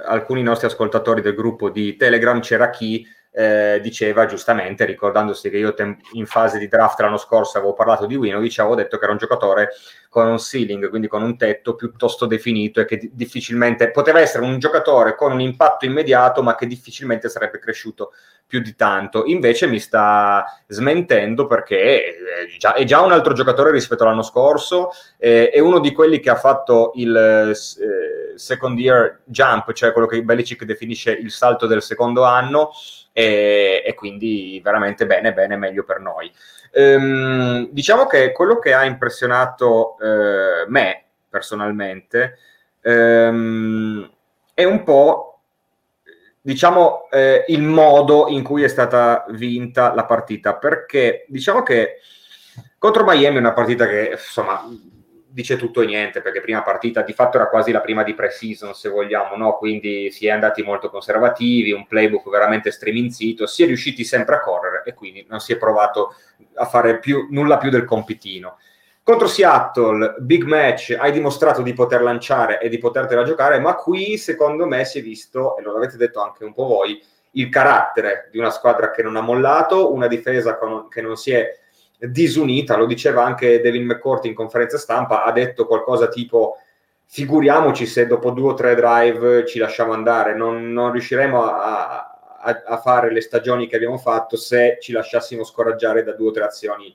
alcuni 0.05 0.43
nostri 0.43 0.67
ascoltatori 0.67 1.23
del 1.23 1.35
gruppo 1.35 1.71
di 1.71 1.97
Telegram 1.97 2.41
c'era 2.41 2.69
chi 2.69 3.07
eh, 3.39 3.79
diceva 3.81 4.27
giustamente, 4.27 4.85
ricordandosi 4.85 5.49
che 5.49 5.59
io 5.59 5.73
tem- 5.73 5.97
in 6.15 6.27
fase 6.27 6.59
di 6.59 6.67
draft 6.67 6.99
l'anno 6.99 7.19
scorso 7.19 7.59
avevo 7.59 7.73
parlato 7.73 8.05
di 8.05 8.17
Winovic, 8.17 8.59
avevo 8.59 8.75
detto 8.75 8.99
che 8.99 9.05
era 9.05 9.13
un 9.13 9.19
giocatore 9.19 9.69
con 10.09 10.27
un 10.27 10.39
ceiling, 10.39 10.89
quindi 10.89 11.07
con 11.07 11.23
un 11.23 11.37
tetto 11.37 11.77
piuttosto 11.77 12.27
definito 12.27 12.81
e 12.81 12.85
che 12.85 12.97
d- 12.97 13.11
difficilmente 13.13 13.93
poteva 13.93 14.19
essere 14.19 14.43
un 14.43 14.59
giocatore 14.59 15.15
con 15.15 15.31
un 15.31 15.41
impatto 15.41 15.85
immediato, 15.85 16.43
ma 16.43 16.57
che 16.57 16.67
difficilmente 16.67 17.29
sarebbe 17.29 17.61
cresciuto 17.61 18.13
più 18.45 18.59
di 18.59 18.75
tanto. 18.75 19.25
Invece 19.27 19.69
mi 19.69 19.79
sta 19.79 20.45
smentendo 20.67 21.47
perché 21.47 22.07
è 22.07 22.57
già, 22.59 22.75
è 22.75 22.83
già 22.83 23.03
un 23.03 23.13
altro 23.13 23.35
giocatore 23.35 23.71
rispetto 23.71 24.03
all'anno 24.03 24.23
scorso, 24.23 24.91
eh, 25.17 25.51
è 25.51 25.61
uno 25.61 25.79
di 25.79 25.93
quelli 25.93 26.19
che 26.19 26.31
ha 26.31 26.35
fatto 26.35 26.91
il 26.97 27.15
eh, 27.17 28.37
second 28.37 28.77
year 28.81 29.21
jump, 29.27 29.73
cioè 29.75 29.93
quello 29.93 30.09
che 30.09 30.25
Belichick 30.25 30.65
definisce 30.65 31.13
il 31.13 31.31
salto 31.31 31.67
del 31.67 31.83
secondo 31.83 32.25
anno 32.25 32.73
e, 33.19 33.83
e 33.85 33.95
quindi 33.95 34.61
veramente 34.63 35.05
bene, 35.05 35.33
bene, 35.33 35.57
meglio 35.57 35.83
per 35.83 35.99
noi. 35.99 36.33
Ehm, 36.71 37.69
diciamo 37.73 38.07
che 38.07 38.31
quello 38.31 38.61
che 38.61 38.73
ha 38.73 38.85
impressionato 38.85 39.99
eh, 39.99 40.65
me 40.69 41.05
personalmente 41.29 42.39
ehm, 42.81 44.09
è 44.55 44.63
un 44.63 44.85
po' 44.85 45.41
diciamo 46.41 47.09
eh, 47.11 47.45
il 47.49 47.63
modo 47.63 48.29
in 48.29 48.45
cui 48.45 48.63
è 48.63 48.69
stata 48.69 49.25
vinta 49.31 49.93
la 49.95 50.05
partita 50.05 50.55
perché 50.55 51.25
diciamo 51.27 51.65
che 51.65 51.97
contro 52.79 53.03
Miami 53.05 53.37
è 53.37 53.41
una 53.41 53.53
partita 53.53 53.89
che 53.89 54.11
insomma 54.13 54.63
dice 55.31 55.57
tutto 55.57 55.83
e 55.83 55.87
niente, 55.87 56.21
perché 56.21 56.41
prima 56.41 56.63
partita 56.63 57.03
di 57.03 57.13
fatto 57.13 57.37
era 57.37 57.49
quasi 57.49 57.71
la 57.71 57.81
prima 57.81 58.03
di 58.03 58.15
pre-season, 58.15 58.75
se 58.75 58.89
vogliamo, 58.89 59.37
no? 59.37 59.57
quindi 59.57 60.11
si 60.11 60.27
è 60.27 60.31
andati 60.31 60.63
molto 60.63 60.91
conservativi, 60.91 61.73
un 61.73 61.87
playbook 61.87 62.29
veramente 62.31 62.71
streminzito, 62.71 63.47
si 63.47 63.63
è 63.63 63.67
riusciti 63.67 64.05
sempre 64.05 64.37
a 64.37 64.41
correre 64.41 64.83
e 64.85 64.95
quindi 64.95 65.27
non 65.29 65.41
si 65.41 65.53
è 65.53 65.57
provato 65.57 66.15
a 66.55 66.65
fare 66.65 66.99
più, 66.99 67.29
nulla 67.31 67.59
più 67.59 67.71
del 67.71 67.85
compitino. 67.85 68.59
Contro 69.03 69.27
Seattle, 69.27 70.17
big 70.19 70.45
match, 70.45 70.95
hai 70.99 71.13
dimostrato 71.13 71.63
di 71.63 71.73
poter 71.73 72.03
lanciare 72.03 72.61
e 72.61 72.69
di 72.69 72.79
potertela 72.79 73.23
giocare, 73.23 73.59
ma 73.59 73.75
qui 73.75 74.19
secondo 74.19 74.67
me 74.67 74.85
si 74.85 74.99
è 74.99 75.03
visto, 75.03 75.57
e 75.57 75.63
lo 75.63 75.77
avete 75.77 75.97
detto 75.97 76.21
anche 76.21 76.45
un 76.45 76.53
po' 76.53 76.67
voi, 76.67 77.03
il 77.33 77.49
carattere 77.49 78.29
di 78.31 78.39
una 78.39 78.51
squadra 78.51 78.91
che 78.91 79.03
non 79.03 79.17
ha 79.17 79.21
mollato, 79.21 79.93
una 79.93 80.09
difesa 80.09 80.59
che 80.91 81.01
non 81.01 81.17
si 81.17 81.33
è 81.33 81.59
disunita, 81.99 82.77
lo 82.77 82.87
diceva 82.87 83.25
anche 83.25 83.61
Devin 83.61 83.85
McCourt 83.85 84.25
in 84.27 84.35
conferenza 84.35 84.79
stampa, 84.79 85.25
ha 85.25 85.33
detto 85.33 85.67
qualcosa 85.67 86.09
tipo 86.09 86.57
figuriamoci 87.11 87.87
se 87.87 88.07
dopo 88.07 88.31
due 88.31 88.51
o 88.51 88.55
tre 88.55 88.75
drive 88.75 89.47
ci 89.47 89.59
lasciamo 89.59 89.93
andare, 89.93 90.35
non, 90.35 90.73
non 90.73 90.93
riusciremo 90.93 91.43
a, 91.43 92.19
a, 92.41 92.63
a, 92.67 92.77
fare 92.79 93.11
le 93.11 93.23
stagioni 93.23 93.67
che 93.67 93.77
abbiamo 93.77 93.97
fatto 93.97 94.37
se 94.37 94.79
ci 94.81 94.93
lasciassimo 94.93 95.43
scoraggiare 95.43 96.05
da 96.05 96.13
due 96.13 96.29
o 96.29 96.33
tre 96.33 96.45
azioni 96.45 96.95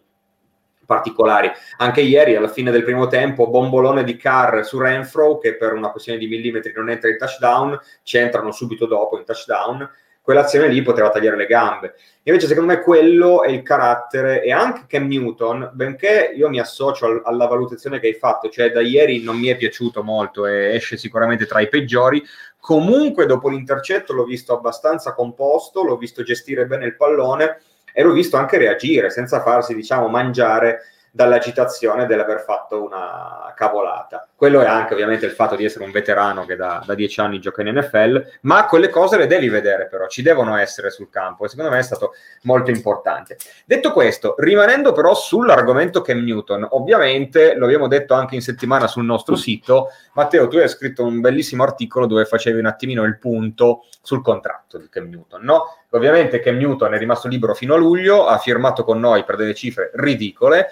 particolari. 0.86 1.52
Anche 1.78 2.02
ieri, 2.02 2.36
alla 2.36 2.48
fine 2.48 2.72
del 2.72 2.84
primo 2.84 3.08
tempo, 3.08 3.50
bombolone 3.50 4.04
di 4.04 4.16
Carr 4.16 4.64
su 4.64 4.78
Renfro, 4.78 5.38
che 5.40 5.56
per 5.56 5.74
una 5.74 5.90
questione 5.90 6.20
di 6.20 6.28
millimetri 6.28 6.72
non 6.76 6.90
entra 6.90 7.10
in 7.10 7.18
touchdown, 7.18 7.80
ci 8.04 8.18
entrano 8.18 8.52
subito 8.52 8.86
dopo 8.86 9.18
in 9.18 9.26
touchdown, 9.26 9.90
quell'azione 10.24 10.70
lì 10.70 10.82
poteva 10.82 11.10
tagliare 11.10 11.36
le 11.36 11.46
gambe. 11.46 11.96
Invece, 12.24 12.48
secondo 12.48 12.72
me, 12.72 12.80
quello 12.80 13.44
è 13.44 13.50
il 13.50 13.62
carattere 13.62 14.42
e 14.42 14.54
anche 14.54 14.86
Cam 14.88 15.06
Newton, 15.06 15.72
benché 15.74 16.32
io 16.34 16.48
mi 16.48 16.62
associo 16.62 17.06
al, 17.06 17.22
alla 17.26 17.46
valutazione 17.46 18.00
che 18.00 18.08
hai 18.08 18.14
fatto, 18.14 18.50
cioè 18.50 18.72
da 18.72 18.80
ieri 18.80 19.22
non 19.22 19.38
mi 19.38 19.48
è 19.48 19.58
piaciuto 19.58 20.02
molto 20.02 20.46
e 20.48 20.76
esce 20.76 20.96
sicuramente 20.96 21.46
tra 21.46 21.60
i 21.60 21.68
peggiori. 21.68 22.24
Comunque, 22.58 23.26
dopo 23.26 23.50
l'intercetto, 23.50 24.14
l'ho 24.14 24.24
visto 24.24 24.56
abbastanza 24.56 25.14
composto, 25.14 25.84
l'ho 25.84 25.98
visto 25.98 26.24
gestire 26.24 26.66
bene 26.66 26.86
il 26.86 26.96
pallone 26.96 27.60
e 27.94 28.02
l'ho 28.02 28.14
visto 28.14 28.38
anche 28.38 28.58
reagire 28.58 29.10
senza 29.10 29.42
farsi, 29.42 29.76
diciamo, 29.76 30.08
mangiare 30.08 30.84
dall'agitazione 31.16 32.08
dell'aver 32.08 32.40
fatto 32.40 32.84
una 32.84 33.54
cavolata. 33.56 34.28
Quello 34.36 34.62
è 34.62 34.66
anche 34.66 34.96
ovviamente 34.96 35.28
il 35.28 35.32
fatto 35.32 35.56
di 35.56 35.64
essere 35.64 35.86
un 35.86 35.92
veterano 35.92 36.44
che 36.44 36.56
da, 36.56 36.82
da 36.84 36.96
dieci 36.96 37.20
anni 37.20 37.40
gioca 37.40 37.62
in 37.62 37.78
NFL, 37.78 38.40
ma 38.42 38.66
quelle 38.66 38.90
cose 38.90 39.16
le 39.18 39.28
devi 39.28 39.48
vedere 39.48 39.86
però, 39.88 40.08
ci 40.08 40.24
devono 40.24 40.58
essere 40.58 40.90
sul 40.90 41.12
campo 41.12 41.46
e 41.46 41.50
secondo 41.50 41.70
me 41.70 41.78
è 41.78 41.84
stato 41.84 42.14
molto 42.44 42.72
importante. 42.72 43.38
Detto 43.64 43.92
questo, 43.92 44.34
rimanendo 44.40 44.92
però 44.92 45.14
sull'argomento 45.14 46.02
Cam 46.02 46.24
Newton, 46.24 46.68
ovviamente 46.72 47.54
lo 47.54 47.66
abbiamo 47.66 47.88
detto 47.88 48.16
anche 48.16 48.34
in 48.34 48.42
settimana 48.42 48.88
sul 48.88 49.06
nostro 49.06 49.36
sito, 49.36 49.90
Matteo 50.14 50.48
tu 50.48 50.58
hai 50.58 50.68
scritto 50.68 51.06
un 51.06 51.22
bellissimo 51.22 51.62
articolo 51.62 52.08
dove 52.08 52.26
facevi 52.26 52.58
un 52.58 52.66
attimino 52.66 53.04
il 53.04 53.20
punto 53.20 53.86
sul 54.02 54.24
contratto 54.24 54.80
di 54.80 54.90
Cam 54.90 55.10
Newton, 55.10 55.44
no? 55.44 55.78
Ovviamente 55.92 56.40
Cam 56.40 56.58
Newton 56.58 56.96
è 56.96 56.98
rimasto 56.98 57.28
libero 57.28 57.54
fino 57.54 57.76
a 57.76 57.78
luglio, 57.78 58.26
ha 58.26 58.40
firmato 58.40 58.84
con 58.84 59.00
noi 59.00 59.24
per 59.24 59.36
delle 59.36 59.54
cifre 59.54 59.92
ridicole, 59.94 60.70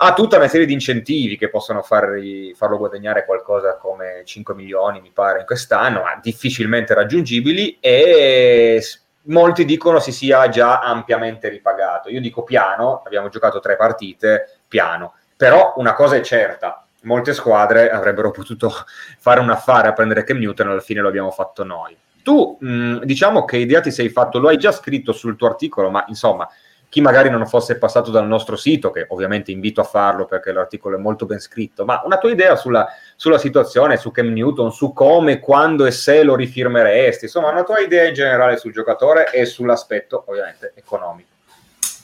ha 0.00 0.14
tutta 0.14 0.36
una 0.36 0.48
serie 0.48 0.66
di 0.66 0.72
incentivi 0.72 1.36
che 1.36 1.48
possono 1.48 1.82
farli, 1.82 2.54
farlo 2.54 2.78
guadagnare 2.78 3.24
qualcosa 3.24 3.76
come 3.76 4.22
5 4.24 4.54
milioni, 4.54 5.00
mi 5.00 5.10
pare, 5.12 5.40
in 5.40 5.46
quest'anno, 5.46 6.02
ma 6.02 6.18
difficilmente 6.22 6.94
raggiungibili 6.94 7.78
e 7.80 8.80
molti 9.22 9.64
dicono 9.64 9.98
si 9.98 10.12
sia 10.12 10.48
già 10.48 10.80
ampiamente 10.80 11.48
ripagato. 11.48 12.10
Io 12.10 12.20
dico 12.20 12.44
piano, 12.44 13.02
abbiamo 13.04 13.28
giocato 13.28 13.58
tre 13.58 13.74
partite, 13.74 14.60
piano. 14.68 15.14
Però 15.36 15.74
una 15.76 15.94
cosa 15.94 16.14
è 16.14 16.20
certa, 16.20 16.84
molte 17.02 17.34
squadre 17.34 17.90
avrebbero 17.90 18.30
potuto 18.30 18.72
fare 19.18 19.40
un 19.40 19.50
affare 19.50 19.88
a 19.88 19.92
prendere 19.92 20.22
Cam 20.22 20.38
Newton, 20.38 20.68
alla 20.68 20.80
fine 20.80 21.00
lo 21.00 21.08
abbiamo 21.08 21.30
fatto 21.32 21.64
noi. 21.64 21.96
Tu, 22.22 22.56
mh, 22.60 23.00
diciamo 23.04 23.44
che 23.44 23.56
idea 23.56 23.80
ti 23.80 23.90
sei 23.90 24.10
fatto, 24.10 24.38
lo 24.38 24.48
hai 24.48 24.58
già 24.58 24.70
scritto 24.70 25.12
sul 25.12 25.36
tuo 25.36 25.48
articolo, 25.48 25.90
ma 25.90 26.04
insomma, 26.08 26.48
chi 26.90 27.00
magari 27.02 27.28
non 27.28 27.46
fosse 27.46 27.76
passato 27.76 28.10
dal 28.10 28.26
nostro 28.26 28.56
sito, 28.56 28.90
che 28.90 29.06
ovviamente 29.10 29.52
invito 29.52 29.80
a 29.80 29.84
farlo 29.84 30.24
perché 30.24 30.52
l'articolo 30.52 30.96
è 30.96 31.00
molto 31.00 31.26
ben 31.26 31.38
scritto, 31.38 31.84
ma 31.84 32.00
una 32.04 32.16
tua 32.16 32.30
idea 32.30 32.56
sulla, 32.56 32.86
sulla 33.14 33.38
situazione, 33.38 33.98
su 33.98 34.10
Cam 34.10 34.28
Newton, 34.28 34.72
su 34.72 34.92
come, 34.92 35.38
quando 35.38 35.84
e 35.84 35.90
se 35.90 36.22
lo 36.22 36.34
rifirmeresti, 36.34 37.26
insomma, 37.26 37.50
una 37.50 37.64
tua 37.64 37.80
idea 37.80 38.08
in 38.08 38.14
generale 38.14 38.56
sul 38.56 38.72
giocatore 38.72 39.30
e 39.32 39.44
sull'aspetto 39.44 40.24
ovviamente 40.26 40.72
economico. 40.74 41.28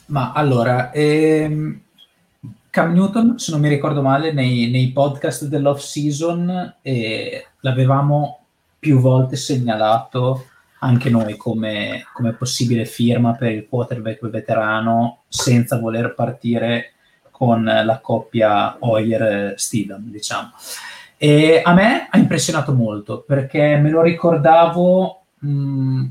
Ma 0.07 0.33
allora, 0.33 0.91
ehm, 0.91 1.81
Cam 2.69 2.93
Newton, 2.93 3.39
se 3.39 3.51
non 3.51 3.61
mi 3.61 3.69
ricordo 3.69 4.03
male, 4.03 4.31
nei, 4.33 4.69
nei 4.69 4.91
podcast 4.91 5.45
dell'off 5.45 5.79
season 5.79 6.75
eh, 6.81 7.47
l'avevamo 7.61 8.41
più 8.77 8.99
volte 8.99 9.35
segnalato 9.35 10.45
anche 10.79 11.09
noi 11.09 11.35
come, 11.37 12.05
come, 12.13 12.33
possibile 12.33 12.85
firma 12.85 13.33
per 13.33 13.51
il 13.51 13.67
quarterback 13.67 14.27
veterano 14.27 15.23
senza 15.27 15.79
voler 15.79 16.13
partire 16.13 16.93
con 17.31 17.63
la 17.63 17.99
coppia 17.99 18.77
Hoyer-Steedham, 18.79 20.09
diciamo. 20.09 20.51
E 21.17 21.61
a 21.63 21.73
me 21.73 22.07
ha 22.09 22.17
impressionato 22.17 22.73
molto 22.73 23.23
perché 23.25 23.77
me 23.77 23.89
lo 23.89 24.01
ricordavo 24.01 25.21
mh, 25.39 26.05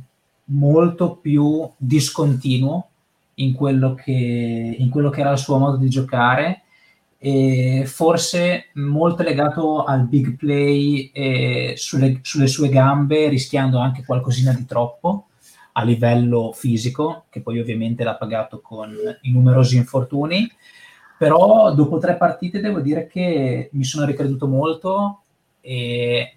molto 0.46 1.16
più 1.16 1.68
discontinuo 1.76 2.88
in 3.34 3.54
quello, 3.54 3.94
che, 3.94 4.76
in 4.78 4.88
quello 4.90 5.10
che 5.10 5.20
era 5.20 5.32
il 5.32 5.38
suo 5.38 5.58
modo 5.58 5.76
di 5.76 5.88
giocare 5.88 6.63
e 7.26 7.84
forse 7.86 8.66
molto 8.74 9.22
legato 9.22 9.82
al 9.82 10.06
big 10.06 10.36
play 10.36 11.10
e 11.10 11.72
sulle, 11.74 12.18
sulle, 12.20 12.46
sue 12.46 12.68
gambe, 12.68 13.28
rischiando 13.28 13.78
anche 13.78 14.04
qualcosina 14.04 14.52
di 14.52 14.66
troppo 14.66 15.28
a 15.72 15.82
livello 15.84 16.52
fisico, 16.52 17.24
che 17.30 17.40
poi 17.40 17.60
ovviamente 17.60 18.04
l'ha 18.04 18.16
pagato 18.16 18.60
con 18.60 18.94
i 19.22 19.32
numerosi 19.32 19.78
infortuni. 19.78 20.46
Però 21.16 21.72
dopo 21.72 21.96
tre 21.96 22.16
partite 22.16 22.60
devo 22.60 22.80
dire 22.80 23.06
che 23.06 23.70
mi 23.72 23.84
sono 23.84 24.04
ricreduto 24.04 24.46
molto 24.46 25.22
e 25.62 26.36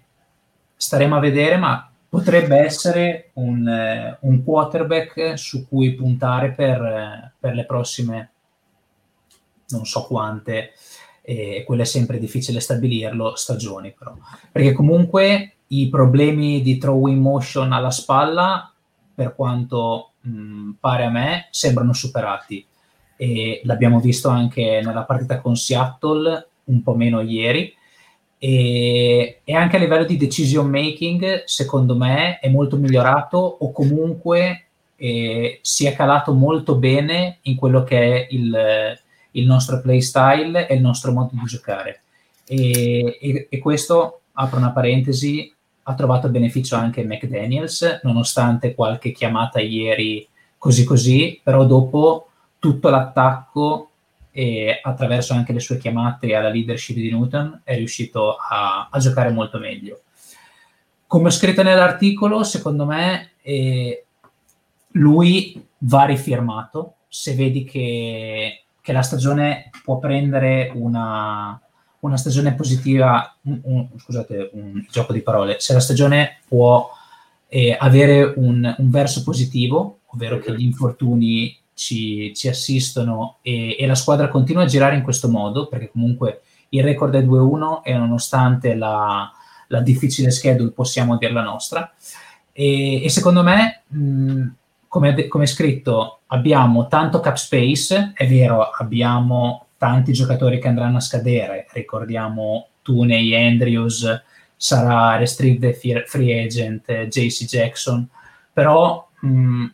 staremo 0.74 1.16
a 1.16 1.20
vedere, 1.20 1.58
ma 1.58 1.86
potrebbe 2.08 2.56
essere 2.56 3.28
un, 3.34 3.68
eh, 3.68 4.16
un 4.20 4.42
quarterback 4.42 5.38
su 5.38 5.68
cui 5.68 5.92
puntare 5.92 6.52
per, 6.52 6.80
eh, 6.80 7.32
per, 7.38 7.54
le 7.54 7.66
prossime 7.66 8.30
non 9.68 9.84
so 9.84 10.04
quante, 10.04 10.72
e 11.22 11.62
quello 11.66 11.82
è 11.82 11.84
sempre 11.84 12.18
difficile 12.18 12.60
stabilirlo, 12.60 13.36
stagioni 13.36 13.92
però. 13.96 14.16
Perché 14.50 14.72
comunque 14.72 15.56
i 15.68 15.88
problemi 15.88 16.62
di 16.62 16.78
throwing 16.78 17.20
motion 17.20 17.72
alla 17.72 17.90
spalla, 17.90 18.72
per 19.14 19.34
quanto 19.34 20.12
mh, 20.20 20.70
pare 20.80 21.04
a 21.04 21.10
me, 21.10 21.48
sembrano 21.50 21.92
superati. 21.92 22.64
E 23.16 23.60
l'abbiamo 23.64 24.00
visto 24.00 24.28
anche 24.28 24.80
nella 24.82 25.02
partita 25.02 25.40
con 25.40 25.56
Seattle, 25.56 26.48
un 26.64 26.82
po' 26.82 26.94
meno 26.94 27.20
ieri, 27.20 27.74
e, 28.38 29.40
e, 29.42 29.54
anche 29.54 29.76
a 29.76 29.80
livello 29.80 30.04
di 30.04 30.16
decision 30.16 30.70
making, 30.70 31.42
secondo 31.44 31.96
me, 31.96 32.38
è 32.38 32.48
molto 32.48 32.76
migliorato 32.76 33.36
o 33.36 33.72
comunque 33.72 34.68
eh, 34.96 35.58
si 35.60 35.86
è 35.86 35.94
calato 35.94 36.32
molto 36.32 36.76
bene 36.76 37.38
in 37.42 37.56
quello 37.56 37.82
che 37.82 38.00
è 38.00 38.26
il, 38.30 38.96
il 39.32 39.46
nostro 39.46 39.80
playstyle 39.80 40.66
e 40.66 40.74
il 40.74 40.80
nostro 40.80 41.12
modo 41.12 41.30
di 41.32 41.44
giocare. 41.44 42.02
E, 42.46 43.18
e, 43.20 43.46
e, 43.50 43.58
questo, 43.58 44.20
apro 44.32 44.58
una 44.58 44.72
parentesi, 44.72 45.52
ha 45.82 45.94
trovato 45.94 46.28
beneficio 46.28 46.76
anche 46.76 47.04
McDaniels, 47.04 48.00
nonostante 48.02 48.74
qualche 48.74 49.12
chiamata 49.12 49.60
ieri 49.60 50.26
così 50.58 50.84
così, 50.84 51.40
però 51.42 51.64
dopo 51.64 52.30
tutto 52.58 52.88
l'attacco 52.88 53.90
e 54.30 54.80
attraverso 54.82 55.32
anche 55.32 55.52
le 55.52 55.60
sue 55.60 55.78
chiamate 55.78 56.34
alla 56.34 56.48
leadership 56.48 56.96
di 56.96 57.10
Newton 57.10 57.60
è 57.64 57.76
riuscito 57.76 58.36
a, 58.36 58.88
a 58.90 58.98
giocare 58.98 59.30
molto 59.30 59.58
meglio. 59.58 60.02
Come 61.06 61.28
ho 61.28 61.30
scritto 61.30 61.62
nell'articolo, 61.62 62.44
secondo 62.44 62.84
me 62.84 63.30
eh, 63.42 64.04
lui 64.92 65.66
va 65.78 66.04
rifirmato. 66.04 66.94
Se 67.08 67.34
vedi 67.34 67.64
che, 67.64 68.64
che, 68.88 68.92
la 68.92 69.02
stagione 69.02 69.70
può 69.84 69.98
prendere 69.98 70.70
una, 70.74 71.60
una 72.00 72.16
stagione 72.16 72.54
positiva, 72.54 73.36
un, 73.42 73.60
un, 73.62 73.88
scusate, 73.96 74.50
un 74.54 74.84
gioco 74.90 75.12
di 75.12 75.20
parole, 75.20 75.56
se 75.60 75.72
la 75.72 75.80
stagione 75.80 76.38
può 76.48 76.90
eh, 77.48 77.76
avere 77.78 78.32
un, 78.36 78.74
un 78.76 78.90
verso 78.90 79.22
positivo, 79.22 80.00
ovvero 80.06 80.38
che 80.38 80.54
gli 80.54 80.62
infortuni 80.62 81.56
ci, 81.74 82.32
ci 82.34 82.48
assistono 82.48 83.36
e, 83.42 83.76
e, 83.78 83.86
la 83.86 83.94
squadra 83.94 84.28
continua 84.28 84.64
a 84.64 84.66
girare 84.66 84.96
in 84.96 85.02
questo 85.02 85.28
modo, 85.28 85.68
perché 85.68 85.90
comunque 85.90 86.42
il 86.70 86.82
record 86.82 87.14
è 87.14 87.22
2-1 87.22 87.82
e 87.82 87.94
nonostante 87.94 88.74
la, 88.74 89.30
la 89.68 89.80
difficile 89.80 90.30
schedule 90.30 90.70
possiamo 90.70 91.16
dirla 91.16 91.42
nostra. 91.42 91.92
E, 92.52 93.04
e 93.04 93.08
secondo 93.08 93.42
me, 93.42 93.82
mh, 93.86 94.46
come, 94.88 95.28
come 95.28 95.46
scritto, 95.46 96.17
abbiamo 96.28 96.88
tanto 96.88 97.20
cap 97.20 97.36
space, 97.36 98.12
è 98.14 98.26
vero, 98.26 98.62
abbiamo 98.62 99.66
tanti 99.76 100.12
giocatori 100.12 100.58
che 100.58 100.68
andranno 100.68 100.96
a 100.96 101.00
scadere, 101.00 101.66
ricordiamo 101.72 102.68
Tuney, 102.82 103.34
Andrews, 103.34 104.22
sarà 104.56 105.16
restricted 105.16 105.74
free 105.74 106.44
agent, 106.44 107.06
JC 107.06 107.44
Jackson, 107.44 108.06
però 108.52 109.08
mh, 109.20 109.66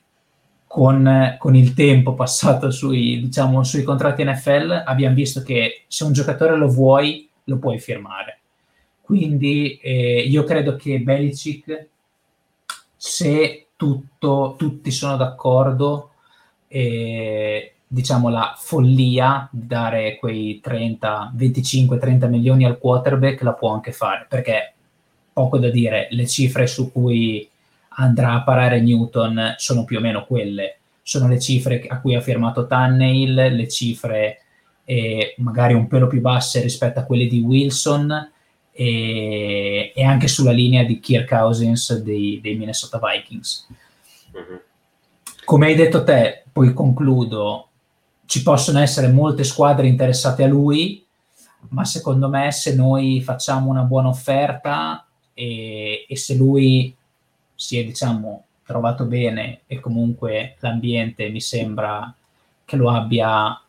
con, 0.67 1.37
con, 1.39 1.57
il 1.57 1.73
tempo 1.75 2.15
passato 2.15 2.71
sui, 2.71 3.21
diciamo, 3.21 3.65
sui 3.65 3.83
contratti 3.83 4.25
NFL 4.25 4.83
abbiamo 4.85 5.15
visto 5.15 5.43
che 5.43 5.85
se 5.87 6.05
un 6.05 6.13
giocatore 6.13 6.57
lo 6.57 6.69
vuoi, 6.69 7.29
lo 7.45 7.59
puoi 7.59 7.79
firmare. 7.79 8.41
Quindi 9.01 9.79
eh, 9.79 10.21
io 10.21 10.45
credo 10.45 10.77
che 10.77 11.01
Belicic, 11.01 11.89
se 12.97 13.69
tutto, 13.77 14.55
tutti 14.59 14.91
sono 14.91 15.17
d'accordo, 15.17 16.14
eh, 16.75 17.75
diciamo 17.87 18.29
la 18.29 18.55
follia 18.57 19.49
di 19.53 19.69
dare 19.69 20.17
quei 20.17 20.59
30, 20.61 21.31
25, 21.33 21.99
30 21.99 22.27
milioni 22.27 22.65
al 22.65 22.79
quarterback 22.79 23.43
la 23.43 23.53
può 23.53 23.73
anche 23.73 23.93
fare, 23.93 24.27
perché 24.29 24.75
poco 25.33 25.59
da 25.59 25.71
dire, 25.71 26.09
le 26.11 26.27
cifre 26.27 26.67
su 26.67 26.91
cui 26.91 27.49
andrà 27.91 28.33
a 28.33 28.43
parare 28.43 28.81
Newton 28.81 29.55
sono 29.57 29.85
più 29.85 29.99
o 29.99 30.01
meno 30.01 30.25
quelle. 30.27 30.79
Sono 31.01 31.29
le 31.29 31.39
cifre 31.39 31.85
a 31.87 32.01
cui 32.01 32.17
ha 32.17 32.21
firmato 32.21 32.67
Tannehill, 32.67 33.55
le 33.55 33.69
cifre 33.69 34.41
eh, 34.85 35.37
magari 35.39 35.75
un 35.75 35.87
pelo 35.87 36.09
più 36.09 36.21
basse 36.21 36.61
rispetto 36.61 36.99
a 36.99 37.05
quelle 37.05 37.29
di 37.29 37.39
Wilson 37.39 38.33
e, 38.73 39.93
e 39.95 40.03
anche 40.03 40.27
sulla 40.27 40.51
linea 40.51 40.83
di 40.83 40.99
Kirk 40.99 41.29
Cousins 41.29 41.97
dei, 42.03 42.41
dei 42.43 42.57
Minnesota 42.57 42.99
Vikings. 43.01 43.69
Mm-hmm. 44.37 44.59
Come 45.45 45.67
hai 45.67 45.75
detto 45.75 46.05
te, 46.05 46.45
poi 46.51 46.73
concludo, 46.73 47.69
ci 48.25 48.43
possono 48.43 48.79
essere 48.79 49.09
molte 49.09 49.45
squadre 49.45 49.87
interessate 49.87 50.43
a 50.43 50.49
lui, 50.49 51.05
ma 51.69 51.85
secondo 51.85 52.31
me 52.31 52.51
se 52.51 52.75
noi 52.75 53.21
facciamo 53.21 53.69
una 53.69 53.83
buona 53.83 54.09
offerta 54.09 55.07
e, 55.35 56.07
e 56.09 56.17
se 56.17 56.35
lui 56.35 56.97
si 57.55 57.79
è 57.79 57.85
diciamo 57.85 58.45
trovato 58.65 59.05
bene 59.05 59.61
e 59.67 59.81
comunque 59.81 60.57
l'ambiente 60.61 61.29
mi 61.29 61.43
sembra 61.43 62.13
che 62.65 62.77
lo 62.77 62.89
abbia 62.89 63.61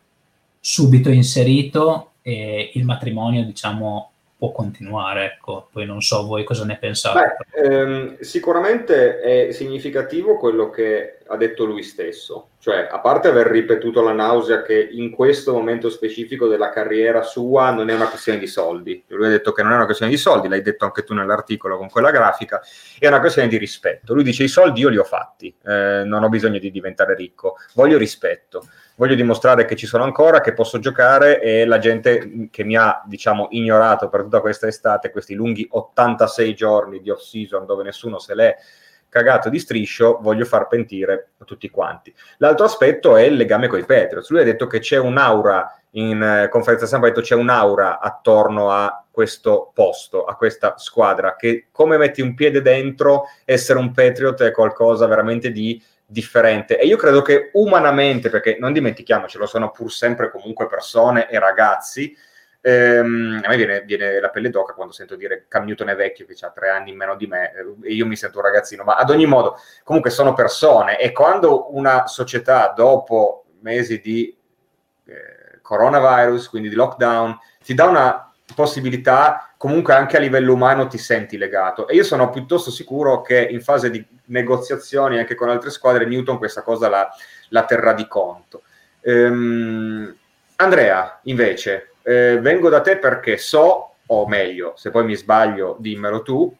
subito 0.59 1.09
inserito 1.09 2.11
e 2.21 2.71
il 2.73 2.85
matrimonio 2.85 3.43
diciamo 3.43 4.11
può 4.45 4.51
continuare. 4.51 5.25
Ecco. 5.25 5.67
Poi 5.71 5.85
non 5.85 6.01
so 6.01 6.25
voi 6.25 6.43
cosa 6.43 6.65
ne 6.65 6.77
pensate. 6.77 7.35
Beh, 7.51 7.61
ehm, 7.61 8.19
sicuramente 8.19 9.19
è 9.19 9.51
significativo 9.51 10.37
quello 10.37 10.69
che 10.69 11.19
ha 11.27 11.37
detto 11.37 11.65
lui 11.65 11.81
stesso, 11.81 12.49
cioè 12.59 12.87
a 12.91 12.99
parte 12.99 13.27
aver 13.27 13.47
ripetuto 13.47 14.03
la 14.03 14.11
nausea 14.11 14.61
che 14.61 14.87
in 14.91 15.09
questo 15.09 15.53
momento 15.53 15.89
specifico 15.89 16.47
della 16.47 16.69
carriera 16.69 17.23
sua 17.23 17.71
non 17.71 17.89
è 17.89 17.95
una 17.95 18.07
questione 18.07 18.37
di 18.37 18.45
soldi. 18.45 19.03
Lui 19.07 19.25
ha 19.25 19.29
detto 19.29 19.51
che 19.51 19.63
non 19.63 19.71
è 19.71 19.75
una 19.75 19.85
questione 19.85 20.11
di 20.11 20.17
soldi, 20.17 20.47
l'hai 20.47 20.61
detto 20.61 20.85
anche 20.85 21.03
tu 21.03 21.15
nell'articolo 21.15 21.77
con 21.77 21.89
quella 21.89 22.11
grafica, 22.11 22.61
è 22.99 23.07
una 23.07 23.19
questione 23.19 23.47
di 23.47 23.57
rispetto. 23.57 24.13
Lui 24.13 24.23
dice 24.23 24.43
i 24.43 24.47
soldi 24.47 24.81
io 24.81 24.89
li 24.89 24.97
ho 24.97 25.03
fatti, 25.03 25.55
eh, 25.65 26.03
non 26.05 26.21
ho 26.21 26.29
bisogno 26.29 26.59
di 26.59 26.69
diventare 26.69 27.15
ricco, 27.15 27.55
voglio 27.73 27.97
rispetto 27.97 28.67
voglio 28.95 29.15
dimostrare 29.15 29.65
che 29.65 29.75
ci 29.75 29.85
sono 29.85 30.03
ancora, 30.03 30.41
che 30.41 30.53
posso 30.53 30.79
giocare 30.79 31.41
e 31.41 31.65
la 31.65 31.77
gente 31.79 32.47
che 32.49 32.63
mi 32.63 32.75
ha, 32.75 33.01
diciamo, 33.05 33.47
ignorato 33.51 34.09
per 34.09 34.23
tutta 34.23 34.41
questa 34.41 34.67
estate, 34.67 35.11
questi 35.11 35.33
lunghi 35.33 35.67
86 35.69 36.53
giorni 36.53 37.01
di 37.01 37.09
off-season 37.09 37.65
dove 37.65 37.83
nessuno 37.83 38.19
se 38.19 38.35
l'è 38.35 38.55
cagato 39.09 39.47
di 39.47 39.59
striscio, 39.59 40.19
voglio 40.21 40.43
far 40.43 40.67
pentire 40.67 41.29
a 41.37 41.45
tutti 41.45 41.69
quanti. 41.69 42.13
L'altro 42.37 42.65
aspetto 42.65 43.15
è 43.15 43.21
il 43.21 43.35
legame 43.35 43.67
con 43.67 43.79
i 43.79 43.85
Patriots. 43.85 44.29
Lui 44.29 44.41
ha 44.41 44.43
detto 44.43 44.67
che 44.67 44.79
c'è 44.79 44.97
un'aura 44.97 45.79
in 45.91 46.21
eh, 46.21 46.49
conferenza 46.49 46.85
stampa 46.85 47.07
ha 47.07 47.09
detto 47.09 47.21
c'è 47.21 47.35
un'aura 47.35 47.99
attorno 47.99 48.71
a 48.71 49.03
questo 49.09 49.71
posto, 49.73 50.25
a 50.25 50.35
questa 50.35 50.77
squadra, 50.77 51.37
che 51.37 51.67
come 51.71 51.97
metti 51.97 52.21
un 52.21 52.33
piede 52.33 52.61
dentro, 52.61 53.29
essere 53.45 53.79
un 53.79 53.91
Patriot 53.91 54.43
è 54.43 54.51
qualcosa 54.51 55.07
veramente 55.07 55.51
di 55.51 55.81
differente. 56.05 56.79
E 56.79 56.85
io 56.85 56.97
credo 56.97 57.21
che 57.21 57.49
umanamente, 57.53 58.29
perché 58.29 58.57
non 58.59 58.73
dimentichiamocelo, 58.73 59.45
sono 59.45 59.71
pur 59.71 59.91
sempre 59.91 60.29
comunque 60.29 60.67
persone 60.67 61.29
e 61.29 61.39
ragazzi, 61.39 62.15
ehm, 62.61 63.41
a 63.43 63.47
me 63.47 63.55
viene, 63.55 63.81
viene, 63.81 64.19
la 64.19 64.29
pelle 64.29 64.49
d'oca 64.49 64.73
quando 64.73 64.93
sento 64.93 65.15
dire 65.15 65.45
Cam 65.47 65.65
Newton 65.65 65.89
è 65.89 65.95
vecchio, 65.95 66.25
che 66.25 66.35
ha 66.45 66.49
tre 66.49 66.69
anni 66.69 66.91
in 66.91 66.97
meno 66.97 67.15
di 67.15 67.27
me, 67.27 67.53
eh, 67.53 67.89
e 67.89 67.93
io 67.93 68.05
mi 68.05 68.15
sento 68.15 68.39
un 68.39 68.45
ragazzino, 68.45 68.83
ma 68.83 68.95
ad 68.95 69.09
ogni 69.09 69.25
modo, 69.25 69.57
comunque 69.83 70.09
sono 70.09 70.33
persone, 70.33 70.99
e 70.99 71.11
quando 71.11 71.75
una 71.75 72.07
società, 72.07 72.73
dopo 72.75 73.45
mesi 73.61 73.99
di 73.99 74.35
eh, 75.05 75.59
coronavirus, 75.61 76.49
quindi 76.49 76.69
di 76.69 76.75
lockdown, 76.75 77.37
ti 77.63 77.73
dà 77.73 77.85
una 77.85 78.31
possibilità, 78.53 79.54
comunque 79.65 79.95
anche 79.95 80.15
a 80.15 80.19
livello 80.19 80.53
umano 80.53 80.85
ti 80.85 80.99
senti 80.99 81.39
legato. 81.39 81.87
E 81.87 81.95
io 81.95 82.03
sono 82.03 82.29
piuttosto 82.29 82.69
sicuro 82.69 83.23
che 83.23 83.47
in 83.49 83.61
fase 83.61 83.89
di 83.89 84.05
negoziazioni 84.25 85.17
anche 85.17 85.33
con 85.33 85.49
altre 85.49 85.71
squadre, 85.71 86.05
Newton 86.05 86.37
questa 86.37 86.61
cosa 86.61 86.87
la, 86.87 87.09
la 87.49 87.65
terrà 87.65 87.93
di 87.93 88.07
conto. 88.07 88.61
Ehm, 89.01 90.15
Andrea, 90.57 91.19
invece, 91.23 91.93
eh, 92.03 92.37
vengo 92.39 92.69
da 92.69 92.81
te 92.81 92.97
perché 92.97 93.37
so, 93.37 93.93
o 94.05 94.27
meglio, 94.27 94.73
se 94.77 94.91
poi 94.91 95.03
mi 95.03 95.15
sbaglio, 95.15 95.77
dimmelo 95.79 96.21
tu, 96.21 96.55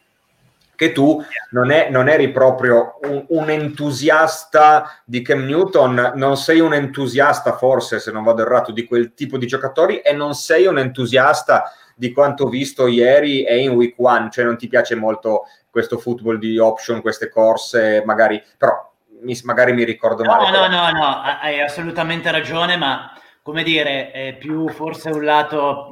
che 0.74 0.90
tu 0.90 1.22
non, 1.50 1.70
è, 1.70 1.88
non 1.88 2.08
eri 2.08 2.32
proprio 2.32 2.98
un, 3.02 3.24
un, 3.28 3.50
entusiasta 3.50 5.00
di 5.04 5.22
Cam 5.22 5.44
Newton, 5.44 6.14
non 6.16 6.36
sei 6.36 6.58
un 6.58 6.74
entusiasta 6.74 7.56
forse, 7.56 8.00
se 8.00 8.10
non 8.10 8.24
vado 8.24 8.42
errato, 8.42 8.72
di 8.72 8.84
quel 8.84 9.14
tipo 9.14 9.38
di 9.38 9.46
giocatori 9.46 10.00
e 10.00 10.12
non 10.12 10.34
sei 10.34 10.66
un 10.66 10.80
entusiasta 10.80 11.70
di 11.98 12.12
quanto 12.12 12.48
visto 12.48 12.86
ieri 12.86 13.44
e 13.44 13.62
in 13.62 13.70
week 13.70 13.94
one, 13.96 14.28
cioè 14.30 14.44
non 14.44 14.58
ti 14.58 14.68
piace 14.68 14.94
molto 14.94 15.44
questo 15.70 15.98
football 15.98 16.36
di 16.36 16.58
option, 16.58 17.00
queste 17.00 17.30
corse, 17.30 18.02
magari, 18.04 18.42
però 18.58 18.92
mi, 19.22 19.38
magari 19.44 19.72
mi 19.72 19.84
ricordo 19.84 20.22
no, 20.22 20.30
male. 20.30 20.50
No, 20.50 20.68
no, 20.68 20.90
no, 20.90 21.20
hai 21.22 21.60
assolutamente 21.60 22.30
ragione, 22.30 22.76
ma 22.76 23.10
come 23.40 23.62
dire, 23.62 24.10
è 24.10 24.36
più 24.38 24.68
forse 24.68 25.08
un 25.08 25.24
lato 25.24 25.90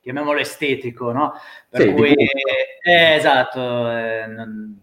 chiamiamolo 0.00 0.38
estetico, 0.38 1.10
no? 1.12 1.32
Per 1.68 1.80
sì, 1.80 1.92
cui, 1.92 2.14
eh, 2.14 3.14
esatto, 3.14 3.90
eh, 3.90 4.26
non, 4.26 4.78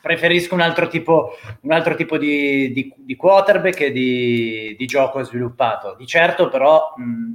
preferisco 0.00 0.54
un 0.54 0.62
altro 0.62 0.88
tipo, 0.88 1.32
un 1.62 1.72
altro 1.72 1.94
tipo 1.94 2.16
di, 2.16 2.72
di, 2.72 2.94
di 2.96 3.16
quarterback 3.16 3.80
e 3.80 3.90
di, 3.92 4.74
di, 4.78 4.86
gioco 4.86 5.22
sviluppato. 5.22 5.94
Di 5.98 6.06
certo, 6.06 6.48
però, 6.48 6.94
mh, 6.96 7.32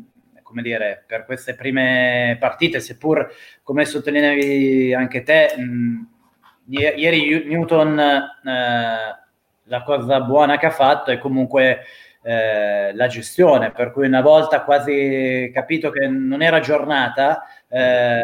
come 0.54 0.62
dire, 0.62 1.04
per 1.08 1.26
queste 1.26 1.56
prime 1.56 2.38
partite, 2.40 2.80
seppur 2.80 3.28
come 3.64 3.86
sottolineavi 3.86 4.94
anche 4.94 5.24
te, 5.24 5.52
mh, 5.58 6.08
ieri 6.68 7.44
Newton, 7.48 8.00
eh, 8.00 9.22
la 9.64 9.84
cosa 9.84 10.22
buona 10.22 10.60
che 10.60 10.68
ha 10.68 10.72
fatto 10.72 11.10
è 11.10 11.18
comunque 11.18 11.86
eh, 12.22 12.94
la 12.94 13.08
gestione, 13.08 13.72
per 13.72 13.92
cui 13.92 14.06
una 14.06 14.22
volta 14.22 14.62
quasi 14.62 15.50
capito 15.52 15.90
che 15.90 16.06
non 16.06 16.44
era 16.44 16.60
giornata, 16.60 17.48
eh, 17.68 18.22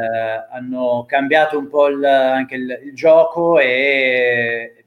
hanno 0.52 1.06
cambiato 1.08 1.58
un 1.58 1.68
po' 1.68 1.88
il, 1.88 2.06
anche 2.06 2.54
il, 2.54 2.80
il 2.84 2.94
gioco 2.94 3.58
e, 3.58 4.86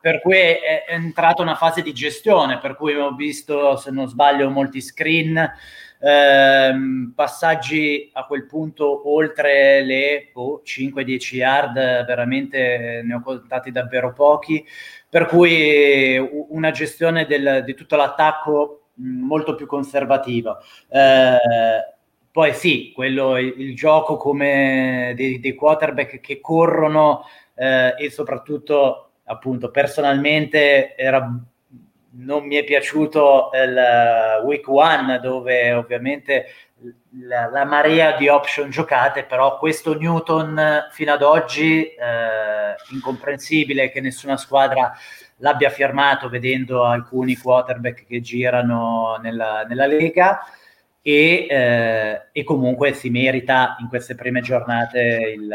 per 0.00 0.20
cui 0.20 0.36
è 0.36 0.84
entrata 0.88 1.42
una 1.42 1.54
fase 1.54 1.82
di 1.82 1.92
gestione, 1.92 2.58
per 2.58 2.76
cui 2.76 2.94
ho 2.94 3.14
visto, 3.14 3.76
se 3.76 3.90
non 3.90 4.08
sbaglio, 4.08 4.50
molti 4.50 4.80
screen. 4.80 5.52
Ehm, 6.06 7.12
passaggi 7.16 8.10
a 8.12 8.26
quel 8.26 8.44
punto 8.44 9.08
oltre 9.10 9.82
le 9.82 10.30
oh, 10.34 10.60
5-10 10.62 11.36
yard, 11.36 12.04
veramente 12.04 13.00
ne 13.02 13.14
ho 13.14 13.20
contati 13.22 13.70
davvero 13.70 14.12
pochi 14.12 14.62
per 15.08 15.24
cui 15.26 16.18
una 16.48 16.72
gestione 16.72 17.24
del, 17.24 17.62
di 17.64 17.72
tutto 17.72 17.96
l'attacco 17.96 18.88
molto 18.96 19.54
più 19.54 19.66
conservativa. 19.66 20.58
Eh, 20.88 21.38
poi 22.30 22.52
sì, 22.52 22.92
quello, 22.94 23.38
il, 23.38 23.54
il 23.58 23.74
gioco 23.74 24.16
come 24.18 25.14
dei, 25.16 25.40
dei, 25.40 25.54
quarterback 25.54 26.20
che 26.20 26.40
corrono 26.40 27.24
eh, 27.54 27.94
e 27.96 28.10
soprattutto 28.10 29.12
appunto 29.24 29.70
personalmente 29.70 30.96
era, 30.96 31.32
non 32.16 32.46
mi 32.46 32.56
è 32.56 32.64
piaciuto 32.64 33.50
il 33.52 34.42
week 34.44 34.68
one 34.68 35.18
dove 35.20 35.72
ovviamente 35.72 36.46
la, 37.26 37.48
la, 37.48 37.64
marea 37.64 38.16
di 38.16 38.28
option 38.28 38.70
giocate, 38.70 39.24
però 39.24 39.58
questo 39.58 39.96
Newton 39.96 40.88
fino 40.90 41.12
ad 41.12 41.22
oggi 41.22 41.84
eh, 41.84 42.74
incomprensibile 42.92 43.90
che 43.90 44.00
nessuna 44.00 44.36
squadra 44.36 44.92
l'abbia 45.38 45.70
firmato 45.70 46.28
vedendo 46.28 46.84
alcuni 46.84 47.36
quarterback 47.36 48.06
che 48.06 48.20
girano 48.20 49.18
nella, 49.22 49.64
nella 49.66 49.86
Lega 49.86 50.40
e, 51.00 51.46
eh, 51.48 52.22
e, 52.32 52.44
comunque 52.44 52.94
si 52.94 53.10
merita 53.10 53.76
in 53.80 53.88
queste 53.88 54.14
prime 54.14 54.40
giornate 54.40 55.34
il, 55.36 55.54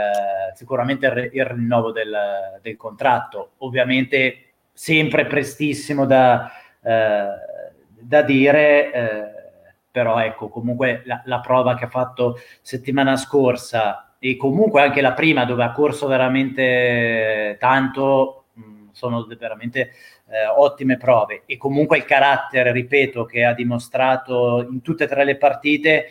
sicuramente 0.53 1.07
il, 1.07 1.29
il 1.33 1.45
rinnovo 1.45 1.91
del, 1.91 2.59
del, 2.61 2.77
contratto. 2.77 3.53
Ovviamente 3.57 4.48
sempre 4.79 5.25
prestissimo 5.25 6.05
da, 6.05 6.49
eh, 6.81 7.27
da 7.99 8.21
dire 8.21 8.93
eh, 8.93 9.31
però 9.91 10.19
ecco, 10.19 10.47
comunque 10.47 11.01
la, 11.03 11.21
la, 11.25 11.41
prova 11.41 11.75
che 11.75 11.83
ha 11.83 11.89
fatto 11.89 12.39
settimana 12.61 13.17
scorsa 13.17 14.13
e 14.19 14.37
comunque 14.37 14.81
anche 14.81 15.01
la 15.01 15.11
prima 15.11 15.43
dove 15.43 15.65
ha 15.65 15.73
corso 15.73 16.07
veramente 16.07 17.57
tanto, 17.59 18.45
mh, 18.53 18.91
sono 18.93 19.27
veramente 19.37 19.91
eh, 20.29 20.45
ottime 20.47 20.95
prove. 20.95 21.43
E 21.45 21.57
comunque 21.57 21.97
il 21.97 22.05
carattere, 22.05 22.71
ripeto, 22.71 23.25
che 23.25 23.43
ha 23.43 23.53
dimostrato 23.53 24.65
in 24.71 24.81
tutte 24.81 25.03
e 25.03 25.07
tre 25.07 25.25
le 25.25 25.35
partite, 25.35 26.05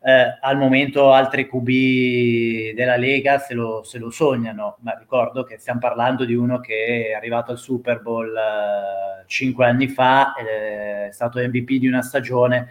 eh, 0.00 0.38
al 0.40 0.56
momento 0.56 1.12
altri 1.12 1.48
QB 1.48 2.74
della 2.74 2.96
Lega 2.96 3.38
se 3.38 3.54
lo, 3.54 3.82
se 3.82 3.98
lo, 3.98 4.10
sognano, 4.10 4.76
ma 4.80 4.96
ricordo 4.98 5.42
che 5.42 5.58
stiamo 5.58 5.80
parlando 5.80 6.24
di 6.24 6.34
uno 6.34 6.60
che 6.60 7.08
è 7.10 7.12
arrivato 7.14 7.50
al 7.50 7.58
Super 7.58 8.00
Bowl 8.00 8.34
eh, 8.34 9.24
cinque 9.26 9.66
anni 9.66 9.88
fa, 9.88 10.34
è 10.34 11.08
stato 11.10 11.40
MVP 11.40 11.72
di 11.72 11.88
una 11.88 12.02
stagione 12.02 12.70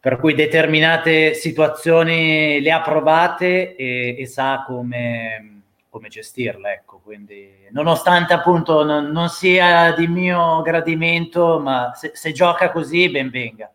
per 0.00 0.16
cui 0.18 0.34
determinate 0.34 1.34
situazioni 1.34 2.60
le 2.60 2.70
ha 2.70 2.80
provate 2.80 3.74
e, 3.74 4.16
e 4.18 4.26
sa 4.26 4.62
come, 4.66 5.62
come, 5.88 6.08
gestirle. 6.08 6.72
Ecco. 6.72 7.00
Quindi, 7.02 7.66
nonostante 7.72 8.32
appunto 8.32 8.84
non, 8.84 9.06
non, 9.06 9.28
sia 9.28 9.92
di 9.92 10.06
mio 10.06 10.62
gradimento, 10.62 11.58
ma 11.58 11.92
se, 11.94 12.12
se 12.14 12.32
gioca 12.32 12.70
così, 12.70 13.10
ben 13.10 13.30
venga. 13.30 13.70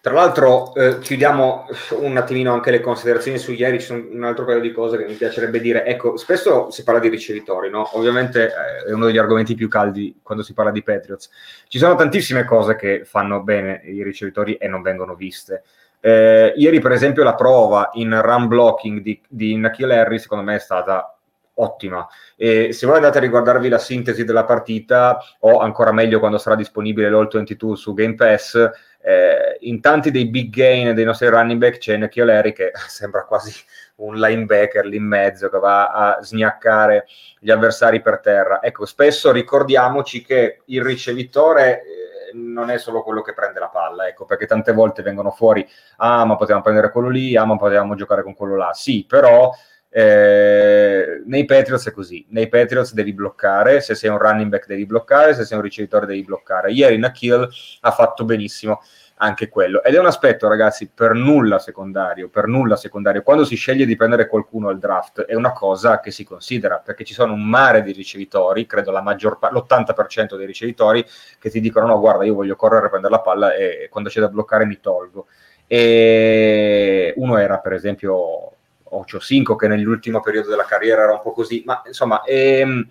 Tra 0.00 0.12
l'altro, 0.12 0.74
eh, 0.74 1.00
chiudiamo 1.00 1.66
un 2.00 2.16
attimino 2.16 2.52
anche 2.52 2.70
le 2.70 2.80
considerazioni 2.80 3.36
su 3.36 3.52
ieri. 3.52 3.78
C'è 3.78 3.94
un 3.94 4.22
altro 4.22 4.44
paio 4.44 4.60
di 4.60 4.70
cose 4.70 4.96
che 4.96 5.06
mi 5.06 5.14
piacerebbe 5.14 5.60
dire. 5.60 5.84
Ecco, 5.84 6.16
spesso 6.16 6.70
si 6.70 6.84
parla 6.84 7.00
di 7.00 7.08
ricevitori, 7.08 7.68
no? 7.68 7.88
Ovviamente 7.96 8.46
eh, 8.46 8.88
è 8.88 8.92
uno 8.92 9.06
degli 9.06 9.18
argomenti 9.18 9.56
più 9.56 9.68
caldi 9.68 10.20
quando 10.22 10.44
si 10.44 10.54
parla 10.54 10.70
di 10.70 10.84
Patriots. 10.84 11.30
Ci 11.66 11.78
sono 11.78 11.96
tantissime 11.96 12.44
cose 12.44 12.76
che 12.76 13.04
fanno 13.04 13.42
bene 13.42 13.80
i 13.84 14.04
ricevitori 14.04 14.54
e 14.54 14.68
non 14.68 14.82
vengono 14.82 15.16
viste. 15.16 15.64
Eh, 16.00 16.52
ieri, 16.56 16.78
per 16.78 16.92
esempio, 16.92 17.24
la 17.24 17.34
prova 17.34 17.90
in 17.94 18.20
run 18.22 18.46
blocking 18.46 19.00
di, 19.00 19.20
di 19.26 19.56
Nakil 19.56 19.90
Harry, 19.90 20.20
secondo 20.20 20.44
me, 20.44 20.54
è 20.54 20.60
stata 20.60 21.18
ottima. 21.54 22.06
E 22.36 22.72
se 22.72 22.86
voi 22.86 22.96
andate 22.96 23.18
a 23.18 23.20
riguardarvi 23.20 23.68
la 23.68 23.78
sintesi 23.78 24.24
della 24.24 24.44
partita, 24.44 25.18
o 25.40 25.58
ancora 25.58 25.92
meglio 25.92 26.20
quando 26.20 26.38
sarà 26.38 26.54
disponibile 26.54 27.10
l'All 27.10 27.28
22 27.28 27.76
su 27.76 27.94
Game 27.94 28.14
Pass, 28.14 28.70
eh, 29.08 29.56
in 29.60 29.80
tanti 29.80 30.10
dei 30.10 30.26
big 30.26 30.50
gain 30.50 30.94
dei 30.94 31.04
nostri 31.06 31.28
running 31.28 31.58
back 31.58 31.78
c'è 31.78 31.96
Nikhil 31.96 32.28
Harry 32.28 32.52
che 32.52 32.72
sembra 32.88 33.24
quasi 33.24 33.54
un 33.96 34.16
linebacker 34.16 34.84
lì 34.84 34.96
in 34.96 35.04
mezzo 35.04 35.48
che 35.48 35.58
va 35.58 35.88
a 35.88 36.22
sgnaccare 36.22 37.06
gli 37.40 37.50
avversari 37.50 38.02
per 38.02 38.20
terra. 38.20 38.62
Ecco, 38.62 38.84
spesso 38.84 39.32
ricordiamoci 39.32 40.22
che 40.22 40.60
il 40.66 40.82
ricevitore 40.82 41.80
eh, 41.80 42.32
non 42.34 42.68
è 42.68 42.76
solo 42.76 43.02
quello 43.02 43.22
che 43.22 43.32
prende 43.32 43.60
la 43.60 43.68
palla, 43.68 44.06
ecco, 44.06 44.26
perché 44.26 44.44
tante 44.44 44.72
volte 44.72 45.02
vengono 45.02 45.30
fuori, 45.30 45.66
ah, 45.96 46.26
ma 46.26 46.36
potevamo 46.36 46.62
prendere 46.62 46.90
quello 46.90 47.08
lì, 47.08 47.34
ah, 47.34 47.46
ma 47.46 47.56
potevamo 47.56 47.94
giocare 47.94 48.22
con 48.22 48.34
quello 48.34 48.56
là. 48.56 48.74
Sì, 48.74 49.06
però 49.08 49.50
eh, 49.90 51.22
nei 51.24 51.44
Patriots 51.44 51.88
è 51.88 51.92
così, 51.92 52.24
nei 52.30 52.48
Patriots 52.48 52.92
devi 52.92 53.12
bloccare, 53.12 53.80
se 53.80 53.94
sei 53.94 54.10
un 54.10 54.18
running 54.18 54.50
back 54.50 54.66
devi 54.66 54.86
bloccare, 54.86 55.34
se 55.34 55.44
sei 55.44 55.56
un 55.56 55.62
ricevitore 55.62 56.06
devi 56.06 56.22
bloccare. 56.24 56.72
Ieri 56.72 56.98
Nakil 56.98 57.48
ha 57.80 57.90
fatto 57.90 58.24
benissimo 58.24 58.80
anche 59.20 59.48
quello 59.48 59.82
ed 59.82 59.94
è 59.94 59.98
un 59.98 60.06
aspetto 60.06 60.46
ragazzi 60.48 60.88
per 60.94 61.12
nulla 61.12 61.58
secondario, 61.58 62.28
per 62.28 62.46
nulla 62.46 62.76
secondario. 62.76 63.22
Quando 63.22 63.44
si 63.44 63.56
sceglie 63.56 63.86
di 63.86 63.96
prendere 63.96 64.28
qualcuno 64.28 64.68
al 64.68 64.78
draft 64.78 65.22
è 65.22 65.34
una 65.34 65.52
cosa 65.52 66.00
che 66.00 66.10
si 66.10 66.24
considera 66.24 66.78
perché 66.84 67.04
ci 67.04 67.14
sono 67.14 67.32
un 67.32 67.44
mare 67.44 67.82
di 67.82 67.92
ricevitori, 67.92 68.66
credo 68.66 68.90
la 68.90 69.02
maggior 69.02 69.38
pa- 69.38 69.50
l'80% 69.50 70.36
dei 70.36 70.46
ricevitori 70.46 71.04
che 71.38 71.50
ti 71.50 71.60
dicono 71.60 71.86
no 71.86 71.98
guarda 71.98 72.24
io 72.24 72.34
voglio 72.34 72.56
correre 72.56 72.86
a 72.86 72.88
prendere 72.90 73.12
la 73.14 73.20
palla 73.20 73.54
e 73.54 73.88
quando 73.90 74.08
c'è 74.10 74.20
da 74.20 74.28
bloccare 74.28 74.66
mi 74.66 74.78
tolgo 74.80 75.26
E 75.66 77.12
uno 77.16 77.36
era 77.38 77.58
per 77.58 77.72
esempio 77.72 78.57
Ocho 78.90 79.18
5 79.18 79.56
che 79.56 79.68
nell'ultimo 79.68 80.20
periodo 80.20 80.50
della 80.50 80.64
carriera 80.64 81.02
era 81.02 81.12
un 81.12 81.20
po' 81.20 81.32
così, 81.32 81.62
ma 81.66 81.82
insomma 81.86 82.22
è, 82.22 82.60
ehm, 82.60 82.86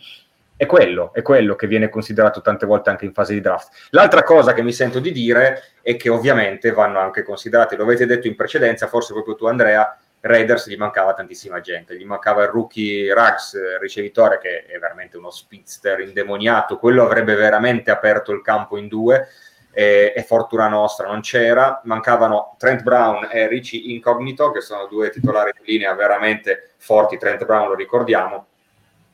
è, 0.55 0.65
quello, 0.65 1.13
è 1.13 1.21
quello 1.21 1.55
che 1.55 1.67
viene 1.67 1.89
considerato 1.89 2.41
tante 2.41 2.65
volte 2.65 2.89
anche 2.89 3.05
in 3.05 3.13
fase 3.13 3.33
di 3.33 3.41
draft. 3.41 3.87
L'altra 3.91 4.23
cosa 4.23 4.53
che 4.53 4.63
mi 4.63 4.73
sento 4.73 4.99
di 4.99 5.11
dire 5.11 5.73
è 5.81 5.95
che 5.95 6.09
ovviamente 6.09 6.71
vanno 6.71 6.99
anche 6.99 7.23
considerati, 7.23 7.75
lo 7.75 7.83
avete 7.83 8.05
detto 8.05 8.27
in 8.27 8.35
precedenza, 8.35 8.87
forse 8.87 9.13
proprio 9.13 9.35
tu 9.35 9.45
Andrea, 9.45 9.97
Raiders 10.19 10.67
gli 10.67 10.77
mancava 10.77 11.13
tantissima 11.13 11.61
gente, 11.61 11.95
gli 11.95 12.05
mancava 12.05 12.43
il 12.43 12.49
rookie 12.49 13.13
Rags, 13.13 13.77
ricevitore 13.79 14.39
che 14.39 14.65
è 14.65 14.79
veramente 14.79 15.17
uno 15.17 15.29
speedster 15.29 15.99
indemoniato, 15.99 16.77
quello 16.77 17.03
avrebbe 17.03 17.35
veramente 17.35 17.91
aperto 17.91 18.31
il 18.31 18.41
campo 18.41 18.77
in 18.77 18.87
due 18.87 19.27
e, 19.77 20.11
e, 20.15 20.23
fortuna 20.23 20.67
nostra 20.67 21.05
non 21.05 21.21
c'era, 21.21 21.81
mancavano 21.83 22.55
Trent 22.57 22.81
Brown 22.81 23.29
e 23.31 23.47
Ricci 23.47 23.93
Incognito 23.93 24.49
che 24.49 24.59
sono 24.59 24.87
due 24.87 25.11
titolari 25.11 25.51
di 25.53 25.71
linea 25.71 25.93
veramente 25.93 26.71
forti, 26.77 27.19
Trent 27.19 27.45
Brown 27.45 27.67
lo 27.67 27.75
ricordiamo, 27.75 28.47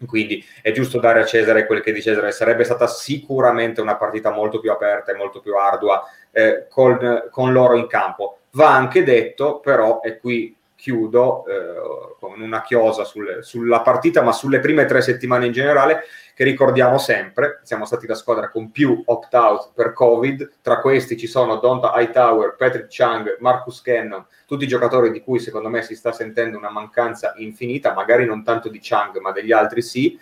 quindi 0.05 0.41
è 0.61 0.72
giusto 0.72 1.01
dare 1.01 1.20
a 1.20 1.26
Cesare 1.26 1.66
quel 1.66 1.82
che 1.82 1.91
di 1.91 2.01
Cesare. 2.01 2.32
Sarebbe 2.32 2.64
stata 2.64 2.88
sicuramente 2.88 3.82
una 3.82 3.97
partita 3.97 4.32
molto 4.32 4.61
più 4.61 4.72
aperta 4.72 5.11
e 5.11 5.16
molto 5.16 5.41
più 5.41 5.53
ardua 5.57 6.01
eh, 6.32 6.68
con, 6.70 7.28
con 7.30 7.51
loro 7.51 7.76
in 7.76 7.88
campo. 7.88 8.38
Va 8.51 8.74
anche 8.74 9.03
detto 9.03 9.59
però, 9.59 9.99
e 10.01 10.18
qui 10.18 10.55
chiudo 10.78 11.45
eh, 11.45 12.16
con 12.20 12.41
una 12.41 12.61
chiosa 12.61 13.03
sul, 13.03 13.39
sulla 13.41 13.82
partita, 13.82 14.22
ma 14.22 14.32
sulle 14.32 14.59
prime 14.59 14.86
tre 14.86 15.01
settimane 15.01 15.45
in 15.45 15.51
generale, 15.51 16.03
che 16.36 16.44
ricordiamo 16.44 16.98
sempre, 16.98 17.60
siamo 17.64 17.86
stati 17.86 18.08
la 18.08 18.16
squadra 18.16 18.50
con 18.50 18.72
più 18.72 19.02
opt-out 19.06 19.72
per 19.76 19.94
Covid, 19.94 20.54
tra 20.62 20.80
questi 20.80 21.16
ci 21.16 21.28
sono 21.28 21.58
Donta 21.58 21.94
Hightower, 21.96 22.56
Patrick 22.58 22.88
Chang, 22.90 23.38
Marcus 23.40 23.82
Cannon, 23.82 24.26
tutti 24.48 24.68
giocatori 24.68 25.12
di 25.12 25.22
cui 25.22 25.40
secondo 25.40 25.70
me 25.70 25.84
si 25.84 25.96
sta 25.96 26.12
sentendo 26.12 26.58
una 26.58 26.72
mancanza 26.72 27.34
infinita, 27.38 27.94
magari 27.94 28.26
non 28.26 28.44
tanto 28.44 28.70
di 28.70 28.80
Chang, 28.82 29.20
ma 29.20 29.32
degli 29.32 29.52
altri 29.52 29.84
sì, 29.84 30.20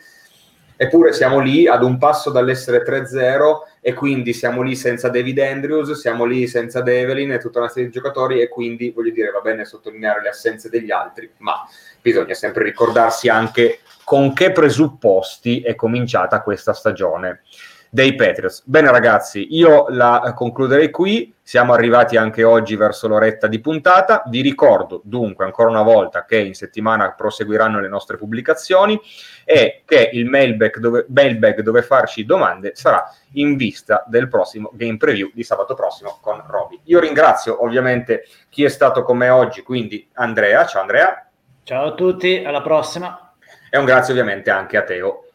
eppure 0.76 1.14
siamo 1.14 1.40
lì 1.40 1.68
ad 1.68 1.84
un 1.84 1.98
passo 1.98 2.32
dall'essere 2.32 2.84
3-0 2.84 3.70
e 3.80 3.94
quindi 3.94 4.34
siamo 4.34 4.64
lì 4.64 4.76
senza 4.76 5.10
David 5.10 5.40
Andrews, 5.40 5.92
siamo 5.92 6.26
lì 6.26 6.48
senza 6.48 6.82
Develin 6.82 7.32
e 7.32 7.38
tutta 7.38 7.60
una 7.60 7.68
serie 7.70 7.86
di 7.86 7.92
giocatori 7.94 8.42
e 8.42 8.50
quindi 8.50 8.90
voglio 8.90 9.12
dire 9.12 9.30
va 9.30 9.42
bene 9.42 9.64
sottolineare 9.64 10.22
le 10.22 10.30
assenze 10.30 10.70
degli 10.70 10.92
altri, 10.92 11.32
ma 11.38 11.66
bisogna 12.02 12.34
sempre 12.34 12.64
ricordarsi 12.64 13.30
anche 13.30 13.80
con 14.12 14.34
che 14.34 14.52
presupposti 14.52 15.62
è 15.62 15.74
cominciata 15.74 16.42
questa 16.42 16.74
stagione 16.74 17.44
dei 17.90 18.14
Patriots. 18.14 18.64
Bene 18.66 18.92
ragazzi, 18.92 19.56
io 19.56 19.86
la 19.88 20.34
concluderei 20.36 20.90
qui, 20.90 21.34
siamo 21.42 21.72
arrivati 21.72 22.18
anche 22.18 22.44
oggi 22.44 22.76
verso 22.76 23.08
l'oretta 23.08 23.48
di 23.48 23.62
puntata, 23.62 24.24
vi 24.28 24.42
ricordo 24.42 25.00
dunque 25.06 25.46
ancora 25.46 25.70
una 25.70 25.82
volta 25.82 26.26
che 26.26 26.40
in 26.40 26.54
settimana 26.56 27.14
proseguiranno 27.14 27.80
le 27.80 27.88
nostre 27.88 28.18
pubblicazioni 28.18 29.00
e 29.46 29.84
che 29.86 30.10
il 30.12 30.26
mailbag 30.26 30.80
dove, 30.80 31.06
mailbag 31.08 31.62
dove 31.62 31.82
farci 31.82 32.26
domande 32.26 32.72
sarà 32.76 33.10
in 33.36 33.56
vista 33.56 34.04
del 34.08 34.28
prossimo 34.28 34.72
game 34.74 34.98
preview 34.98 35.32
di 35.34 35.44
sabato 35.44 35.74
prossimo 35.74 36.20
con 36.22 36.44
Roby. 36.46 36.82
Io 36.84 37.00
ringrazio 37.00 37.64
ovviamente 37.64 38.26
chi 38.50 38.66
è 38.66 38.70
stato 38.70 39.04
con 39.04 39.16
me 39.16 39.30
oggi, 39.30 39.62
quindi 39.62 40.06
Andrea, 40.16 40.66
ciao 40.66 40.82
Andrea. 40.82 41.30
Ciao 41.64 41.86
a 41.86 41.94
tutti, 41.94 42.44
alla 42.44 42.62
prossima. 42.62 43.31
E 43.74 43.78
un 43.78 43.86
grazie 43.86 44.12
ovviamente 44.12 44.50
anche 44.50 44.76
a 44.76 44.84
Teo. 44.84 45.28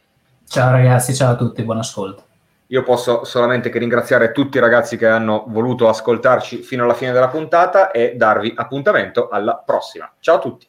Ciao 0.47 0.71
ragazzi, 0.71 1.15
ciao 1.15 1.33
a 1.33 1.37
tutti, 1.37 1.63
buon 1.63 1.79
ascolto. 1.79 2.25
Io 2.67 2.83
posso 2.83 3.25
solamente 3.25 3.71
che 3.71 3.79
ringraziare 3.79 4.31
tutti 4.33 4.59
i 4.59 4.61
ragazzi 4.61 4.99
che 4.99 5.07
hanno 5.07 5.45
voluto 5.47 5.89
ascoltarci 5.89 6.59
fino 6.59 6.85
alla 6.85 6.93
fine 6.93 7.13
della 7.13 7.29
puntata 7.29 7.91
e 7.91 8.13
darvi 8.15 8.53
appuntamento 8.55 9.31
alla 9.31 9.57
prossima. 9.57 10.13
Ciao 10.21 10.37
a 10.37 10.39
tutti. 10.39 10.69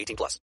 18 0.01 0.15
plus. 0.15 0.39